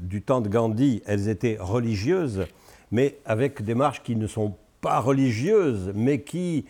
du 0.00 0.20
temps 0.20 0.40
de 0.40 0.48
Gandhi, 0.48 1.02
elles 1.06 1.28
étaient 1.28 1.56
religieuses, 1.58 2.44
mais 2.90 3.18
avec 3.24 3.62
des 3.62 3.74
marches 3.74 4.02
qui 4.02 4.14
ne 4.14 4.26
sont 4.26 4.54
pas 4.80 5.00
religieuses, 5.00 5.92
mais 5.94 6.20
qui, 6.20 6.66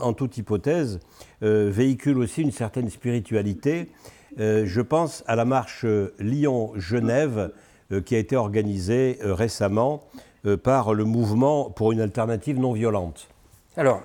en 0.00 0.12
toute 0.14 0.38
hypothèse, 0.38 1.00
véhiculent 1.42 2.18
aussi 2.18 2.42
une 2.42 2.50
certaine 2.50 2.88
spiritualité. 2.88 3.88
Je 4.38 4.80
pense 4.80 5.24
à 5.26 5.36
la 5.36 5.44
marche 5.44 5.84
Lyon-Genève 6.18 7.52
qui 8.06 8.14
a 8.14 8.18
été 8.18 8.36
organisée 8.36 9.18
récemment 9.20 10.04
euh, 10.44 10.56
par 10.56 10.92
le 10.92 11.04
mouvement 11.04 11.70
pour 11.70 11.92
une 11.92 12.00
alternative 12.00 12.58
non 12.58 12.72
violente 12.72 13.28
Alors, 13.76 14.02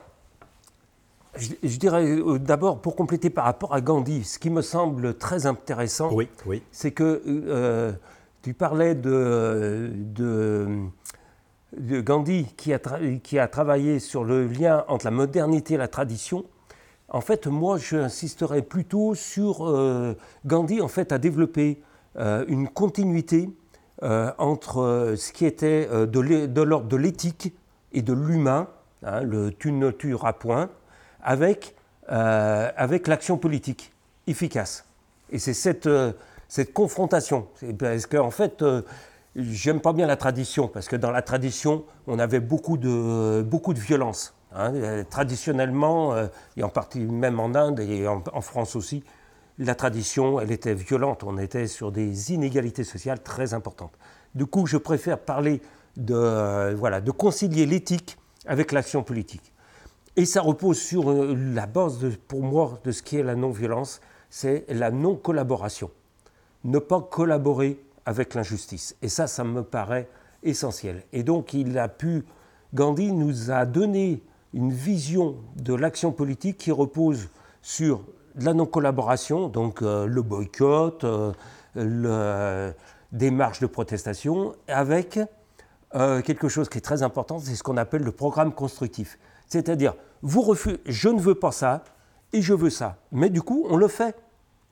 je, 1.36 1.78
dirais 1.80 2.06
euh, 2.06 2.38
d'abord, 2.38 2.80
pour 2.80 2.96
compléter 2.96 3.32
par 3.32 3.46
rapport 3.46 3.74
à 3.74 3.82
Gandhi, 3.82 4.24
ce 4.24 4.38
qui 4.38 4.52
me 4.52 4.62
semble 4.62 5.16
très 5.16 5.48
intéressant, 5.48 6.14
oui, 6.14 6.30
oui. 6.46 6.62
c'est 6.72 6.92
que 6.92 7.24
euh, 7.26 7.92
tu 8.44 8.54
parlais 8.54 8.94
de, 8.94 9.90
de, 9.96 10.92
Gandhi 12.02 12.46
qui 12.56 12.72
a, 12.72 12.80
qui 13.24 13.40
a 13.40 13.48
travaillé 13.48 13.98
sur 13.98 14.24
le 14.24 14.46
lien 14.46 14.86
entre 14.90 15.06
la 15.06 15.12
modernité 15.12 15.74
et 15.74 15.78
la 15.78 15.88
tradition. 15.88 16.46
En 17.10 17.22
fait, 17.22 17.48
moi, 17.48 17.78
j'insisterais 17.78 18.62
plutôt 18.62 19.16
sur 19.16 20.16
Gandhi, 20.46 20.82
en 20.82 20.88
fait, 20.88 21.12
a 21.12 21.18
développé 21.18 21.82
une 22.18 22.68
continuité 22.68 23.50
euh, 24.04 24.32
entre 24.38 24.82
euh, 24.82 25.16
ce 25.16 25.32
qui 25.32 25.44
était 25.44 25.90
euh, 25.92 26.06
de 26.06 26.62
l'ordre 26.62 26.88
de 26.88 26.98
l'éthique 26.98 27.52
et 27.94 28.04
de 28.04 28.14
l'humain, 28.14 28.68
hein, 29.04 29.22
le 29.22 29.52
tu 29.52 29.72
ne 29.72 29.90
tueras 29.90 30.34
point, 30.34 30.70
avec, 31.24 31.76
avec 32.08 33.08
l'action 33.08 33.38
politique 33.38 33.92
efficace. 34.28 34.86
Et 35.32 35.40
c'est 35.40 35.54
cette, 35.54 35.90
cette 36.48 36.72
confrontation. 36.74 37.48
Parce 37.78 38.06
qu'en 38.06 38.28
en 38.28 38.32
fait, 38.32 38.64
j'aime 39.36 39.82
pas 39.82 39.92
bien 39.94 40.08
la 40.08 40.16
tradition, 40.16 40.68
parce 40.70 40.88
que 40.88 40.96
dans 40.96 41.12
la 41.12 41.22
tradition, 41.22 41.84
on 42.06 42.20
avait 42.20 42.40
beaucoup 42.40 42.78
de, 42.78 43.42
beaucoup 43.42 43.74
de 43.74 43.80
violence. 43.80 44.37
Hein. 44.54 45.04
Traditionnellement, 45.10 46.16
et 46.56 46.64
en 46.64 46.70
partie 46.70 47.00
même 47.00 47.40
en 47.40 47.54
Inde 47.56 47.80
et 47.80 48.08
en, 48.08 48.42
France 48.42 48.76
aussi, 48.76 49.04
la 49.60 49.76
tradition, 49.76 50.40
elle 50.40 50.52
était 50.52 50.74
violente. 50.74 51.24
On 51.24 51.38
était 51.38 51.68
sur 51.68 51.92
des 51.92 52.32
inégalités 52.32 52.84
sociales 52.84 53.22
très 53.22 53.54
importantes. 53.54 53.94
Du 54.36 54.46
coup, 54.46 54.68
je 54.68 54.78
préfère 54.78 55.20
parler 55.20 55.62
de, 55.96 56.14
euh, 56.14 56.76
voilà, 56.78 57.02
de 57.02 57.12
concilier 57.12 57.66
l'éthique 57.66 58.18
avec 58.46 58.72
l'action 58.72 59.04
politique. 59.04 59.52
Et 60.16 60.26
ça 60.26 60.42
repose 60.42 60.80
sur 60.80 61.12
euh, 61.12 61.36
la 61.54 61.66
base, 61.66 62.06
pour 62.28 62.44
moi, 62.44 62.80
de 62.84 62.92
ce 62.92 63.02
qui 63.02 63.18
est 63.18 63.24
la 63.24 63.36
non-violence, 63.36 64.00
c'est 64.30 64.66
la 64.70 64.92
non-collaboration. 64.92 65.90
Ne 66.64 66.80
pas 66.80 67.02
collaborer 67.02 67.80
avec 68.06 68.36
l'injustice. 68.36 68.96
Et 69.02 69.10
ça, 69.10 69.28
ça 69.28 69.44
me 69.44 69.64
paraît 69.64 70.08
essentiel. 70.44 71.04
Et 71.14 71.24
donc, 71.24 71.54
il 71.54 71.78
a 71.78 71.88
pu, 71.88 72.26
Gandhi 72.74 73.12
nous 73.12 73.52
a 73.52 73.66
donné 73.66 74.22
une 74.58 74.74
vision 74.74 75.36
de 75.56 75.76
l'action 75.76 76.12
politique 76.12 76.58
qui 76.58 76.72
repose 76.72 77.30
sur 77.62 78.04
la 78.40 78.56
non-collaboration, 78.56 79.50
donc 79.50 79.84
euh, 79.84 80.08
le 80.08 80.24
boycott, 80.24 81.04
euh, 81.04 81.32
le, 81.76 82.74
des 83.12 83.30
marches 83.30 83.60
de 83.60 83.68
protestation, 83.68 84.56
avec 84.68 85.20
euh, 85.94 86.24
quelque 86.24 86.50
chose 86.50 86.70
qui 86.70 86.80
est 86.80 86.82
très 86.82 87.04
important, 87.04 87.38
c'est 87.38 87.54
ce 87.54 87.62
qu'on 87.62 87.78
appelle 87.78 88.02
le 88.02 88.12
programme 88.12 88.52
constructif. 88.52 89.20
C'est-à-dire, 89.46 89.94
vous 90.24 90.42
refusez, 90.42 90.80
je 90.88 91.10
ne 91.10 91.20
veux 91.20 91.36
pas 91.36 91.52
ça, 91.52 91.84
et 92.34 92.42
je 92.42 92.56
veux 92.56 92.72
ça. 92.72 92.98
Mais 93.12 93.30
du 93.30 93.44
coup, 93.44 93.68
on 93.70 93.78
le 93.78 93.88
fait. 93.88 94.16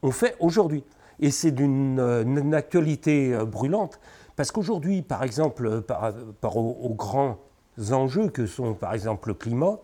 On 0.02 0.10
fait 0.10 0.36
aujourd'hui. 0.40 0.84
Et 1.20 1.30
c'est 1.30 1.52
d'une 1.52 2.54
actualité 2.56 3.38
brûlante, 3.46 4.00
parce 4.36 4.52
qu'aujourd'hui, 4.52 5.04
par 5.04 5.22
exemple, 5.22 5.82
par, 5.82 6.12
par 6.42 6.58
aux, 6.58 6.96
grands 6.96 7.38
enjeux 7.92 8.30
que 8.30 8.46
sont, 8.46 8.74
par 8.74 8.94
exemple, 8.94 9.30
le 9.30 9.34
climat, 9.34 9.78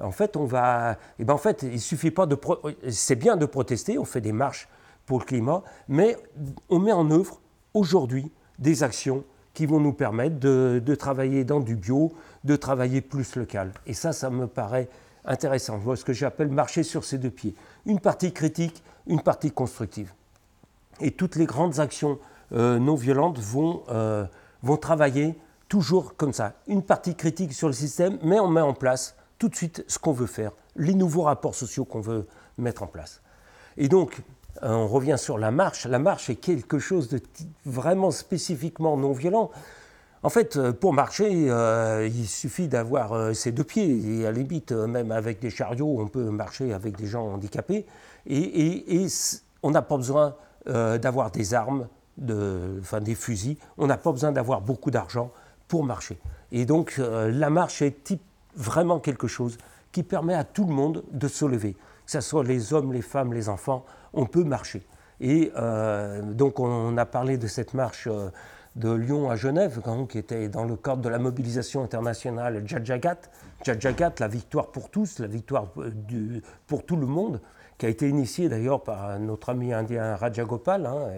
en 0.00 0.10
fait, 0.10 0.36
on 0.36 0.44
va, 0.44 0.96
eh 1.18 1.24
ben 1.24 1.34
en 1.34 1.38
fait, 1.38 1.62
il 1.62 1.80
suffit 1.80 2.10
pas 2.10 2.26
de, 2.26 2.36
c'est 2.90 3.16
bien 3.16 3.36
de 3.36 3.46
protester, 3.46 3.98
on 3.98 4.04
fait 4.04 4.20
des 4.20 4.32
marches 4.32 4.68
pour 5.06 5.20
le 5.20 5.24
climat, 5.24 5.62
mais 5.88 6.16
on 6.68 6.78
met 6.78 6.92
en 6.92 7.10
œuvre 7.10 7.40
aujourd'hui 7.74 8.30
des 8.58 8.82
actions 8.82 9.24
qui 9.52 9.66
vont 9.66 9.78
nous 9.78 9.92
permettre 9.92 10.38
de, 10.40 10.94
travailler 10.98 11.44
dans 11.44 11.60
du 11.60 11.76
bio, 11.76 12.12
de 12.42 12.56
travailler 12.56 13.00
plus 13.00 13.36
local. 13.36 13.72
Et 13.86 13.94
ça, 13.94 14.12
ça 14.12 14.30
me 14.30 14.46
paraît 14.46 14.88
intéressant. 15.24 15.78
Je 15.78 15.84
vois 15.84 15.96
ce 15.96 16.04
que 16.04 16.12
j'appelle 16.12 16.48
marcher 16.48 16.82
sur 16.82 17.04
ses 17.04 17.18
deux 17.18 17.30
pieds. 17.30 17.54
Une 17.86 18.00
partie 18.00 18.32
critique, 18.32 18.82
une 19.06 19.22
partie 19.22 19.52
constructive. 19.52 20.12
Et 21.00 21.12
toutes 21.12 21.36
les 21.36 21.46
grandes 21.46 21.78
actions 21.78 22.18
euh, 22.52 22.78
non 22.78 22.96
violentes 22.96 23.38
vont, 23.38 23.84
euh, 23.90 24.24
vont 24.62 24.76
travailler 24.76 25.36
toujours 25.68 26.16
comme 26.16 26.32
ça. 26.32 26.54
Une 26.66 26.82
partie 26.82 27.14
critique 27.14 27.52
sur 27.52 27.68
le 27.68 27.74
système, 27.74 28.18
mais 28.22 28.40
on 28.40 28.48
met 28.48 28.60
en 28.60 28.74
place 28.74 29.16
tout 29.38 29.48
de 29.48 29.56
suite 29.56 29.84
ce 29.88 29.98
qu'on 29.98 30.12
veut 30.12 30.26
faire, 30.26 30.52
les 30.76 30.94
nouveaux 30.94 31.22
rapports 31.22 31.54
sociaux 31.54 31.84
qu'on 31.84 32.00
veut 32.00 32.26
mettre 32.58 32.82
en 32.82 32.86
place. 32.86 33.20
Et 33.76 33.88
donc, 33.88 34.22
euh, 34.62 34.70
on 34.70 34.86
revient 34.86 35.16
sur 35.18 35.38
la 35.38 35.50
marche. 35.50 35.86
La 35.86 35.98
marche 35.98 36.30
est 36.30 36.36
quelque 36.36 36.78
chose 36.78 37.08
de 37.08 37.20
vraiment 37.66 38.10
spécifiquement 38.10 38.96
non 38.96 39.12
violent. 39.12 39.50
En 40.22 40.30
fait, 40.30 40.56
euh, 40.56 40.72
pour 40.72 40.92
marcher, 40.92 41.50
euh, 41.50 42.08
il 42.10 42.26
suffit 42.26 42.68
d'avoir 42.68 43.34
ses 43.34 43.52
deux 43.52 43.64
pieds. 43.64 44.20
Et 44.20 44.26
à 44.26 44.32
la 44.32 44.38
limite, 44.38 44.72
même 44.72 45.10
avec 45.10 45.40
des 45.40 45.50
chariots, 45.50 45.96
on 45.98 46.06
peut 46.06 46.30
marcher 46.30 46.72
avec 46.72 46.96
des 46.96 47.06
gens 47.06 47.34
handicapés. 47.34 47.86
Et, 48.26 49.06
on 49.62 49.70
n'a 49.70 49.82
pas 49.82 49.96
besoin 49.96 50.36
d'avoir 50.66 51.30
des 51.30 51.54
armes 51.54 51.88
enfin, 52.80 53.00
des 53.00 53.14
fusils. 53.14 53.56
On 53.78 53.86
n'a 53.86 53.96
pas 53.96 54.12
besoin 54.12 54.30
d'avoir 54.30 54.60
beaucoup 54.60 54.90
d'argent 54.90 55.30
marcher. 55.82 56.18
Et 56.52 56.66
donc 56.66 56.96
euh, 56.98 57.30
la 57.30 57.50
marche 57.50 57.82
est 57.82 58.16
vraiment 58.54 59.00
quelque 59.00 59.26
chose 59.26 59.58
qui 59.92 60.02
permet 60.02 60.34
à 60.34 60.44
tout 60.44 60.64
le 60.64 60.72
monde 60.72 61.04
de 61.10 61.28
se 61.28 61.44
lever, 61.44 61.74
que 61.74 62.12
ce 62.12 62.20
soit 62.20 62.44
les 62.44 62.72
hommes, 62.72 62.92
les 62.92 63.02
femmes, 63.02 63.32
les 63.32 63.48
enfants, 63.48 63.84
on 64.12 64.26
peut 64.26 64.44
marcher. 64.44 64.82
Et 65.20 65.52
euh, 65.56 66.22
donc 66.22 66.60
on 66.60 66.96
a 66.96 67.06
parlé 67.06 67.38
de 67.38 67.46
cette 67.46 67.74
marche 67.74 68.08
euh, 68.10 68.30
de 68.76 68.92
Lyon 68.92 69.30
à 69.30 69.36
Genève, 69.36 69.80
qui 70.08 70.18
était 70.18 70.48
dans 70.48 70.64
le 70.64 70.76
cadre 70.76 71.02
de 71.02 71.08
la 71.08 71.18
mobilisation 71.18 71.84
internationale 71.84 72.62
Jajagat. 72.66 73.18
Jajagat, 73.62 74.14
la 74.18 74.28
victoire 74.28 74.68
pour 74.68 74.90
tous, 74.90 75.20
la 75.20 75.28
victoire 75.28 75.68
pour 76.66 76.84
tout 76.84 76.96
le 76.96 77.06
monde, 77.06 77.40
qui 77.78 77.86
a 77.86 77.88
été 77.88 78.08
initiée 78.08 78.48
d'ailleurs 78.48 78.82
par 78.82 79.18
notre 79.20 79.50
ami 79.50 79.72
indien 79.72 80.16
Rajagopal 80.16 80.86
hein, 80.86 81.08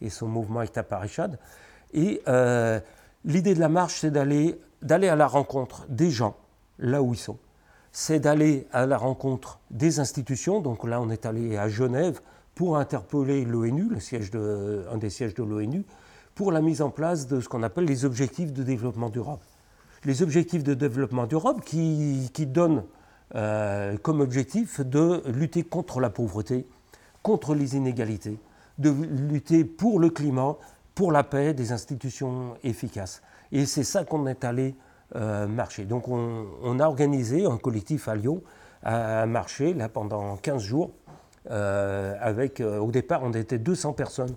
et, 0.00 0.08
son 0.08 0.28
mouvement 0.28 0.62
Ekta 0.62 0.84
Parishad. 0.84 1.38
Et 1.92 2.22
l'idée 3.24 3.54
de 3.54 3.60
la 3.60 3.68
marche, 3.68 4.00
c'est 4.00 4.10
d'aller 4.10 4.58
à 4.82 5.16
la 5.16 5.26
rencontre 5.26 5.86
des 5.88 6.10
gens 6.10 6.36
là 6.78 7.02
où 7.02 7.14
ils 7.14 7.18
sont. 7.18 7.38
C'est 7.92 8.20
d'aller 8.20 8.66
à 8.72 8.86
la 8.86 8.96
rencontre 8.96 9.58
des 9.70 10.00
institutions. 10.00 10.60
Donc 10.60 10.84
là, 10.84 11.00
on 11.00 11.10
est 11.10 11.26
allé 11.26 11.56
à 11.56 11.68
Genève 11.68 12.20
pour 12.54 12.76
interpeller 12.76 13.44
l'ONU, 13.44 13.88
un 13.92 14.96
des 14.96 15.10
sièges 15.10 15.34
de 15.34 15.42
l'ONU, 15.42 15.84
pour 16.34 16.52
la 16.52 16.60
mise 16.60 16.82
en 16.82 16.90
place 16.90 17.26
de 17.26 17.40
ce 17.40 17.48
qu'on 17.48 17.62
appelle 17.62 17.84
les 17.84 18.04
objectifs 18.04 18.52
de 18.52 18.62
développement 18.62 19.10
durable. 19.10 19.42
Les 20.04 20.22
objectifs 20.22 20.64
de 20.64 20.74
développement 20.74 21.26
durable 21.26 21.62
qui, 21.62 22.30
qui 22.32 22.46
donnent 22.46 22.84
euh, 23.34 23.96
comme 23.98 24.20
objectif 24.20 24.80
de 24.80 25.22
lutter 25.26 25.62
contre 25.62 26.00
la 26.00 26.10
pauvreté, 26.10 26.66
contre 27.22 27.54
les 27.54 27.76
inégalités, 27.76 28.38
de 28.78 28.90
lutter 28.90 29.64
pour 29.64 30.00
le 30.00 30.08
climat, 30.10 30.56
pour 31.00 31.12
la 31.12 31.24
paix, 31.24 31.54
des 31.54 31.72
institutions 31.72 32.58
efficaces. 32.62 33.22
Et 33.52 33.64
c'est 33.64 33.84
ça 33.84 34.04
qu'on 34.04 34.26
est 34.26 34.44
allé 34.44 34.76
euh, 35.16 35.46
marcher. 35.46 35.86
Donc 35.86 36.08
on, 36.08 36.78
a 36.78 36.84
organisé 36.84 37.46
un 37.46 37.56
collectif 37.56 38.06
à 38.06 38.14
Lyon 38.14 38.42
à, 38.82 39.24
marcher 39.24 39.72
là, 39.72 39.88
pendant 39.88 40.36
15 40.36 40.62
jours. 40.62 40.90
Euh, 41.50 42.14
avec, 42.20 42.60
euh, 42.60 42.78
au 42.80 42.90
départ, 42.90 43.22
on 43.22 43.32
était 43.32 43.56
200 43.56 43.94
personnes 43.94 44.34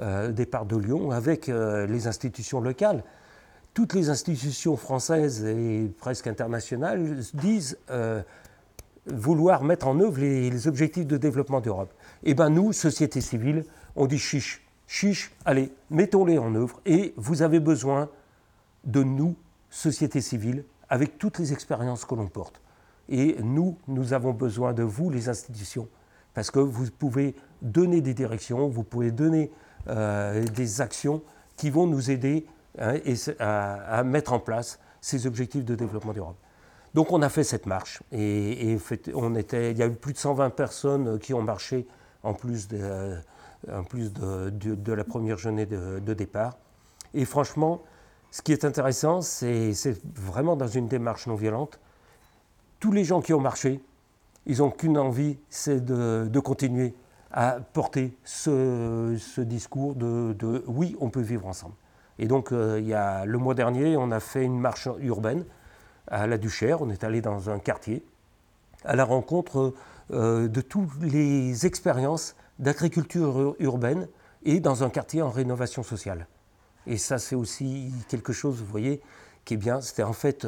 au 0.00 0.32
départ 0.32 0.66
de 0.66 0.76
Lyon 0.76 1.12
avec 1.12 1.46
les 1.46 2.06
institutions 2.08 2.60
locales. 2.60 3.04
Toutes 3.72 3.94
les 3.94 4.10
institutions 4.10 4.76
françaises 4.76 5.44
et 5.44 5.92
presque 6.00 6.26
internationales 6.26 7.18
disent 7.34 7.78
vouloir 9.06 9.62
mettre 9.62 9.86
en 9.86 10.00
œuvre 10.00 10.18
les, 10.18 10.66
objectifs 10.66 11.06
de 11.06 11.16
développement 11.16 11.60
d'Europe. 11.60 11.92
Et 12.24 12.30
eh 12.30 12.34
bien 12.34 12.50
nous, 12.50 12.72
société 12.72 13.20
civile, 13.20 13.64
on 13.94 14.06
dit 14.06 14.18
chiche, 14.18 14.62
chiche, 14.90 15.30
allez, 15.44 15.72
mettons-les 15.88 16.36
en 16.36 16.52
œuvre 16.56 16.80
et 16.84 17.14
vous 17.16 17.42
avez 17.42 17.60
besoin 17.60 18.08
de 18.82 19.04
nous, 19.04 19.36
société 19.70 20.20
civile, 20.20 20.64
avec 20.88 21.16
toutes 21.16 21.38
les 21.38 21.52
expériences 21.52 22.04
que 22.04 22.16
l'on 22.16 22.26
porte. 22.26 22.60
Et 23.08 23.36
nous, 23.40 23.78
nous 23.86 24.14
avons 24.14 24.32
besoin 24.32 24.72
de 24.72 24.82
vous, 24.82 25.08
les 25.08 25.28
institutions, 25.28 25.88
parce 26.34 26.50
que 26.50 26.58
vous 26.58 26.90
pouvez 26.90 27.36
donner 27.62 28.00
des 28.00 28.14
directions, 28.14 28.68
vous 28.68 28.82
pouvez 28.82 29.12
donner 29.12 29.52
euh, 29.86 30.44
des 30.44 30.80
actions 30.80 31.22
qui 31.56 31.70
vont 31.70 31.86
nous 31.86 32.10
aider 32.10 32.44
hein, 32.80 32.96
à, 33.38 34.02
mettre 34.02 34.32
en 34.32 34.40
place 34.40 34.80
ces 35.00 35.24
objectifs 35.24 35.64
de 35.64 35.76
développement 35.76 36.12
durable. 36.12 36.36
Donc 36.94 37.12
on 37.12 37.22
a 37.22 37.28
fait 37.28 37.44
cette 37.44 37.66
marche 37.66 38.02
et, 38.10 38.76
on 39.14 39.36
était, 39.36 39.70
il 39.70 39.78
y 39.78 39.84
a 39.84 39.86
eu 39.86 39.92
plus 39.92 40.14
de 40.14 40.18
120 40.18 40.50
personnes 40.50 41.20
qui 41.20 41.32
ont 41.32 41.42
marché 41.42 41.86
en 42.24 42.34
plus 42.34 42.66
de, 42.66 43.16
en 43.70 43.84
plus 43.84 44.12
de, 44.12 44.92
la 44.92 45.04
première 45.04 45.38
journée 45.38 45.66
de, 45.66 46.14
départ. 46.14 46.56
Et 47.14 47.24
franchement, 47.24 47.82
ce 48.30 48.42
qui 48.42 48.52
est 48.52 48.64
intéressant, 48.64 49.20
c'est 49.20 49.72
vraiment 50.14 50.56
dans 50.56 50.68
une 50.68 50.88
démarche 50.88 51.26
non 51.26 51.34
violente. 51.34 51.80
Tous 52.78 52.92
les 52.92 53.04
gens 53.04 53.20
qui 53.20 53.34
ont 53.34 53.40
marché, 53.40 53.82
ils 54.46 54.58
n'ont 54.58 54.70
qu'une 54.70 54.98
envie, 54.98 55.38
c'est 55.48 55.84
de, 55.84 56.40
continuer 56.40 56.94
à 57.32 57.58
porter 57.72 58.16
ce, 58.24 59.40
discours 59.40 59.94
de, 59.94 60.64
oui, 60.66 60.96
on 61.00 61.10
peut 61.10 61.20
vivre 61.20 61.46
ensemble. 61.46 61.74
Et 62.18 62.26
donc, 62.26 62.52
euh, 62.52 62.78
il 62.78 62.86
y 62.86 62.92
a, 62.92 63.24
le 63.24 63.38
mois 63.38 63.54
dernier, 63.54 63.96
on 63.96 64.10
a 64.10 64.20
fait 64.20 64.44
une 64.44 64.58
marche 64.58 64.88
urbaine 65.00 65.44
à 66.06 66.26
la 66.26 66.36
Duchère. 66.36 66.82
On 66.82 66.90
est 66.90 67.02
allé 67.02 67.22
dans 67.22 67.48
un 67.48 67.58
quartier 67.58 68.04
à 68.84 68.94
la 68.94 69.04
rencontre 69.04 69.74
euh, 70.12 70.48
de 70.48 70.60
toutes 70.60 70.90
les 71.00 71.66
expériences 71.66 72.34
d'agriculture 72.60 73.56
urbaine 73.58 74.06
et 74.44 74.60
dans 74.60 74.84
un 74.84 74.90
quartier 74.90 75.22
en 75.22 75.30
rénovation 75.30 75.82
sociale. 75.82 76.28
Et 76.86 76.96
ça, 76.96 77.18
c'est 77.18 77.34
aussi 77.34 77.92
quelque 78.08 78.32
chose, 78.32 78.58
vous 78.58 78.66
voyez, 78.66 79.02
qui 79.44 79.54
est 79.54 79.56
bien. 79.56 79.80
C'était 79.80 80.02
en 80.02 80.12
fait 80.12 80.46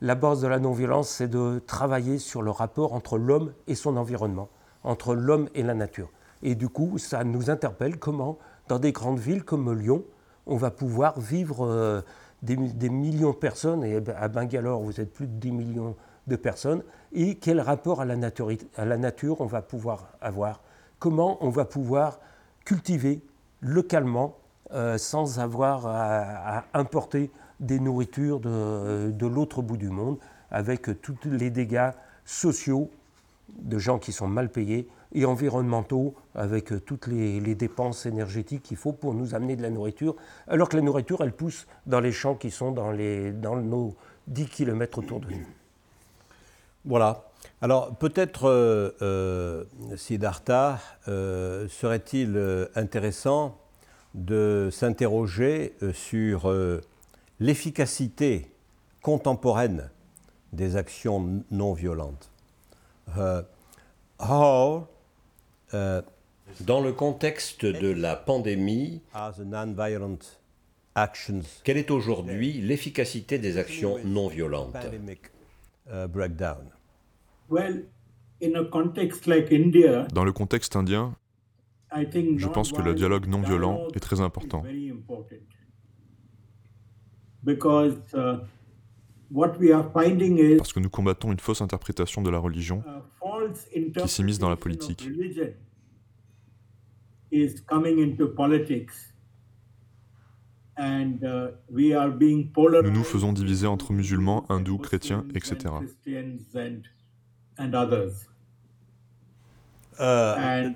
la 0.00 0.14
base 0.14 0.40
de 0.40 0.46
la 0.46 0.58
non-violence, 0.58 1.08
c'est 1.08 1.28
de 1.28 1.60
travailler 1.66 2.18
sur 2.18 2.42
le 2.42 2.50
rapport 2.50 2.94
entre 2.94 3.18
l'homme 3.18 3.52
et 3.66 3.74
son 3.74 3.96
environnement, 3.96 4.48
entre 4.84 5.14
l'homme 5.14 5.48
et 5.54 5.62
la 5.62 5.74
nature. 5.74 6.10
Et 6.42 6.54
du 6.54 6.68
coup, 6.68 6.96
ça 6.96 7.24
nous 7.24 7.50
interpelle 7.50 7.98
comment, 7.98 8.38
dans 8.68 8.78
des 8.78 8.92
grandes 8.92 9.18
villes 9.18 9.44
comme 9.44 9.72
Lyon, 9.72 10.04
on 10.46 10.56
va 10.56 10.70
pouvoir 10.70 11.20
vivre 11.20 11.66
euh, 11.66 12.00
des, 12.42 12.56
millions 12.88 13.32
de 13.32 13.36
personnes, 13.36 13.84
et 13.84 14.00
à 14.16 14.28
Bangalore, 14.28 14.80
vous 14.80 15.00
êtes 15.00 15.12
plus 15.12 15.26
de 15.26 15.34
10 15.34 15.52
millions 15.52 15.96
de 16.26 16.36
personnes, 16.36 16.82
et 17.12 17.36
quel 17.36 17.60
rapport 17.60 18.00
à 18.00 18.06
la, 18.06 18.16
nature, 18.16 18.50
à 18.76 18.84
la 18.86 18.96
nature 18.96 19.40
on 19.40 19.46
va 19.46 19.60
pouvoir 19.60 20.12
avoir, 20.22 20.62
comment 21.00 21.38
on 21.44 21.50
va 21.50 21.64
pouvoir 21.64 22.20
cultiver 22.64 23.20
localement 23.60 24.36
euh, 24.72 24.98
sans 24.98 25.40
avoir 25.40 25.86
à, 25.86 26.64
importer 26.74 27.30
des 27.58 27.80
nourritures 27.80 28.38
de, 28.38 29.26
l'autre 29.26 29.62
bout 29.62 29.76
du 29.76 29.90
monde, 29.90 30.18
avec 30.52 30.88
tous 31.02 31.16
les 31.24 31.50
dégâts 31.50 31.90
sociaux 32.24 32.90
de 33.58 33.78
gens 33.78 33.98
qui 33.98 34.12
sont 34.12 34.28
mal 34.28 34.48
payés 34.48 34.88
et 35.12 35.24
environnementaux, 35.24 36.14
avec 36.36 36.72
toutes 36.84 37.08
les, 37.08 37.54
dépenses 37.56 38.06
énergétiques 38.06 38.62
qu'il 38.62 38.76
faut 38.76 38.92
pour 38.92 39.12
nous 39.12 39.34
amener 39.34 39.56
de 39.56 39.62
la 39.62 39.70
nourriture, 39.70 40.14
alors 40.46 40.68
que 40.68 40.76
la 40.76 40.82
nourriture, 40.82 41.20
elle 41.22 41.32
pousse 41.32 41.66
dans 41.86 42.00
les 42.00 42.12
champs 42.12 42.36
qui 42.36 42.50
sont 42.52 42.70
dans, 42.70 42.92
les, 42.92 43.32
dans 43.32 43.56
nos 43.56 43.96
10 44.28 44.46
km 44.46 45.00
autour 45.00 45.20
de 45.20 45.30
nous. 45.30 45.46
Voilà. 46.84 47.29
Alors 47.62 47.94
peut-être, 47.96 48.48
euh, 48.48 48.90
euh 49.02 49.64
Siddhartha, 49.96 50.78
euh, 51.08 51.68
serait-il 51.68 52.68
intéressant 52.74 53.60
de 54.14 54.68
s'interroger 54.72 55.74
euh, 55.82 55.92
sur 55.92 56.50
euh, 56.50 56.80
l'efficacité 57.38 58.50
contemporaine 59.02 59.90
des 60.52 60.76
actions 60.76 61.42
non 61.50 61.72
violentes. 61.72 62.30
Euh, 63.16 63.42
Dans 66.60 66.80
le 66.80 66.92
contexte 66.92 67.64
de 67.64 67.88
la 67.88 68.16
pandémie, 68.16 69.00
quelle 71.64 71.76
est 71.76 71.90
aujourd'hui 71.90 72.52
l'efficacité 72.60 73.38
des 73.38 73.56
actions 73.56 73.98
non 74.04 74.28
violentes? 74.28 74.76
Dans 80.12 80.24
le 80.24 80.32
contexte 80.32 80.76
indien, 80.76 81.16
je 81.92 82.48
pense 82.48 82.72
que 82.72 82.82
le 82.82 82.94
dialogue 82.94 83.26
non 83.26 83.42
violent 83.42 83.88
est 83.94 84.00
très 84.00 84.20
important. 84.20 84.62
Parce 87.44 87.62
que 90.72 90.80
nous 90.80 90.90
combattons 90.90 91.32
une 91.32 91.40
fausse 91.40 91.60
interprétation 91.60 92.22
de 92.22 92.30
la 92.30 92.38
religion 92.38 92.82
qui 93.96 94.08
s'immisce 94.08 94.38
dans 94.38 94.50
la 94.50 94.56
politique. 94.56 95.08
Uh, 97.32 97.48
nous 102.82 102.90
nous 102.90 103.04
faisons 103.04 103.32
diviser 103.32 103.66
entre 103.66 103.92
musulmans, 103.92 104.50
hindous, 104.50 104.78
chrétiens, 104.78 105.24
etc. 105.34 105.74
Euh, 110.00 110.70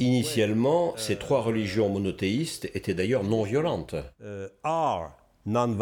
Initialement, 0.00 0.96
ces 0.96 1.16
trois 1.16 1.42
religions 1.42 1.88
monothéistes 1.88 2.70
étaient 2.74 2.94
d'ailleurs 2.94 3.24
non 3.24 3.42
violentes. 3.42 3.96
Uh, 4.20 4.46
non 5.46 5.76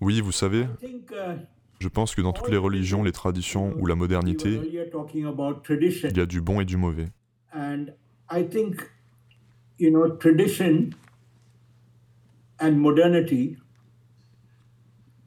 oui, 0.00 0.20
vous 0.20 0.32
savez, 0.32 0.66
uh, 0.82 0.86
je 1.80 1.88
pense 1.88 2.14
que 2.14 2.20
dans 2.20 2.32
toutes 2.32 2.50
les 2.50 2.56
religions, 2.56 3.02
les 3.02 3.12
traditions 3.12 3.72
ou 3.78 3.86
la 3.86 3.94
modernité, 3.94 4.60
il 4.64 4.74
y 4.74 6.20
a 6.20 6.26
du 6.26 6.40
bon 6.40 6.60
et 6.60 6.64
du 6.64 6.76
mauvais. 6.76 7.08
And 7.54 7.86
I 8.30 8.44
think, 8.48 8.82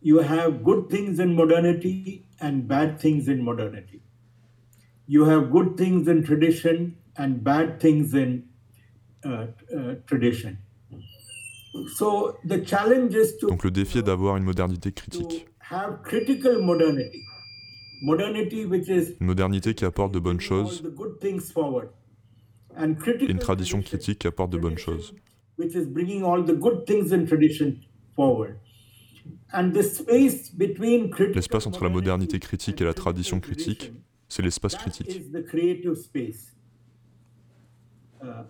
you 0.07 0.21
know, 0.21 0.23
tradition 0.23 0.39
and 0.39 0.55
modernity, 0.55 0.55
you 0.57 0.57
have 0.57 0.63
good 0.63 0.89
things 0.89 1.19
in 1.19 1.35
modernity 1.35 2.25
and 2.39 2.67
bad 2.67 2.99
things 2.99 3.27
in 3.27 3.43
modernity. 3.43 4.01
You 5.07 5.25
have 5.25 5.51
good 5.51 5.77
things 5.77 6.07
in 6.07 6.23
tradition 6.23 6.95
and 7.17 7.43
bad 7.43 7.79
things 7.79 8.13
in 8.13 8.43
uh, 9.25 9.47
uh, 9.75 9.95
tradition. 10.05 10.57
So 11.97 12.37
the 12.45 12.59
challenge 12.65 13.15
is 13.15 13.37
to 13.39 13.47
Donc 13.47 13.63
le 13.63 13.71
défi 13.71 13.99
est 13.99 14.03
d'avoir 14.03 14.37
une 14.37 14.43
modernité 14.43 14.91
critique. 14.91 15.47
have 15.59 16.01
critical 16.03 16.61
modernity, 16.61 17.21
modernity 18.01 18.65
which 18.65 18.87
is 18.87 19.15
Une 19.19 19.27
modernité 19.27 19.73
qui 19.73 19.85
apporte 19.85 20.13
de 20.13 20.19
bonnes 20.19 20.39
choses 20.39 20.81
the 20.81 20.89
good 20.89 21.19
things 21.19 21.51
forward, 21.51 21.89
and 22.75 22.91
et 22.91 22.95
critical 22.95 23.29
une 23.31 23.39
tradition 23.39 23.81
tradition, 23.81 23.81
critique 23.81 24.19
qui 24.19 24.27
apporte 24.27 24.51
de 24.51 24.57
bonnes 24.57 24.77
choses. 24.77 25.13
which 25.57 25.75
is 25.75 25.85
bringing 25.85 26.23
all 26.23 26.43
the 26.43 26.53
good 26.55 26.85
things 26.85 27.11
in 27.11 27.25
tradition 27.25 27.75
forward. 28.15 28.57
L'espace 31.33 31.67
entre 31.67 31.83
la 31.83 31.89
modernité 31.89 32.39
critique 32.39 32.81
and 32.81 32.83
et 32.83 32.85
la 32.85 32.93
tradition 32.93 33.39
critique, 33.39 33.93
c'est 34.27 34.41
l'espace 34.41 34.75
critique. 34.75 35.21
Uh, 38.19 38.43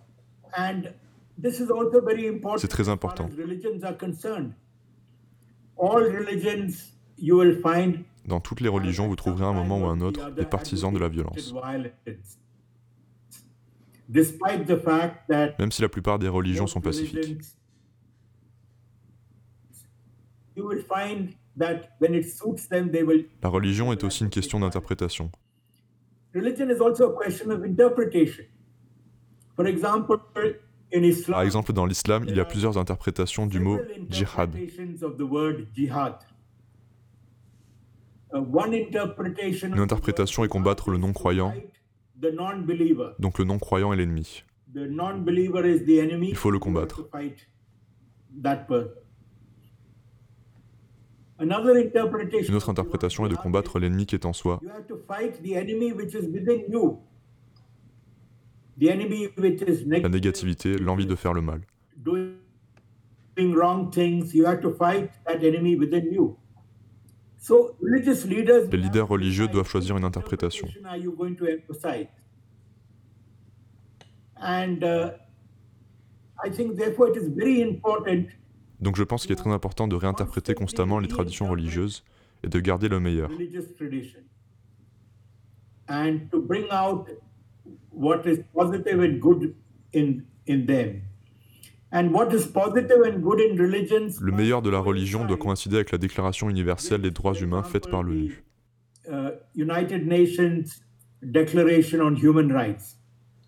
and 0.56 0.94
this 1.40 1.60
is 1.60 1.70
also 1.70 2.00
very 2.00 2.26
important 2.26 2.58
C'est 2.58 2.68
très 2.68 2.88
important. 2.88 3.26
as 3.26 3.36
religions 3.36 3.84
are 3.84 3.96
concerned. 3.96 4.54
All 5.76 6.02
religions 6.02 6.94
you 7.18 7.36
will 7.36 7.60
find 7.60 8.04
Dans 8.24 8.40
toutes 8.40 8.60
les 8.60 8.68
religions, 8.68 9.08
vous 9.08 9.16
trouverez 9.16 9.44
à 9.44 9.48
un 9.48 9.52
moment 9.52 9.78
ou 9.80 9.84
à 9.86 9.90
un 9.90 10.00
autre 10.00 10.30
des 10.30 10.46
partisans 10.46 10.92
de 10.92 10.98
la 10.98 11.08
violence. 11.08 11.52
Despite 14.08 14.66
the 14.66 14.78
fact 14.82 15.28
that 15.28 15.54
Même 15.58 15.70
si 15.70 15.82
la 15.82 15.88
plupart 15.90 16.18
des 16.18 16.28
religions 16.28 16.66
sont 16.66 16.80
pacifiques. 16.80 17.14
religions, 17.16 17.38
You 17.40 17.44
will 17.44 17.44
find 17.44 17.76
that 19.36 19.76
when 19.76 19.76
it 19.76 19.96
suits 19.98 20.16
them, 20.16 20.34
they 20.38 20.47
will. 20.47 20.47
La 23.42 23.48
religion 23.48 23.92
est 23.92 24.04
aussi 24.04 24.24
une 24.24 24.30
question 24.30 24.60
d'interprétation. 24.60 25.30
Par 31.26 31.42
exemple, 31.42 31.72
dans 31.72 31.86
l'islam, 31.86 32.24
il 32.28 32.36
y 32.36 32.40
a 32.40 32.44
plusieurs 32.44 32.78
interprétations 32.78 33.46
du 33.46 33.60
mot 33.60 33.78
jihad. 34.08 34.54
Uh, 38.30 38.40
Une 39.64 39.80
interprétation 39.80 40.44
est 40.44 40.48
combattre 40.48 40.90
le 40.90 40.98
non-croyant. 40.98 41.54
Donc 43.18 43.38
le 43.38 43.44
non-croyant 43.44 43.92
est 43.92 43.96
l'ennemi. 43.96 44.44
The 44.74 44.86
non-believer 44.90 45.64
is 45.66 45.84
the 45.86 45.98
enemy. 45.98 46.28
Il 46.28 46.36
faut 46.36 46.50
le 46.50 46.58
combattre. 46.58 47.08
Une 51.40 51.52
autre 51.52 52.68
interprétation 52.70 53.26
est 53.26 53.28
de 53.28 53.36
combattre 53.36 53.78
l'ennemi 53.78 54.06
qui 54.06 54.14
est 54.16 54.26
en 54.26 54.32
soi. 54.32 54.58
You 54.62 54.70
have 54.70 54.86
to 54.88 54.96
fight 55.06 55.40
the 55.42 55.54
enemy 55.54 55.92
which 55.92 56.14
is 56.14 56.26
within 56.26 56.64
you. 56.68 56.98
The 58.80 58.88
enemy 58.90 59.28
which 59.36 59.62
is 59.62 59.84
La 59.86 60.08
négativité, 60.08 60.78
l'envie 60.78 61.06
de 61.06 61.14
faire 61.14 61.32
le 61.32 61.42
mal. 61.42 61.60
doing 63.38 63.54
wrong 63.54 63.90
things. 63.90 64.34
You 64.34 64.46
have 64.46 64.60
to 64.62 64.74
fight 64.74 65.10
that 65.26 65.42
enemy 65.44 65.76
within 65.76 66.12
you. 66.12 66.36
So 67.38 67.76
religious 67.80 68.24
leaders. 68.24 68.68
Les 68.70 68.78
leaders 68.78 69.08
religieux 69.08 69.46
doivent 69.48 69.68
choisir 69.68 69.96
une 69.96 70.04
interprétation. 70.04 70.68
And 74.40 74.82
uh, 74.84 75.10
I 76.44 76.50
think 76.50 76.76
therefore 76.76 77.10
it 77.10 77.16
is 77.16 77.28
very 77.28 77.60
important 77.60 78.28
Donc 78.80 78.96
je 78.96 79.02
pense 79.04 79.22
qu'il 79.22 79.32
est 79.32 79.36
très 79.36 79.50
important 79.50 79.88
de 79.88 79.96
réinterpréter 79.96 80.54
constamment 80.54 80.98
les 81.00 81.08
traditions 81.08 81.48
religieuses 81.48 82.04
et 82.44 82.48
de 82.48 82.60
garder 82.60 82.88
le 82.88 83.00
meilleur. 83.00 83.28
religious 83.30 83.64
tradition 83.76 84.20
and 85.88 86.18
to 86.30 86.40
bring 86.40 86.66
out 86.70 87.08
what 87.92 88.20
is 88.26 88.38
positive 88.54 89.00
and 89.00 89.18
good 89.20 89.54
in 89.94 90.22
in 90.46 90.66
them 90.66 91.00
and 91.92 92.10
what 92.12 92.28
is 92.32 92.46
positive 92.46 93.00
and 93.04 93.20
good 93.20 93.40
in 93.40 93.56
religions 93.58 94.20
Le 94.20 94.32
meilleur 94.32 94.60
de 94.62 94.70
la 94.70 94.78
religion 94.80 95.24
doit 95.24 95.38
coïncider 95.38 95.76
avec 95.76 95.90
la 95.90 95.98
Déclaration 95.98 96.48
universelle 96.50 97.00
des 97.02 97.10
droits 97.10 97.34
humains 97.34 97.62
faite 97.62 97.88
par 97.90 98.02
l'ONU. 98.02 98.44
uh, 99.10 99.30
United 99.56 100.06
Nations 100.06 100.82
Declaration 101.22 102.00
on 102.00 102.14
Human 102.14 102.52
Rights. 102.52 102.96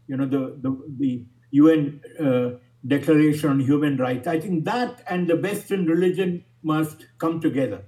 You 0.09 0.16
know, 0.16 0.26
the, 0.26 0.57
the, 0.61 0.70
the 0.99 1.24
UN 1.53 2.01
uh, 2.18 2.59
Declaration 2.87 3.51
on 3.51 3.61
Human 3.61 3.97
Rights. 3.97 4.26
I 4.26 4.41
think 4.41 4.64
that 4.64 5.03
and 5.09 5.26
the 5.26 5.37
Western 5.37 5.87
religion 5.87 6.45
must 6.62 7.07
come 7.18 7.41
together. 7.41 7.85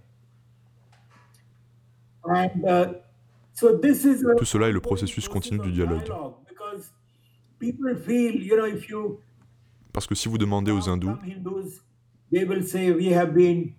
And 2.24 2.64
uh, 2.64 2.95
so 3.53 3.76
this 3.76 4.05
is 4.05 4.22
a 4.24 4.34
Tout 4.36 4.45
cela 4.45 4.68
est 4.68 4.72
le 4.72 4.80
processus 4.80 5.28
continu 5.28 5.61
du 5.61 5.72
dialogue. 5.72 6.05
Because 6.49 6.90
people 7.59 7.95
feel, 7.97 8.34
you 8.34 8.57
know, 8.57 8.66
if 8.66 8.88
you 8.88 9.20
Parce 9.93 10.07
que 10.07 10.14
si 10.14 10.28
vous 10.28 10.38
demandez 10.38 10.72
aux 10.72 10.88
hindous, 10.88 11.09
some 11.09 11.20
Hindus, 11.24 11.82
they 12.30 12.45
will 12.45 12.62
say 12.62 12.93
we 12.93 13.12
have 13.12 13.34
been 13.34 13.74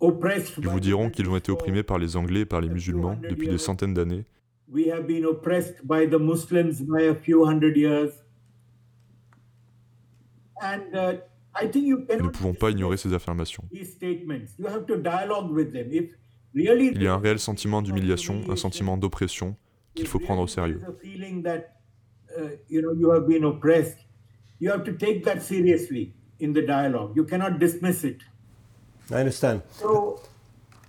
oppressed 0.00 0.58
ils 0.58 0.68
vous 0.68 0.80
diront 0.80 1.10
qu'ils 1.10 1.28
ont 1.28 1.36
été 1.36 1.52
opprimés 1.52 1.82
par 1.82 1.98
les 1.98 2.16
Anglais 2.16 2.40
et 2.40 2.46
par 2.46 2.60
les 2.60 2.68
musulmans 2.68 3.16
depuis 3.28 3.48
des 3.48 3.58
centaines 3.58 3.94
d'années. 3.94 4.24
We 4.70 4.90
have 4.90 5.06
been 5.06 5.24
oppressed 5.24 5.86
by 5.86 6.06
the 6.06 6.18
Muslims 6.18 6.82
by 6.82 7.02
a 7.08 7.14
few 7.14 7.44
hundred 7.44 7.76
years. 7.76 8.12
And 10.47 10.47
uh, 10.47 10.47
I 10.47 10.47
think 10.47 10.47
you 10.47 10.47
Nous 10.62 12.24
ne 12.24 12.28
pouvons 12.28 12.54
pas 12.54 12.70
ignorer 12.70 12.96
ces 12.96 13.12
affirmations. 13.12 13.64
these 13.72 13.92
statements. 13.92 14.54
You 14.58 14.66
have 14.66 14.86
to 14.86 14.96
dialogue 14.96 15.50
with 15.50 15.72
them. 15.72 15.88
If 15.90 16.12
really 16.54 16.92
Il 16.94 17.02
y 17.02 17.06
a 17.06 17.14
un 17.14 17.18
réel 17.18 17.38
sentiment 17.38 17.82
d'humiliation, 17.82 18.42
un 18.48 18.56
sentiment 18.56 18.96
d'oppression 18.96 19.56
qu'il 19.94 20.06
faut 20.06 20.18
prendre 20.18 20.42
au 20.42 20.46
sérieux. 20.46 20.80
Uh, 22.36 22.50
you 22.68 22.82
know 22.82 22.92
you 22.92 23.10
have 23.10 23.26
been 23.26 23.44
oppressed. 23.44 23.96
You 24.60 24.70
have 24.70 24.84
to 24.84 24.92
take 24.92 25.24
that 25.24 25.40
seriously 25.40 26.12
in 26.40 26.52
the 26.52 26.64
dialogue. 26.64 27.16
You 27.16 27.24
cannot 27.24 27.58
dismiss 27.58 28.04
it. 28.04 28.18
I 29.10 29.20
understand. 29.20 29.62
So, 29.70 30.20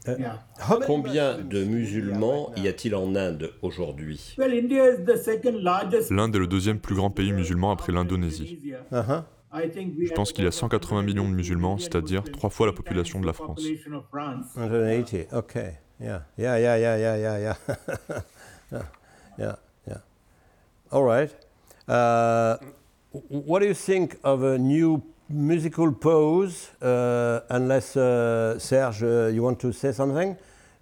yeah. 0.06 0.40
How 0.60 0.80
many 0.80 0.86
Combien 0.86 1.38
de 1.38 1.58
in 1.58 1.64
India 1.64 1.80
musulmans 1.80 2.52
y 2.58 2.68
a-t-il 2.68 2.94
en 2.94 3.16
Inde 3.16 3.52
aujourd'hui? 3.62 4.36
Well, 4.38 4.54
India 4.54 4.84
is 4.92 5.06
the 5.06 5.18
second 5.18 5.62
largest. 5.62 6.12
L'Inde 6.12 6.36
est 6.36 6.40
le 6.40 6.48
deuxième 6.48 6.80
plus 6.80 6.96
grand 6.96 7.10
pays 7.10 7.32
musulman 7.32 7.72
après 7.72 7.94
l'Indonésie. 7.94 8.60
Je 9.52 10.14
pense 10.14 10.32
qu'il 10.32 10.44
y 10.44 10.48
a 10.48 10.50
over 10.50 10.56
180 10.58 11.02
millions 11.04 11.28
de 11.28 11.34
musulmans, 11.34 11.78
180 11.78 11.80
c'est-à-dire 11.80 12.32
trois 12.32 12.50
fois 12.50 12.68
la 12.68 12.74
population 12.74 13.20
de 13.20 13.26
la 13.26 13.34
France. 13.34 13.56
population 13.56 13.94
of 13.94 14.04
France. 14.10 14.46
180. 14.56 15.34
Okay. 15.34 15.72
Yeah. 16.00 16.24
Yeah. 16.38 16.60
Yeah. 16.60 16.78
Yeah. 16.78 16.98
Yeah. 16.98 17.18
Yeah. 17.18 17.40
Yeah. 17.40 17.56
yeah. 18.72 18.82
Yeah. 19.40 19.56
Yeah. 19.88 20.02
All 20.92 21.04
right. 21.04 21.32
Uh, 21.88 22.58
what 23.30 23.62
do 23.62 23.68
you 23.68 23.74
think 23.74 24.18
of 24.24 24.44
a 24.44 24.58
new 24.58 25.02
musical 25.30 25.92
pose? 25.94 26.70
Uh, 26.82 27.40
unless 27.50 27.96
uh, 27.96 28.60
Serge, 28.60 29.02
uh, 29.04 29.28
you 29.34 29.42
want 29.42 29.60
to 29.62 29.72
say 29.72 29.94
something? 29.94 30.36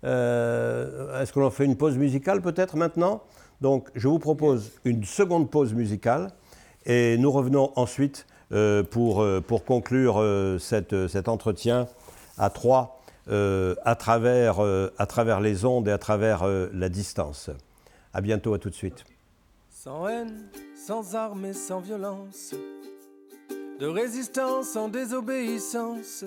Uh, 0.03 1.19
Est-ce 1.21 1.31
que 1.31 1.39
l'on 1.39 1.51
fait 1.51 1.65
une 1.65 1.75
pause 1.77 1.97
musicale 1.97 2.41
peut-être 2.41 2.75
maintenant? 2.75 3.21
Donc, 3.61 3.89
je 3.95 4.07
vous 4.07 4.19
propose 4.19 4.71
une 4.85 5.03
seconde 5.03 5.49
pause 5.51 5.73
musicale 5.73 6.31
et 6.85 7.17
nous 7.17 7.31
revenons 7.31 7.71
ensuite 7.75 8.25
pour, 8.49 9.21
euh, 9.21 9.41
pour 9.41 9.65
conclure 9.65 10.19
euh, 10.19 10.57
cet 10.59 11.27
entretien 11.27 11.87
à 12.37 12.49
trois 12.49 12.97
euh, 13.29 13.75
à, 13.83 13.95
travers, 13.95 14.63
euh, 14.63 14.89
à 14.97 15.05
travers 15.05 15.41
les 15.41 15.65
ondes 15.65 15.89
et 15.89 15.91
à 15.91 15.97
travers 15.97 16.43
euh, 16.43 16.69
la 16.73 16.87
distance. 16.87 17.49
À 18.13 18.21
bientôt, 18.21 18.53
à 18.53 18.59
tout 18.59 18.69
de 18.69 18.75
suite. 18.75 19.03
Sans 19.69 20.07
haine, 20.07 20.47
sans 20.75 21.13
armes 21.13 21.43
et 21.43 21.53
sans 21.53 21.81
violence, 21.81 22.55
de 23.81 23.85
résistance 23.85 24.77
en 24.77 24.87
désobéissance. 24.87 26.23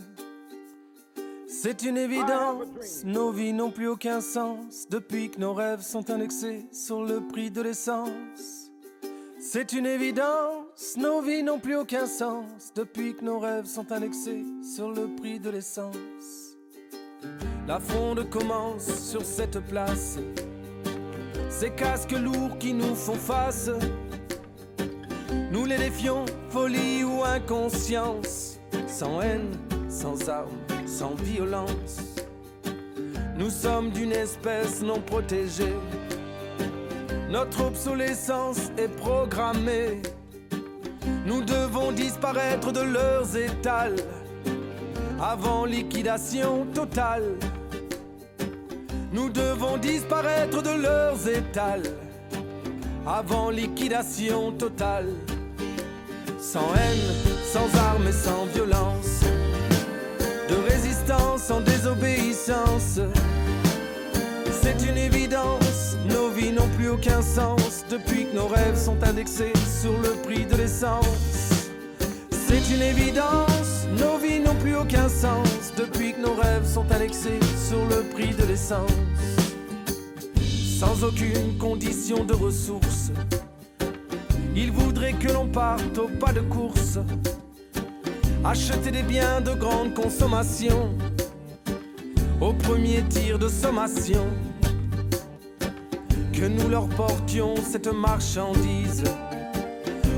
C'est 1.48 1.82
une 1.82 1.96
évidence, 1.96 3.02
nos 3.04 3.32
vies 3.32 3.54
n'ont 3.54 3.70
plus 3.70 3.88
aucun 3.88 4.20
sens 4.20 4.86
depuis 4.90 5.30
que 5.30 5.40
nos 5.40 5.54
rêves 5.54 5.80
sont 5.80 6.10
indexés 6.10 6.66
sur 6.70 7.02
le 7.02 7.26
prix 7.26 7.50
de 7.50 7.62
l'essence. 7.62 8.70
C'est 9.40 9.72
une 9.72 9.86
évidence, 9.86 10.66
nos 10.96 11.20
vies 11.20 11.42
n'ont 11.42 11.58
plus 11.58 11.76
aucun 11.76 12.06
sens 12.06 12.72
depuis 12.74 13.14
que 13.14 13.24
nos 13.24 13.38
rêves 13.38 13.66
sont 13.66 13.92
indexés 13.92 14.44
sur 14.62 14.90
le 14.90 15.14
prix 15.14 15.38
de 15.38 15.50
l'essence. 15.50 16.56
La 17.68 17.78
fronde 17.78 18.28
commence 18.30 18.86
sur 19.10 19.22
cette 19.22 19.60
place. 19.66 20.18
Ces 21.50 21.70
casques 21.70 22.12
lourds 22.12 22.56
qui 22.58 22.72
nous 22.72 22.94
font 22.94 23.14
face. 23.14 23.70
Nous 25.52 25.66
les 25.66 25.76
défions, 25.76 26.24
folie 26.48 27.04
ou 27.04 27.22
inconscience, 27.24 28.58
sans 28.86 29.20
haine, 29.20 29.52
sans 29.88 30.28
armes, 30.28 30.58
sans 30.86 31.14
violence. 31.14 32.16
Nous 33.36 33.50
sommes 33.50 33.90
d'une 33.90 34.12
espèce 34.12 34.82
non 34.82 35.00
protégée. 35.00 35.76
Notre 37.28 37.66
obsolescence 37.66 38.70
est 38.78 38.88
programmée. 38.96 40.02
Nous 41.26 41.42
devons 41.42 41.92
disparaître 41.92 42.72
de 42.72 42.80
leurs 42.80 43.36
étals 43.36 43.96
avant 45.20 45.64
liquidation 45.64 46.66
totale. 46.74 47.36
Nous 49.12 49.28
devons 49.28 49.76
disparaître 49.76 50.62
de 50.62 50.82
leurs 50.82 51.28
étals 51.28 51.82
avant 53.06 53.50
liquidation 53.50 54.52
totale. 54.52 55.08
Sans 56.38 56.74
haine, 56.74 57.34
sans 57.44 57.78
armes 57.78 58.08
et 58.08 58.12
sans 58.12 58.46
violence. 58.46 59.20
De 60.48 60.54
résistance 60.70 61.50
en 61.50 61.60
désobéissance. 61.60 63.00
C'est 64.62 64.86
une 64.88 64.98
évidence, 64.98 65.96
nos 66.08 66.28
vies 66.30 66.52
n'ont 66.52 66.68
plus 66.76 66.88
aucun 66.90 67.22
sens 67.22 67.84
depuis 67.90 68.26
que 68.26 68.36
nos 68.36 68.46
rêves 68.46 68.76
sont 68.76 69.02
indexés 69.02 69.52
sur 69.80 69.92
le 69.98 70.10
C'est 70.80 72.74
une 72.74 72.80
évidence, 72.80 73.86
nos 73.98 74.16
vies 74.16 74.40
n'ont 74.40 74.54
plus 74.54 74.74
aucun 74.74 75.10
sens 75.10 75.74
depuis 75.76 76.14
que 76.14 76.22
nos 76.22 76.32
rêves 76.32 76.66
sont 76.66 76.90
indexés 76.90 77.38
sur 77.68 77.84
le 77.84 78.02
prix 78.08 78.34
de 78.34 78.44
l'essence. 78.44 78.90
Sans 80.78 81.04
aucune 81.04 81.58
condition 81.58 82.24
de 82.24 82.32
ressources, 82.32 83.12
ils 84.56 84.72
voudraient 84.72 85.12
que 85.12 85.30
l'on 85.30 85.48
parte 85.48 85.98
au 85.98 86.08
pas 86.08 86.32
de 86.32 86.40
course, 86.40 86.98
acheter 88.42 88.90
des 88.90 89.02
biens 89.02 89.42
de 89.42 89.52
grande 89.52 89.92
consommation 89.92 90.94
au 92.40 92.54
premier 92.54 93.02
tir 93.10 93.38
de 93.38 93.48
sommation. 93.48 94.26
Que 96.32 96.46
nous 96.46 96.70
leur 96.70 96.88
portions 96.88 97.54
cette 97.56 97.92
marchandise, 97.92 99.04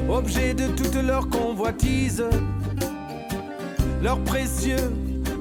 objet 0.08 0.54
de 0.54 0.68
toute 0.68 0.94
leur 0.94 1.28
convoitise, 1.28 2.24
leur 4.02 4.18
précieux, 4.20 4.92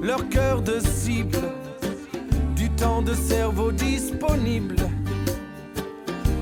leur 0.01 0.27
cœur 0.29 0.61
de 0.61 0.79
cible, 0.79 1.39
du 2.55 2.69
temps 2.69 3.01
de 3.01 3.13
cerveau 3.13 3.71
disponible. 3.71 4.75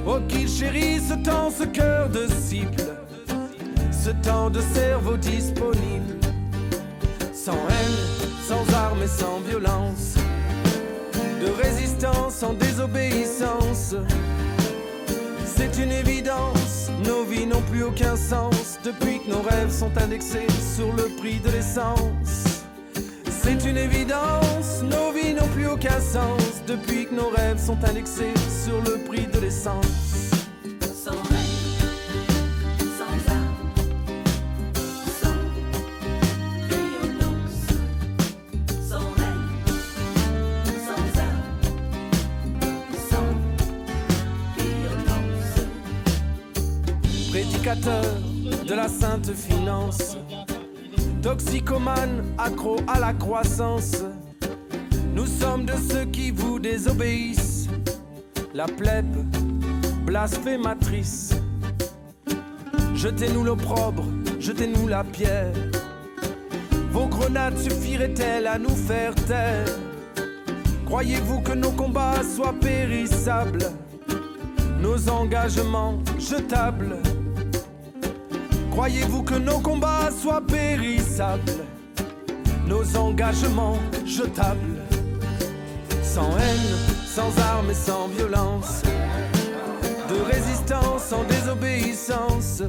Oh, 0.05 0.20
qu'ils 0.28 0.49
chérissent 0.49 1.13
tant 1.24 1.51
ce 1.51 1.63
cœur 1.65 2.09
de 2.09 2.28
cible, 2.28 2.84
ce 3.91 4.09
temps 4.09 4.49
de 4.49 4.61
cerveau 4.74 5.17
disponible, 5.17 6.17
sans 7.34 7.53
haine, 7.53 8.30
sans 8.47 8.74
armes 8.74 9.03
et 9.03 9.07
sans 9.07 9.39
violence. 9.47 10.15
De 11.41 11.49
résistance 11.63 12.43
en 12.43 12.53
désobéissance. 12.53 13.95
C'est 15.45 15.84
une 15.84 15.91
évidence, 15.91 16.68
nos 17.06 17.24
vies 17.24 17.45
n'ont 17.45 17.62
plus 17.62 17.84
aucun 17.84 18.16
sens 18.16 18.80
depuis 18.84 19.20
que 19.20 19.30
nos 19.30 19.41
rêves 19.41 19.72
sont 19.72 19.91
indexés 19.97 20.47
sur 20.76 20.91
le 20.93 21.10
prix 21.18 21.39
de 21.39 21.50
l'essence. 21.50 22.64
C'est 23.30 23.66
une 23.66 23.78
évidence, 23.78 24.84
nos 24.84 25.12
vies 25.12 25.34
n'ont 25.34 25.47
plus 25.50 25.68
aucun 25.68 26.00
sens 26.00 26.62
depuis 26.68 27.06
que 27.06 27.16
nos 27.16 27.30
rêves 27.30 27.60
sont 27.60 27.78
indexés 27.84 28.34
sur 28.64 28.82
le 28.82 29.04
prix 29.06 29.28
de 29.28 29.39
l'essence. 29.39 30.09
De 47.76 48.74
la 48.74 48.88
sainte 48.88 49.32
finance, 49.32 50.17
toxicomane, 51.22 52.24
accro 52.39 52.78
à 52.88 52.99
la 52.99 53.13
croissance. 53.13 54.03
Nous 55.13 55.28
sommes 55.28 55.65
de 55.65 55.74
ceux 55.74 56.05
qui 56.05 56.32
vous 56.32 56.57
désobéissent, 56.57 57.67
la 58.55 58.65
plèbe 58.65 59.24
blasphématrice. 60.03 61.36
Jetez-nous 62.95 63.43
l'opprobre, 63.43 64.03
jetez-nous 64.39 64.88
la 64.88 65.03
pierre. 65.03 65.53
Vos 66.91 67.05
grenades 67.05 67.59
suffiraient-elles 67.59 68.47
à 68.47 68.57
nous 68.57 68.76
faire 68.76 69.13
taire? 69.13 69.67
Croyez-vous 70.88 71.41
que 71.41 71.53
nos 71.53 71.72
combats 71.72 72.24
soient 72.24 72.55
périssables? 72.59 73.72
Nos 74.82 75.07
engagements 75.07 75.99
jetables? 76.17 76.97
Croyez-vous 78.80 79.24
que 79.24 79.36
nos 79.36 79.60
combats 79.60 80.10
soient 80.10 80.40
périssables? 80.40 81.66
Nos 82.66 82.96
engagements 82.96 83.78
jetables. 84.06 84.80
Sans 86.02 86.32
haine, 86.38 86.78
sans 87.06 87.38
armes 87.42 87.72
et 87.72 87.74
sans 87.74 88.08
violence. 88.08 88.84
De 90.08 90.22
résistance 90.22 91.04
sans 91.10 91.26
désobéissance. 91.26 92.64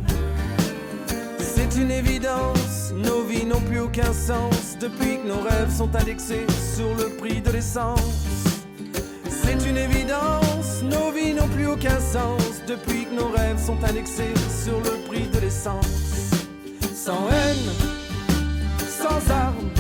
C'est 1.39 1.81
une 1.81 1.93
évidence, 1.93 2.93
nos 2.93 3.23
vies 3.23 3.47
n'ont 3.47 3.61
plus 3.61 3.79
aucun 3.79 4.13
sens. 4.13 4.77
Depuis 4.81 5.19
que 5.19 5.29
nos 5.29 5.41
rêves 5.41 5.73
sont 5.73 5.95
indexés 5.95 6.47
sur 6.75 6.93
le 6.97 7.09
prix 7.19 7.41
de 7.41 7.53
l'essence. 7.53 8.01
C'est 9.45 9.65
une 9.65 9.77
évidence, 9.77 10.83
nos 10.83 11.13
vies 11.13 11.35
n'ont 11.35 11.49
plus 11.49 11.69
aucun 11.69 12.01
sens. 12.01 12.63
Depuis 12.67 13.05
que 13.05 13.15
nos 13.15 13.29
rêves 13.29 13.65
sont 13.65 13.79
indexés 13.85 14.35
sur 14.65 14.79
le 14.81 15.09
prix 15.09 15.29
de 15.29 15.39
sans 15.51 17.28
haine, 17.30 17.72
sans 18.78 19.30
armes, 19.32 19.70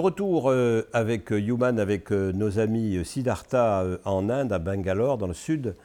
retour 0.00 0.50
euh, 0.50 0.88
avec 0.92 1.30
euh, 1.32 1.40
Human, 1.40 1.78
avec 1.78 2.10
euh, 2.10 2.32
nos 2.32 2.58
amis 2.58 3.04
Siddhartha 3.04 3.84
en 4.04 4.28
Inde, 4.28 4.52
à 4.52 4.58
Bangalore, 4.58 5.18
dans 5.18 5.26
le 5.26 5.34
sud, 5.34 5.76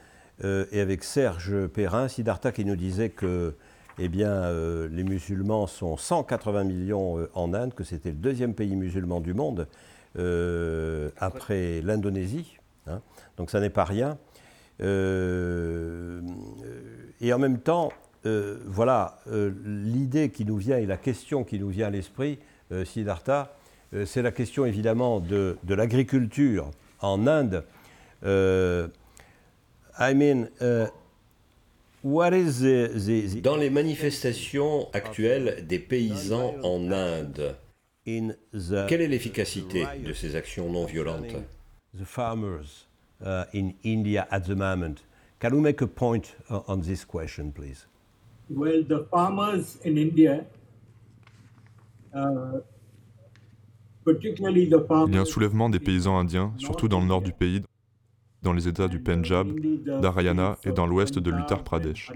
et 0.44 0.82
avec 0.82 1.06
Serge 1.06 1.68
Perrin. 1.68 2.10
Siddhartha 2.10 2.52
qui 2.52 2.66
nous 2.66 2.76
disait 2.76 3.10
que 3.10 3.54
eh 4.00 4.10
bien, 4.10 4.52
les 4.92 5.06
musulmans 5.06 5.66
sont 5.66 5.96
180 5.96 6.66
millions 6.66 7.26
en 7.34 7.54
Inde, 7.54 7.74
que 7.74 7.86
c'était 7.86 8.10
le 8.10 8.18
deuxième 8.18 8.54
pays 8.54 8.76
musulman 8.76 9.22
du 9.22 9.34
monde 9.34 9.66
après 11.18 11.80
l'Indonésie. 11.82 12.58
Hein. 12.88 13.00
donc 13.38 13.50
ça 13.50 13.62
n'est 13.62 13.70
pas 13.70 13.86
rien. 13.86 14.18
et 14.82 14.84
en 17.32 17.40
même 17.40 17.60
temps, 17.60 17.94
voilà, 18.66 19.20
l'idée 19.64 20.32
qui 20.32 20.44
nous 20.44 20.58
vient 20.58 20.80
et 20.80 20.86
la 20.86 20.98
question 20.98 21.46
qui 21.46 21.60
nous 21.60 21.70
vient 21.70 21.88
à 21.88 21.92
l'esprit, 21.92 22.40
Siddhartha, 22.84 23.40
euh, 23.40 23.46
c'est 24.06 24.22
la 24.22 24.32
question 24.32 24.66
évidemment 24.66 25.20
de, 25.20 25.58
de 25.64 25.74
l'agriculture 25.76 26.72
en 27.02 27.28
Inde. 27.28 27.64
Euh, 28.24 28.88
I 30.00 30.14
mean, 30.14 30.50
uh, 30.62 30.88
what 32.04 32.34
is 32.34 32.60
the, 32.60 32.90
the, 32.94 33.42
Dans 33.42 33.56
les 33.56 33.70
manifestations 33.70 34.90
actuelles 34.94 35.66
des 35.68 35.80
paysans 35.80 36.56
en 36.64 36.92
Inde, 36.92 37.56
quelle 38.06 39.02
est 39.02 39.08
l'efficacité 39.08 39.86
de 40.06 40.14
ces 40.14 40.36
actions 40.36 40.70
non 40.70 40.86
violentes? 40.86 41.36
The 41.98 42.06
farmers 42.06 42.88
uh, 43.22 43.46
in 43.54 43.74
India 43.84 44.28
at 44.30 44.42
the 44.42 44.56
moment. 44.56 45.04
Can 45.40 45.54
we 45.54 45.62
make 45.62 45.82
a 45.82 45.88
point 45.88 46.36
uh, 46.50 46.62
on 46.68 46.82
this 46.82 47.06
question, 47.06 47.52
please? 47.52 47.88
Well, 48.50 48.84
the 48.84 49.08
farmers 49.10 49.78
in 49.84 49.98
India 49.98 50.46
uh, 52.14 52.60
Il 54.08 55.16
y 55.16 55.18
a 55.18 55.22
un 55.22 55.26
soulèvement 55.26 55.70
des 55.70 55.80
paysans 55.80 56.18
indiens, 56.18 56.54
surtout 56.58 56.88
dans 56.88 57.00
le 57.00 57.08
nord 57.08 57.22
du 57.22 57.32
pays, 57.32 57.62
dans 58.44 58.54
les 58.54 58.68
États 58.68 58.88
du 58.88 59.00
Punjab, 59.00 59.48
d'Haryana 60.02 60.58
et 60.64 60.72
dans 60.72 60.86
l'ouest 60.86 61.18
de 61.18 61.32
l'Uttar 61.32 61.64
Pradesh. 61.64 62.12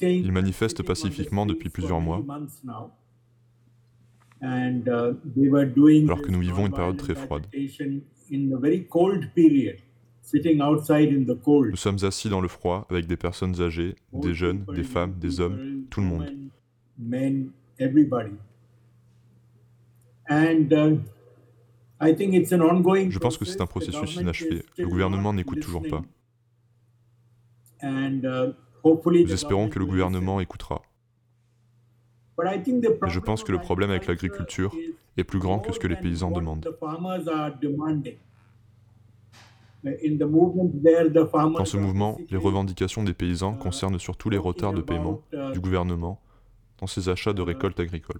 Ils 0.00 0.32
manifestent 0.32 0.82
pacifiquement 0.82 1.46
depuis 1.46 1.68
plusieurs 1.68 2.00
mois. 2.00 2.24
alors 4.42 6.22
que 6.22 6.30
nous 6.30 6.40
vivons 6.40 6.66
une 6.66 6.72
période 6.72 6.96
très 6.96 7.14
froide. 7.14 7.46
Nous 10.32 11.76
sommes 11.76 11.98
assis 12.02 12.28
dans 12.28 12.40
le 12.40 12.48
froid 12.48 12.86
avec 12.90 13.06
des 13.06 13.16
personnes 13.16 13.60
âgées, 13.60 13.96
des 14.12 14.34
jeunes, 14.34 14.64
des 14.74 14.84
femmes, 14.84 15.14
des 15.18 15.40
hommes, 15.40 15.84
tout 15.90 16.00
le 16.00 16.06
monde. 16.06 16.30
Je 23.10 23.18
pense 23.18 23.36
que 23.38 23.44
c'est 23.44 23.60
un 23.60 23.66
processus 23.66 24.16
inachevé. 24.16 24.64
Le 24.78 24.86
gouvernement 24.86 25.32
n'écoute 25.32 25.60
toujours 25.60 25.82
pas. 25.88 26.02
Nous 27.82 29.32
espérons 29.32 29.68
que 29.68 29.78
le 29.78 29.86
gouvernement 29.86 30.40
écoutera. 30.40 30.82
Mais 32.42 33.10
je 33.10 33.18
pense 33.20 33.44
que 33.44 33.52
le 33.52 33.58
problème 33.58 33.90
avec 33.90 34.06
l'agriculture 34.06 34.74
est 35.16 35.24
plus 35.24 35.38
grand 35.38 35.58
que 35.60 35.72
ce 35.72 35.78
que 35.78 35.86
les 35.86 35.96
paysans 35.96 36.30
demandent. 36.30 36.66
Dans 39.82 41.64
ce 41.64 41.76
mouvement, 41.76 42.18
les 42.30 42.36
revendications 42.36 43.02
des 43.02 43.14
paysans 43.14 43.54
concernent 43.54 43.98
surtout 43.98 44.28
les 44.30 44.38
retards 44.38 44.74
de 44.74 44.82
paiement 44.82 45.22
du 45.52 45.60
gouvernement 45.60 46.20
dans 46.78 46.86
ses 46.86 47.08
achats 47.08 47.32
de 47.32 47.42
récoltes 47.42 47.80
agricoles. 47.80 48.18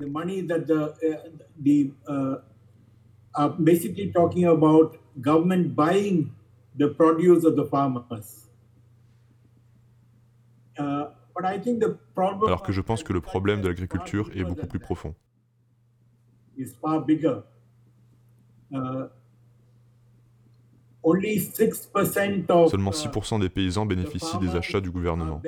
Alors 12.46 12.62
que 12.62 12.72
je 12.72 12.80
pense 12.80 13.02
que 13.02 13.12
le 13.12 13.20
problème 13.20 13.61
de 13.61 13.68
l'agriculture 13.68 14.30
est 14.34 14.44
beaucoup 14.44 14.66
plus 14.66 14.78
profond. 14.78 15.14
Seulement 22.68 22.90
6% 22.90 23.40
des 23.40 23.48
paysans 23.48 23.86
bénéficient 23.86 24.38
des 24.38 24.55
achats 24.55 24.80
du 24.80 24.90
gouvernement. 24.90 25.40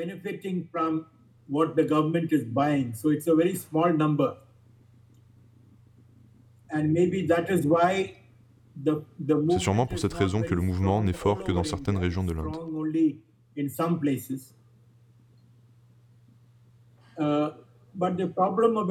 C'est 9.51 9.59
sûrement 9.59 9.87
pour 9.87 9.99
cette 9.99 10.15
raison 10.15 10.41
que 10.43 10.55
le 10.55 10.63
mouvement 10.63 11.03
n'est 11.03 11.13
fort 11.13 11.45
que 11.45 11.53
dans 11.53 11.65
certaines 11.65 11.99
régions 11.99 12.25
de 12.25 12.33
l'Inde. 12.33 12.57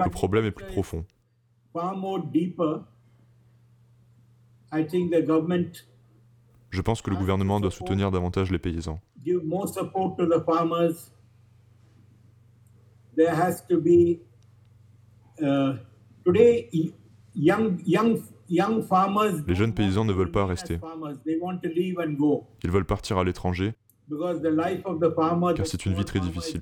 Le 0.06 0.10
problème 0.12 0.46
est 0.46 0.52
plus 0.52 0.66
profond. 0.68 1.06
Je 6.72 6.82
pense 6.82 7.02
que 7.02 7.10
le 7.10 7.16
gouvernement 7.18 7.60
doit 7.60 7.72
soutenir 7.72 8.12
davantage 8.12 8.50
les 8.52 8.60
paysans. 8.60 9.00
Les 9.26 9.38
jeunes 19.56 19.74
paysans 19.74 20.06
ne 20.06 20.14
veulent 20.14 20.32
pas 20.32 20.46
rester. 20.46 20.80
Ils 22.64 22.72
veulent 22.72 22.86
partir 22.86 23.18
à 23.18 23.24
l'étranger 23.24 23.74
car 25.56 25.68
c'est 25.68 25.86
une 25.86 25.94
vie 25.94 26.06
très 26.06 26.20
difficile. 26.20 26.62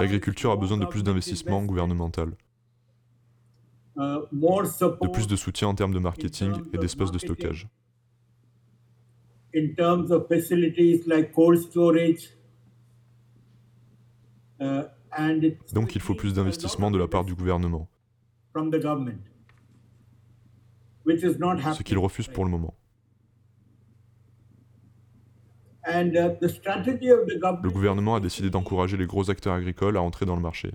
L'agriculture 0.00 0.50
a 0.52 0.56
besoin 0.56 0.76
de 0.78 0.86
plus 0.86 1.02
d'investissement 1.02 1.64
gouvernemental, 1.64 2.32
de 3.98 5.08
plus 5.08 5.26
de 5.26 5.36
soutien 5.36 5.68
en 5.68 5.74
termes 5.74 5.92
de 5.92 5.98
marketing 5.98 6.52
et 6.72 6.78
d'espace 6.78 7.10
de 7.10 7.18
stockage. 7.18 7.68
Donc 15.72 15.94
il 15.94 16.00
faut 16.00 16.14
plus 16.14 16.34
d'investissement 16.34 16.90
de 16.90 16.98
la 16.98 17.08
part 17.08 17.24
du 17.24 17.34
gouvernement, 17.34 17.88
ce 21.74 21.82
qu'il 21.82 21.98
refuse 21.98 22.28
pour 22.28 22.44
le 22.44 22.50
moment. 22.50 22.74
Le 27.62 27.70
gouvernement 27.70 28.16
a 28.16 28.20
décidé 28.20 28.50
d'encourager 28.50 28.96
les 28.98 29.06
gros 29.06 29.30
acteurs 29.30 29.54
agricoles 29.54 29.96
à 29.96 30.02
entrer 30.02 30.26
dans 30.26 30.36
le 30.36 30.42
marché. 30.42 30.70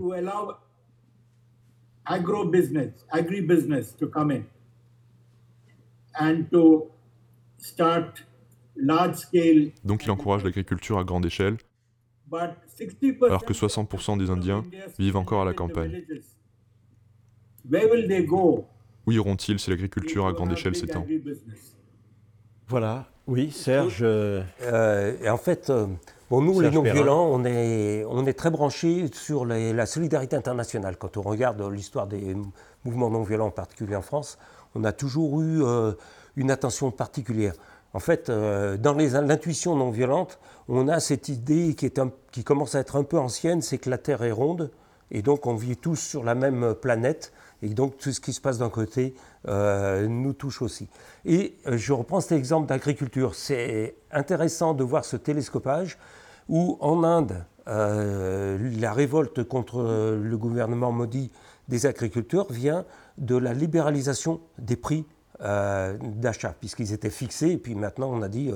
Donc 9.84 10.06
il 10.06 10.12
encourage 10.12 10.44
l'agriculture 10.44 11.00
à 11.00 11.04
grande 11.04 11.26
échelle, 11.26 11.58
alors 12.32 13.46
que 13.46 13.54
60% 13.54 14.18
des 14.18 14.30
Indiens 14.30 14.64
vivent 15.00 15.18
encore 15.18 15.42
à 15.42 15.46
la 15.46 15.54
campagne. 15.54 16.04
Où 19.06 19.12
iront-ils 19.12 19.60
si 19.60 19.70
l'agriculture 19.70 20.28
à 20.28 20.34
grande 20.34 20.52
échelle 20.52 20.76
s'étend? 20.76 21.06
Voilà, 22.68 23.10
oui, 23.28 23.52
Serge. 23.52 24.00
Euh, 24.02 24.44
et 25.22 25.30
en 25.30 25.38
fait, 25.38 25.70
euh, 25.70 25.88
bon, 26.34 26.42
nous, 26.42 26.60
les 26.60 26.72
non-violents, 26.72 27.28
on 27.32 27.46
est, 27.46 28.04
on 28.08 28.26
est 28.26 28.34
très 28.34 28.50
branchés 28.50 29.10
sur 29.14 29.46
la 29.46 29.86
solidarité 29.86 30.36
internationale. 30.36 30.98
Quand 30.98 31.18
on 31.18 31.22
regarde 31.22 31.62
l'histoire 31.72 32.08
des 32.08 32.36
mouvements 32.84 33.10
non-violents, 33.10 33.48
en 33.48 33.52
particulier 33.52 33.96
en 33.96 34.02
France, 34.02 34.38
on 34.76 34.84
a 34.84 34.92
toujours 34.92 35.42
eu 35.42 35.64
euh, 35.64 35.92
une 36.36 36.50
attention 36.50 36.90
particulière. 36.90 37.54
En 37.94 38.00
fait, 38.00 38.32
dans 38.32 38.98
l'intuition 38.98 39.76
non-violente, 39.76 40.40
on 40.68 40.88
a 40.88 41.00
cette 41.00 41.30
idée 41.30 41.76
qui, 41.76 41.86
est 41.86 42.02
qui 42.32 42.44
commence 42.44 42.74
à 42.74 42.80
être 42.80 42.96
un 42.96 43.04
peu 43.04 43.20
ancienne, 43.20 43.62
c'est 43.62 43.78
que 43.78 43.92
la 43.92 44.00
Terre 44.00 44.24
est 44.24 44.32
ronde, 44.32 44.72
et 45.12 45.22
donc 45.22 45.46
on 45.46 45.54
vit 45.54 45.78
tous 45.78 45.98
sur 45.98 46.24
la 46.24 46.34
même 46.34 46.74
planète, 46.74 47.32
et 47.62 47.70
donc 47.70 47.98
tout 47.98 48.12
ce 48.12 48.20
qui 48.20 48.34
se 48.34 48.42
passe 48.42 48.58
d'un 48.58 48.70
côté 48.70 49.14
euh, 49.48 50.08
nous 50.08 50.34
touche 50.34 50.62
aussi. 50.62 50.88
Et 51.26 51.56
euh, 51.68 51.78
je 51.78 51.94
reprends 51.94 52.20
cet 52.20 52.34
exemple 52.34 52.68
d'agriculture. 52.68 53.36
C'est 53.36 53.96
intéressant 54.12 54.74
de 54.74 54.84
voir 54.84 55.06
ce 55.06 55.16
télescopage 55.16 55.98
où 56.50 56.78
en 56.82 57.04
Inde, 57.04 57.46
euh, 57.68 58.58
la 58.80 58.94
révolte 58.94 59.44
contre 59.44 59.82
le 60.22 60.38
gouvernement 60.38 60.92
maudit 60.92 61.32
des 61.70 61.86
agriculteurs 61.86 62.52
vient 62.52 62.86
de 63.18 63.36
la 63.36 63.54
libéralisation 63.54 64.42
des 64.58 64.76
prix 64.76 65.06
d'achat, 65.40 66.56
puisqu'ils 66.58 66.94
étaient 66.94 67.10
fixés, 67.10 67.52
et 67.52 67.58
puis 67.58 67.76
maintenant 67.76 68.10
on 68.14 68.22
a 68.22 68.30
dit, 68.30 68.52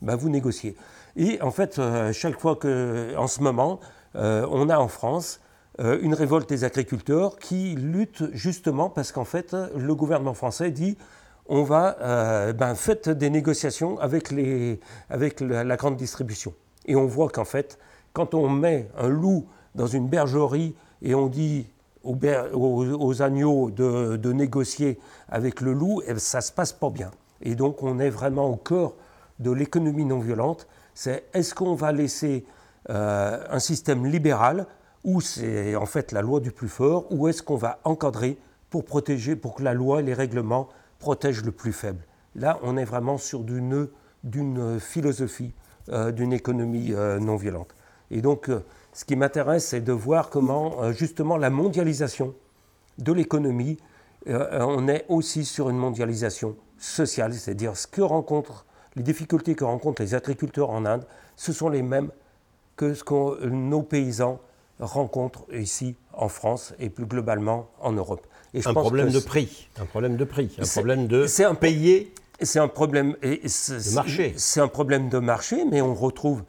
bah, 0.00 0.16
vous 0.16 0.30
négociez. 0.30 0.74
Et 1.16 1.42
en 1.42 1.50
fait, 1.50 1.78
chaque 2.12 2.40
fois 2.40 2.56
que, 2.56 3.14
en 3.18 3.26
ce 3.26 3.42
moment, 3.42 3.78
on 4.14 4.68
a 4.70 4.78
en 4.78 4.88
France 4.88 5.40
euh, 5.80 5.98
une 6.02 6.14
révolte 6.14 6.48
des 6.48 6.64
agriculteurs 6.64 7.38
qui 7.38 7.74
lutte 7.74 8.24
justement 8.34 8.90
parce 8.90 9.12
qu'en 9.12 9.24
fait, 9.24 9.56
le 9.76 9.94
gouvernement 9.94 10.34
français 10.34 10.70
dit 10.70 10.98
on 11.46 11.62
va, 11.62 11.96
euh, 12.00 12.52
ben, 12.52 12.74
des 13.06 13.30
négociations 13.30 13.98
avec 13.98 14.30
la, 14.30 15.76
grande 15.76 15.96
distribution. 15.96 16.54
Et 16.86 16.96
on 16.96 17.06
voit 17.06 17.28
qu'en 17.28 17.44
fait, 17.44 17.78
quand 18.12 18.34
on 18.34 18.48
met 18.48 18.88
un 18.98 19.08
loup 19.08 19.46
dans 19.74 19.86
une 19.86 20.08
bergerie 20.08 20.74
et 21.02 21.14
on 21.14 21.28
dit 21.28 21.66
aux, 22.02 22.14
aux, 22.14 23.22
agneaux 23.22 23.70
de, 23.70 24.32
négocier 24.32 24.98
avec 25.28 25.60
le 25.60 25.72
loup, 25.72 26.02
eh, 26.06 26.18
ça 26.18 26.38
ne 26.38 26.42
se 26.42 26.52
passe 26.52 26.72
pas 26.72 26.90
bien. 26.90 27.10
Et 27.42 27.54
donc 27.54 27.82
on 27.82 27.98
est 27.98 28.10
vraiment 28.10 28.48
au 28.50 28.56
cœur 28.56 28.94
de 29.38 29.50
l'économie 29.50 30.04
non 30.04 30.18
violente. 30.18 30.66
C'est 30.94 31.24
est-ce 31.32 31.54
qu'on 31.54 31.74
va 31.74 31.92
laisser 31.92 32.44
euh, 32.88 33.44
un 33.50 33.58
système 33.58 34.06
libéral 34.06 34.66
ou 35.04 35.20
c'est 35.20 35.76
en 35.76 35.86
fait 35.86 36.12
la 36.12 36.22
loi 36.22 36.40
du 36.40 36.52
plus 36.52 36.68
fort, 36.68 37.06
ou 37.10 37.28
est-ce 37.28 37.42
qu'on 37.42 37.56
va 37.56 37.78
encadrer 37.84 38.38
pour 38.68 38.84
protéger, 38.84 39.34
pour 39.36 39.54
que 39.54 39.62
la 39.62 39.74
loi 39.74 40.00
et 40.00 40.02
les 40.02 40.14
règlements 40.14 40.68
protègent 40.98 41.44
le 41.44 41.52
plus 41.52 41.72
faible? 41.72 42.04
Là, 42.34 42.58
on 42.62 42.76
est 42.76 42.84
vraiment 42.84 43.18
sur 43.18 43.40
d'une, 43.40 43.88
philosophie 44.78 45.52
euh, 45.52 45.59
d'une 45.88 46.32
économie 46.32 46.92
euh, 46.92 47.18
non 47.18 47.36
violente. 47.36 47.74
Et 48.10 48.20
donc, 48.20 48.48
euh, 48.48 48.64
ce 48.92 49.04
qui 49.04 49.16
m'intéresse, 49.16 49.68
c'est 49.68 49.80
de 49.80 49.92
voir 49.92 50.30
comment, 50.30 50.92
justement, 50.92 51.36
la 51.36 51.50
mondialisation 51.50 52.34
de 52.98 53.12
l'économie, 53.12 53.78
on 54.26 54.88
est 54.88 55.06
aussi 55.08 55.44
sur 55.44 55.70
une 55.70 55.78
mondialisation 55.78 56.56
sociale, 56.76 57.32
c'est-à-dire 57.32 57.76
ce 57.76 57.86
que 57.86 58.02
rencontrent, 58.02 58.66
les 58.96 59.04
difficultés 59.04 59.54
que 59.54 59.64
rencontrent 59.64 60.02
les 60.02 60.14
agriculteurs 60.14 60.70
en 60.70 60.84
Inde, 60.84 61.06
ce 61.36 61.52
sont 61.52 61.68
les 61.68 61.82
mêmes 61.82 62.10
que 62.76 62.94
ce 62.94 63.04
que 63.04 63.46
nos 63.46 63.82
paysans 63.82 64.40
rencontre 64.80 65.44
ici 65.54 65.96
en 66.12 66.28
France 66.28 66.74
et 66.78 66.88
plus 66.90 67.06
globalement 67.06 67.68
en 67.80 67.92
Europe. 67.92 68.26
Et 68.54 68.66
un, 68.66 68.72
problème 68.72 69.10
de 69.10 69.20
prix, 69.20 69.68
un 69.78 69.84
problème 69.84 70.16
de 70.16 70.24
prix, 70.24 70.56
un 70.58 70.66
problème 70.66 71.06
de 71.06 71.44
un, 71.44 71.54
payer. 71.54 72.12
C'est 72.42 72.58
un 72.58 72.68
problème 72.68 73.16
de 73.22 73.94
marché. 73.94 74.34
C'est 74.36 74.60
un 74.60 74.68
problème 74.68 75.08
de 75.08 75.18
marché, 75.18 75.64
mais 75.64 75.82
on 75.82 75.94
retrouve. 75.94 76.42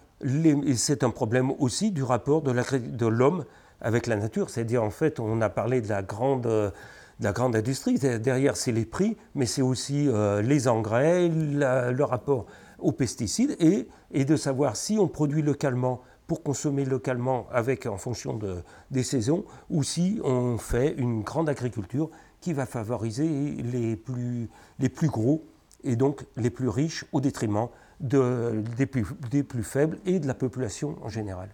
C'est 0.75 1.03
un 1.03 1.09
problème 1.09 1.51
aussi 1.59 1.91
du 1.91 2.03
rapport 2.03 2.41
de 2.41 3.05
l'homme 3.07 3.45
avec 3.81 4.07
la 4.07 4.15
nature. 4.15 4.49
C'est-à-dire, 4.49 4.83
en 4.83 4.91
fait, 4.91 5.19
on 5.19 5.41
a 5.41 5.49
parlé 5.49 5.81
de 5.81 5.89
la 5.89 6.01
grande, 6.01 6.43
de 6.43 6.71
la 7.19 7.31
grande 7.33 7.55
industrie. 7.55 7.97
Derrière, 7.97 8.55
c'est 8.55 8.71
les 8.71 8.85
prix, 8.85 9.17
mais 9.35 9.45
c'est 9.45 9.61
aussi 9.61 10.07
euh, 10.07 10.41
les 10.41 10.67
engrais, 10.67 11.27
le 11.29 12.03
rapport 12.03 12.45
aux 12.79 12.91
pesticides 12.91 13.55
et, 13.59 13.87
et, 14.11 14.25
de 14.25 14.35
savoir 14.35 14.75
si 14.75 14.97
on 14.97 15.07
produit 15.07 15.41
localement 15.41 16.01
pour 16.25 16.43
consommer 16.43 16.85
localement 16.85 17.45
avec, 17.51 17.85
en 17.85 17.97
fonction 17.97 18.33
de, 18.35 18.63
des 18.89 19.03
saisons 19.03 19.43
ou 19.69 19.83
si 19.83 20.19
on 20.23 20.57
fait 20.57 20.95
une 20.97 21.21
grande 21.21 21.49
agriculture 21.49 22.09
qui 22.39 22.53
va 22.53 22.65
favoriser 22.65 23.27
les 23.27 23.95
plus, 23.95 24.49
les 24.79 24.89
plus 24.89 25.09
gros 25.09 25.43
et 25.83 25.95
donc 25.95 26.25
les 26.37 26.49
plus 26.49 26.69
riches 26.69 27.05
au 27.11 27.21
détriment 27.21 27.67
de, 27.99 28.63
des, 28.77 28.85
plus, 28.85 29.05
des 29.29 29.43
plus 29.43 29.63
faibles 29.63 29.97
et 30.05 30.19
de 30.19 30.27
la 30.27 30.33
population 30.33 30.97
en 31.01 31.09
général. 31.09 31.49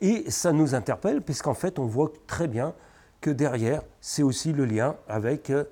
Et 0.00 0.30
ça 0.30 0.52
nous 0.52 0.74
interpelle, 0.74 1.20
puisqu'en 1.20 1.54
fait, 1.54 1.78
on 1.78 1.86
voit 1.86 2.12
très 2.26 2.48
bien 2.48 2.74
que 3.20 3.30
derrière, 3.30 3.82
c'est 4.00 4.22
aussi 4.22 4.52
le 4.52 4.64
lien 4.64 4.96
avec, 5.08 5.50
euh, 5.50 5.64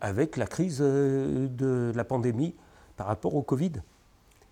avec 0.00 0.36
la 0.36 0.46
crise 0.46 0.78
euh, 0.80 1.48
de 1.48 1.92
la 1.94 2.04
pandémie 2.04 2.54
par 2.96 3.06
rapport 3.06 3.34
au 3.34 3.42
Covid. 3.42 3.72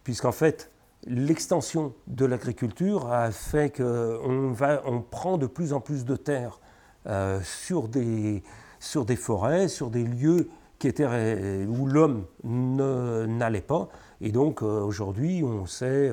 Puisqu'en 0.02 0.32
fait, 0.32 0.70
l'extension 1.06 1.92
de 2.06 2.24
l'agriculture 2.24 3.12
a 3.12 3.30
fait 3.30 3.76
qu'on 3.76 4.54
on 4.84 5.00
prend 5.02 5.36
de 5.36 5.46
plus 5.46 5.74
en 5.74 5.80
plus 5.80 6.06
de 6.06 6.16
terres 6.16 6.60
euh, 7.06 7.40
sur, 7.42 7.88
des, 7.88 8.42
sur 8.80 9.04
des 9.04 9.16
forêts, 9.16 9.68
sur 9.68 9.90
des 9.90 10.04
lieux 10.04 10.48
où 10.84 11.86
l'homme 11.86 12.24
n'allait 12.44 13.60
pas. 13.60 13.88
Et 14.20 14.32
donc 14.32 14.62
aujourd'hui, 14.62 15.42
on 15.44 15.66
sait, 15.66 16.12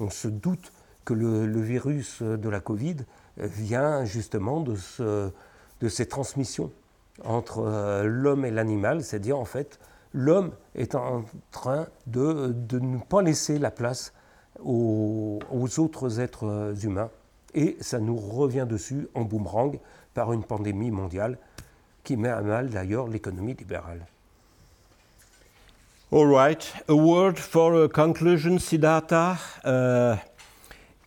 on, 0.00 0.10
se 0.10 0.28
doute 0.28 0.72
que 1.04 1.14
le, 1.14 1.60
virus 1.60 2.22
de 2.22 2.48
la 2.48 2.60
Covid 2.60 2.96
vient 3.38 4.04
justement 4.04 4.60
de, 4.60 4.76
ce, 4.76 5.30
de 5.80 5.88
ces 5.88 6.06
transmissions 6.06 6.70
entre 7.24 7.60
euh, 7.60 8.04
l'homme 8.04 8.44
et 8.44 8.50
l'animal, 8.50 9.02
c'est-à-dire 9.02 9.38
en 9.38 9.44
fait 9.44 9.78
l'homme 10.12 10.52
est 10.74 10.94
en 10.94 11.24
train 11.50 11.86
de, 12.06 12.52
de, 12.52 12.78
ne 12.78 12.98
pas 12.98 13.22
laisser 13.22 13.58
la 13.58 13.70
place 13.70 14.12
aux, 14.62 15.38
aux, 15.50 15.80
autres 15.80 16.20
êtres 16.20 16.74
humains 16.82 17.10
et 17.54 17.76
ça 17.80 17.98
nous 17.98 18.16
revient 18.16 18.66
dessus 18.68 19.08
en 19.14 19.22
boomerang 19.22 19.78
par 20.14 20.32
une 20.32 20.44
pandémie 20.44 20.90
mondiale 20.90 21.38
qui 22.06 22.16
met 22.16 22.30
à 22.30 22.40
mal 22.40 22.70
d'ailleurs 22.70 23.08
l'économie 23.08 23.54
libérale. 23.54 24.06
All 26.12 26.32
right, 26.32 26.72
a 26.88 26.94
word 26.94 27.36
for 27.36 27.82
a 27.82 27.88
conclusion, 27.88 28.58
Siddhartha. 28.58 29.36
Uh... 29.64 30.14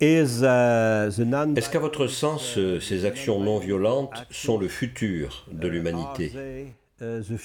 Euh, 0.01 1.09
Est-ce 1.09 1.69
qu'à 1.69 1.79
votre 1.79 2.07
sens, 2.07 2.57
euh, 2.57 2.79
ces 2.79 3.03
actions 3.03 3.41
non 3.41 3.59
violentes 3.59 4.25
sont 4.31 4.57
le 4.57 4.69
futur 4.69 5.45
de 5.51 5.67
l'humanité 5.67 6.31
uh, 7.01 7.21
Je 7.21 7.35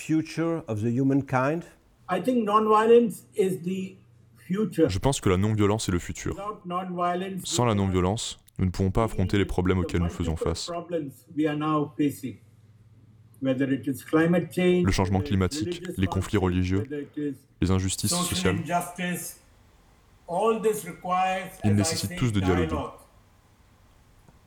pense 4.98 5.20
que 5.20 5.28
la 5.28 5.36
non-violence 5.36 5.88
est 5.88 5.92
le 5.92 5.98
futur. 5.98 6.36
Sans 7.42 7.64
la 7.64 7.74
non-violence, 7.74 8.38
nous 8.60 8.66
ne 8.66 8.70
pouvons 8.70 8.92
pas 8.92 9.02
affronter 9.02 9.36
les 9.36 9.46
problèmes 9.46 9.78
auxquels 9.78 10.02
nous 10.02 10.08
faisons 10.08 10.36
face. 10.36 10.70
Le 13.44 14.90
changement 14.90 15.20
climatique, 15.20 15.82
les 15.98 16.06
conflits 16.06 16.38
religieux, 16.38 16.84
les 17.60 17.70
injustices 17.70 18.14
sociales. 18.14 18.56
Ils 21.64 21.74
nécessitent 21.74 22.16
tous 22.16 22.32
de 22.32 22.40
dialoguer. 22.40 22.76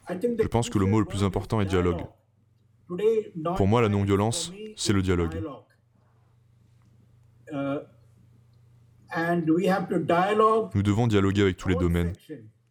Je 0.09 0.47
pense 0.47 0.69
que 0.69 0.79
le 0.79 0.85
mot 0.85 0.99
le 0.99 1.05
plus 1.05 1.23
important 1.23 1.61
est 1.61 1.65
dialogue. 1.65 2.01
Pour 3.55 3.67
moi, 3.67 3.81
la 3.81 3.89
non-violence, 3.89 4.51
c'est 4.75 4.93
le 4.93 5.01
dialogue. 5.01 5.43
Uh, 7.51 7.79
Nous 10.75 10.83
devons 10.83 11.07
dialoguer 11.07 11.41
avec 11.41 11.57
tous 11.57 11.69
les 11.69 11.75
domaines. 11.75 12.13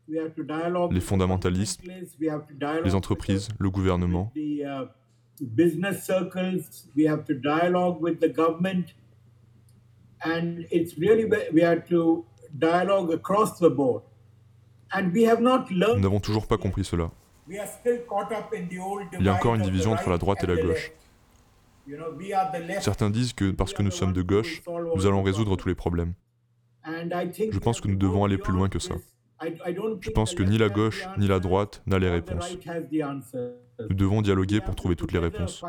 Les 0.09 1.01
fondamentalistes, 1.01 1.83
les 2.85 2.95
entreprises, 2.95 3.49
le 3.59 3.71
gouvernement. 3.71 4.33
And 10.25 10.65
it's 10.71 10.97
really, 10.99 11.29
we 11.53 11.63
have 11.63 11.85
to 11.89 12.25
nous 12.53 12.69
n'avons 16.01 16.21
toujours 16.21 16.47
pas 16.47 16.57
compris 16.57 16.85
cela. 16.85 17.11
Il 17.49 17.57
y 19.21 19.29
a 19.29 19.35
encore 19.35 19.55
une 19.55 19.63
division 19.63 19.93
entre 19.93 20.11
la 20.11 20.19
droite 20.19 20.43
et 20.43 20.47
la 20.47 20.57
gauche. 20.57 20.93
Certains 22.81 23.11
disent 23.11 23.33
que 23.33 23.51
parce 23.51 23.73
que 23.73 23.83
nous 23.83 23.91
sommes 23.91 24.13
de 24.13 24.23
gauche, 24.23 24.63
nous 24.97 25.07
allons 25.07 25.23
résoudre 25.23 25.57
tous 25.57 25.69
les 25.69 25.75
problèmes. 25.75 26.15
Je 26.85 27.59
pense 27.59 27.81
que 27.81 27.89
nous 27.89 27.97
devons 27.97 28.25
aller 28.25 28.39
plus 28.39 28.53
loin 28.53 28.69
que 28.69 28.79
ça. 28.79 28.95
Je 30.01 30.11
pense 30.11 30.35
que 30.35 30.43
ni 30.43 30.59
la 30.59 30.69
gauche 30.69 31.07
ni 31.19 31.29
la 31.29 31.41
droite 31.41 31.83
n'a 31.87 31.99
les 31.99 32.09
réponses. 32.09 32.57
Nous 33.79 33.97
devons 33.97 34.23
dialoguer 34.23 34.61
pour 34.61 34.75
trouver 34.75 34.97
toutes 34.97 35.13
les 35.13 35.19
réponses. 35.19 35.63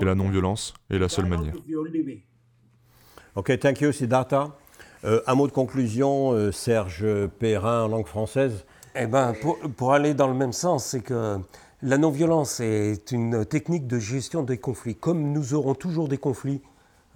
Et 0.00 0.04
la 0.04 0.14
non-violence 0.14 0.74
est 0.90 0.98
la 0.98 1.08
seule 1.08 1.26
manière. 1.26 1.54
Ok, 3.36 3.58
thank 3.58 3.80
you, 3.80 3.92
Siddhartha. 3.92 4.56
Euh, 5.04 5.22
un 5.26 5.34
mot 5.34 5.46
de 5.46 5.52
conclusion, 5.52 6.32
euh, 6.32 6.52
Serge 6.52 7.06
Perrin 7.38 7.84
en 7.84 7.88
langue 7.88 8.06
française 8.06 8.66
Eh 8.94 9.06
bien, 9.06 9.34
pour, 9.76 9.94
aller 9.94 10.12
dans 10.14 10.28
le 10.28 10.34
même 10.34 10.52
sens, 10.52 10.84
c'est 10.84 11.00
que 11.00 11.38
la 11.82 11.96
non-violence 11.96 12.60
est 12.60 13.10
une 13.10 13.46
technique 13.46 13.86
de 13.86 13.98
gestion 13.98 14.42
des 14.42 14.58
conflits. 14.58 14.96
Comme 14.96 15.32
nous 15.32 15.54
aurons 15.54 15.74
toujours 15.74 16.08
des 16.08 16.18
conflits 16.18 16.60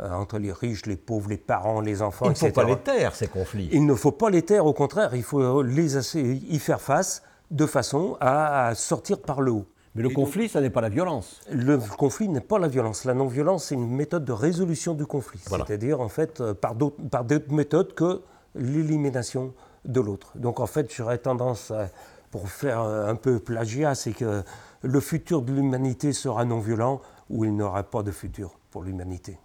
euh, 0.01 0.11
entre 0.11 0.39
les 0.39 0.53
riches, 0.53 0.87
les 0.87 0.97
pauvres, 0.97 1.29
les 1.29 1.37
parents, 1.37 1.81
les 1.81 2.01
enfants, 2.01 2.27
Il 2.27 2.31
ne 2.31 2.35
faut 2.35 2.51
pas 2.51 2.65
les 2.65 2.79
taire, 2.79 3.15
ces 3.15 3.29
conflits. 3.29 3.69
Il 3.71 3.85
ne 3.85 3.95
faut 3.95 4.13
pas 4.13 4.31
les 4.31 4.43
taire, 4.43 4.65
au 4.65 4.73
contraire, 4.73 5.15
il 5.15 5.23
faut 5.23 5.63
les, 5.63 6.17
y 6.17 6.59
faire 6.59 6.81
face 6.81 7.23
de 7.51 7.67
façon 7.67 8.17
à 8.21 8.75
sortir 8.75 9.21
par 9.21 9.43
le 9.43 9.53
haut. 9.53 9.67
Mais 9.95 10.03
le 10.03 10.09
conflit, 10.09 10.49
ça 10.49 10.61
n'est 10.61 10.71
pas 10.71 10.81
la 10.81 10.89
violence. 10.89 11.41
Le 11.51 11.79
conflit 11.79 12.29
n'est 12.29 12.41
pas 12.41 12.59
la 12.59 12.67
violence. 12.67 13.05
La 13.05 13.15
non-violence, 13.15 13.67
c'est 13.67 13.77
une 13.77 13.89
méthode 13.89 14.25
de 14.25 14.33
résolution 14.33 14.95
du 14.95 15.07
conflit. 15.07 15.39
C'est-à-dire, 15.39 16.01
en 16.01 16.09
fait, 16.09 16.41
euh, 16.41 16.53
par 16.53 16.75
d'autres 16.75 17.53
méthodes 17.53 17.95
que 17.95 18.23
l'élimination 18.57 19.55
de 19.85 20.01
l'autre. 20.01 20.33
Donc, 20.35 20.59
en 20.59 20.67
fait, 20.67 20.93
j'aurais 20.93 21.19
tendance, 21.19 21.73
pour 22.33 22.49
faire 22.49 22.81
euh, 22.81 23.09
un 23.09 23.15
peu 23.15 23.39
plagiat, 23.39 23.95
c'est 23.95 24.13
que 24.13 24.43
le 24.83 25.01
futur 25.01 25.43
de 25.43 25.53
l'humanité 25.53 26.13
sera 26.13 26.45
non-violent 26.45 27.01
ou 27.31 27.45
il 27.45 27.55
n'y 27.55 27.63
aura 27.63 27.85
pas 27.85 28.03
de 28.03 28.11
futur 28.11 28.59
pour 28.73 28.83
l'humanité. 28.83 29.39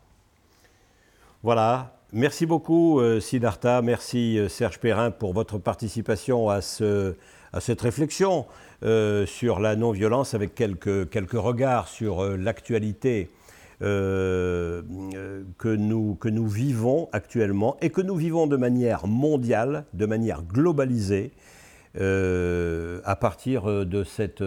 Voilà. 1.44 1.96
Merci 2.12 2.48
beaucoup, 2.48 3.00
euh, 3.00 3.20
Siddhartha. 3.20 3.84
Merci, 3.84 4.40
Serge 4.50 4.80
Perrin, 4.80 5.12
pour 5.12 5.32
votre 5.34 5.60
participation 5.60 6.50
à, 6.50 6.62
ce, 6.62 7.16
à 7.54 7.60
cette 7.60 7.82
réflexion. 7.82 8.46
Euh, 8.82 9.26
sur 9.26 9.60
la 9.60 9.76
non-violence 9.76 10.34
avec 10.34 10.56
quelques, 10.56 11.10
quelques 11.10 11.34
regards 11.34 11.90
sur 11.90 12.24
euh, 12.24 12.38
l'actualité 12.38 13.30
euh, 13.82 14.82
que, 15.58 15.68
nous, 15.68 16.16
que 16.16 16.30
nous 16.30 16.48
vivons 16.48 17.10
actuellement 17.12 17.76
et 17.82 17.90
que 17.90 18.00
nous 18.00 18.16
vivons 18.16 18.48
de 18.48 18.56
manière 18.56 19.06
mondiale, 19.06 19.84
de 19.94 20.06
manière 20.06 20.44
globalisée. 20.44 21.32
à, 21.96 23.16
partir 23.20 23.86
de 23.86 24.04
cette, 24.06 24.44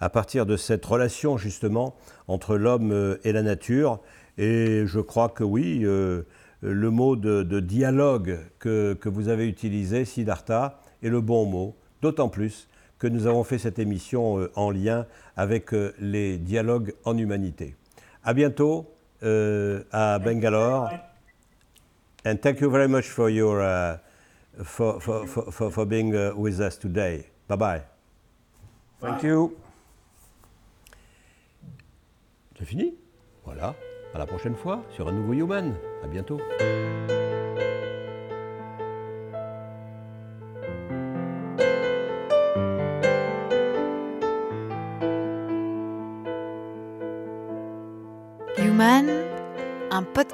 à 0.00 0.08
partir 0.08 0.46
de 0.46 0.56
cette 0.56 0.84
relation 0.84 1.36
justement 1.36 1.96
entre 2.28 2.56
l'homme 2.56 3.18
et 3.24 3.32
la 3.32 3.42
nature. 3.42 3.98
Et 4.38 4.84
je 4.86 5.00
crois 5.00 5.30
que 5.30 5.42
oui, 5.42 5.80
le 5.80 6.90
mot 6.90 7.16
de, 7.16 7.42
de 7.42 7.58
dialogue 7.58 8.38
que, 8.60 8.92
que, 8.94 9.08
vous 9.08 9.28
avez 9.28 9.48
utilisé, 9.48 10.04
Siddhartha, 10.04 10.78
est 11.02 11.08
le 11.08 11.22
bon 11.22 11.46
mot, 11.46 11.74
d'autant 12.04 12.28
plus 12.28 12.68
que 12.98 13.06
nous 13.06 13.26
avons 13.26 13.44
fait 13.44 13.58
cette 13.58 13.78
émission 13.78 14.38
euh, 14.38 14.52
en 14.56 14.70
lien 14.70 15.06
avec 15.36 15.72
euh, 15.72 15.94
les 15.98 16.36
dialogues 16.36 16.92
en 17.04 17.16
humanité. 17.16 17.74
À 18.22 18.34
bientôt 18.34 18.86
euh, 19.22 19.82
à 19.90 20.18
Bangalore. 20.18 20.90
And 22.26 22.36
thank 22.36 22.60
you 22.60 22.70
very 22.70 22.88
much 22.88 23.04
for 23.04 23.30
your 23.30 23.60
uh, 23.60 23.96
for, 24.62 25.00
for, 25.00 25.26
for, 25.26 25.70
for, 25.70 25.86
being 25.86 26.14
uh, 26.14 26.32
with 26.36 26.60
us 26.60 26.78
today. 26.78 27.26
Bye 27.48 27.56
bye. 27.56 27.82
Thank 29.00 29.22
you. 29.22 29.56
C'est 32.58 32.66
fini 32.66 32.94
Voilà. 33.44 33.74
À 34.14 34.18
la 34.18 34.26
prochaine 34.26 34.54
fois 34.54 34.82
sur 34.94 35.08
un 35.08 35.12
nouveau 35.12 35.32
Human. 35.32 35.74
À 36.02 36.06
bientôt. 36.06 36.38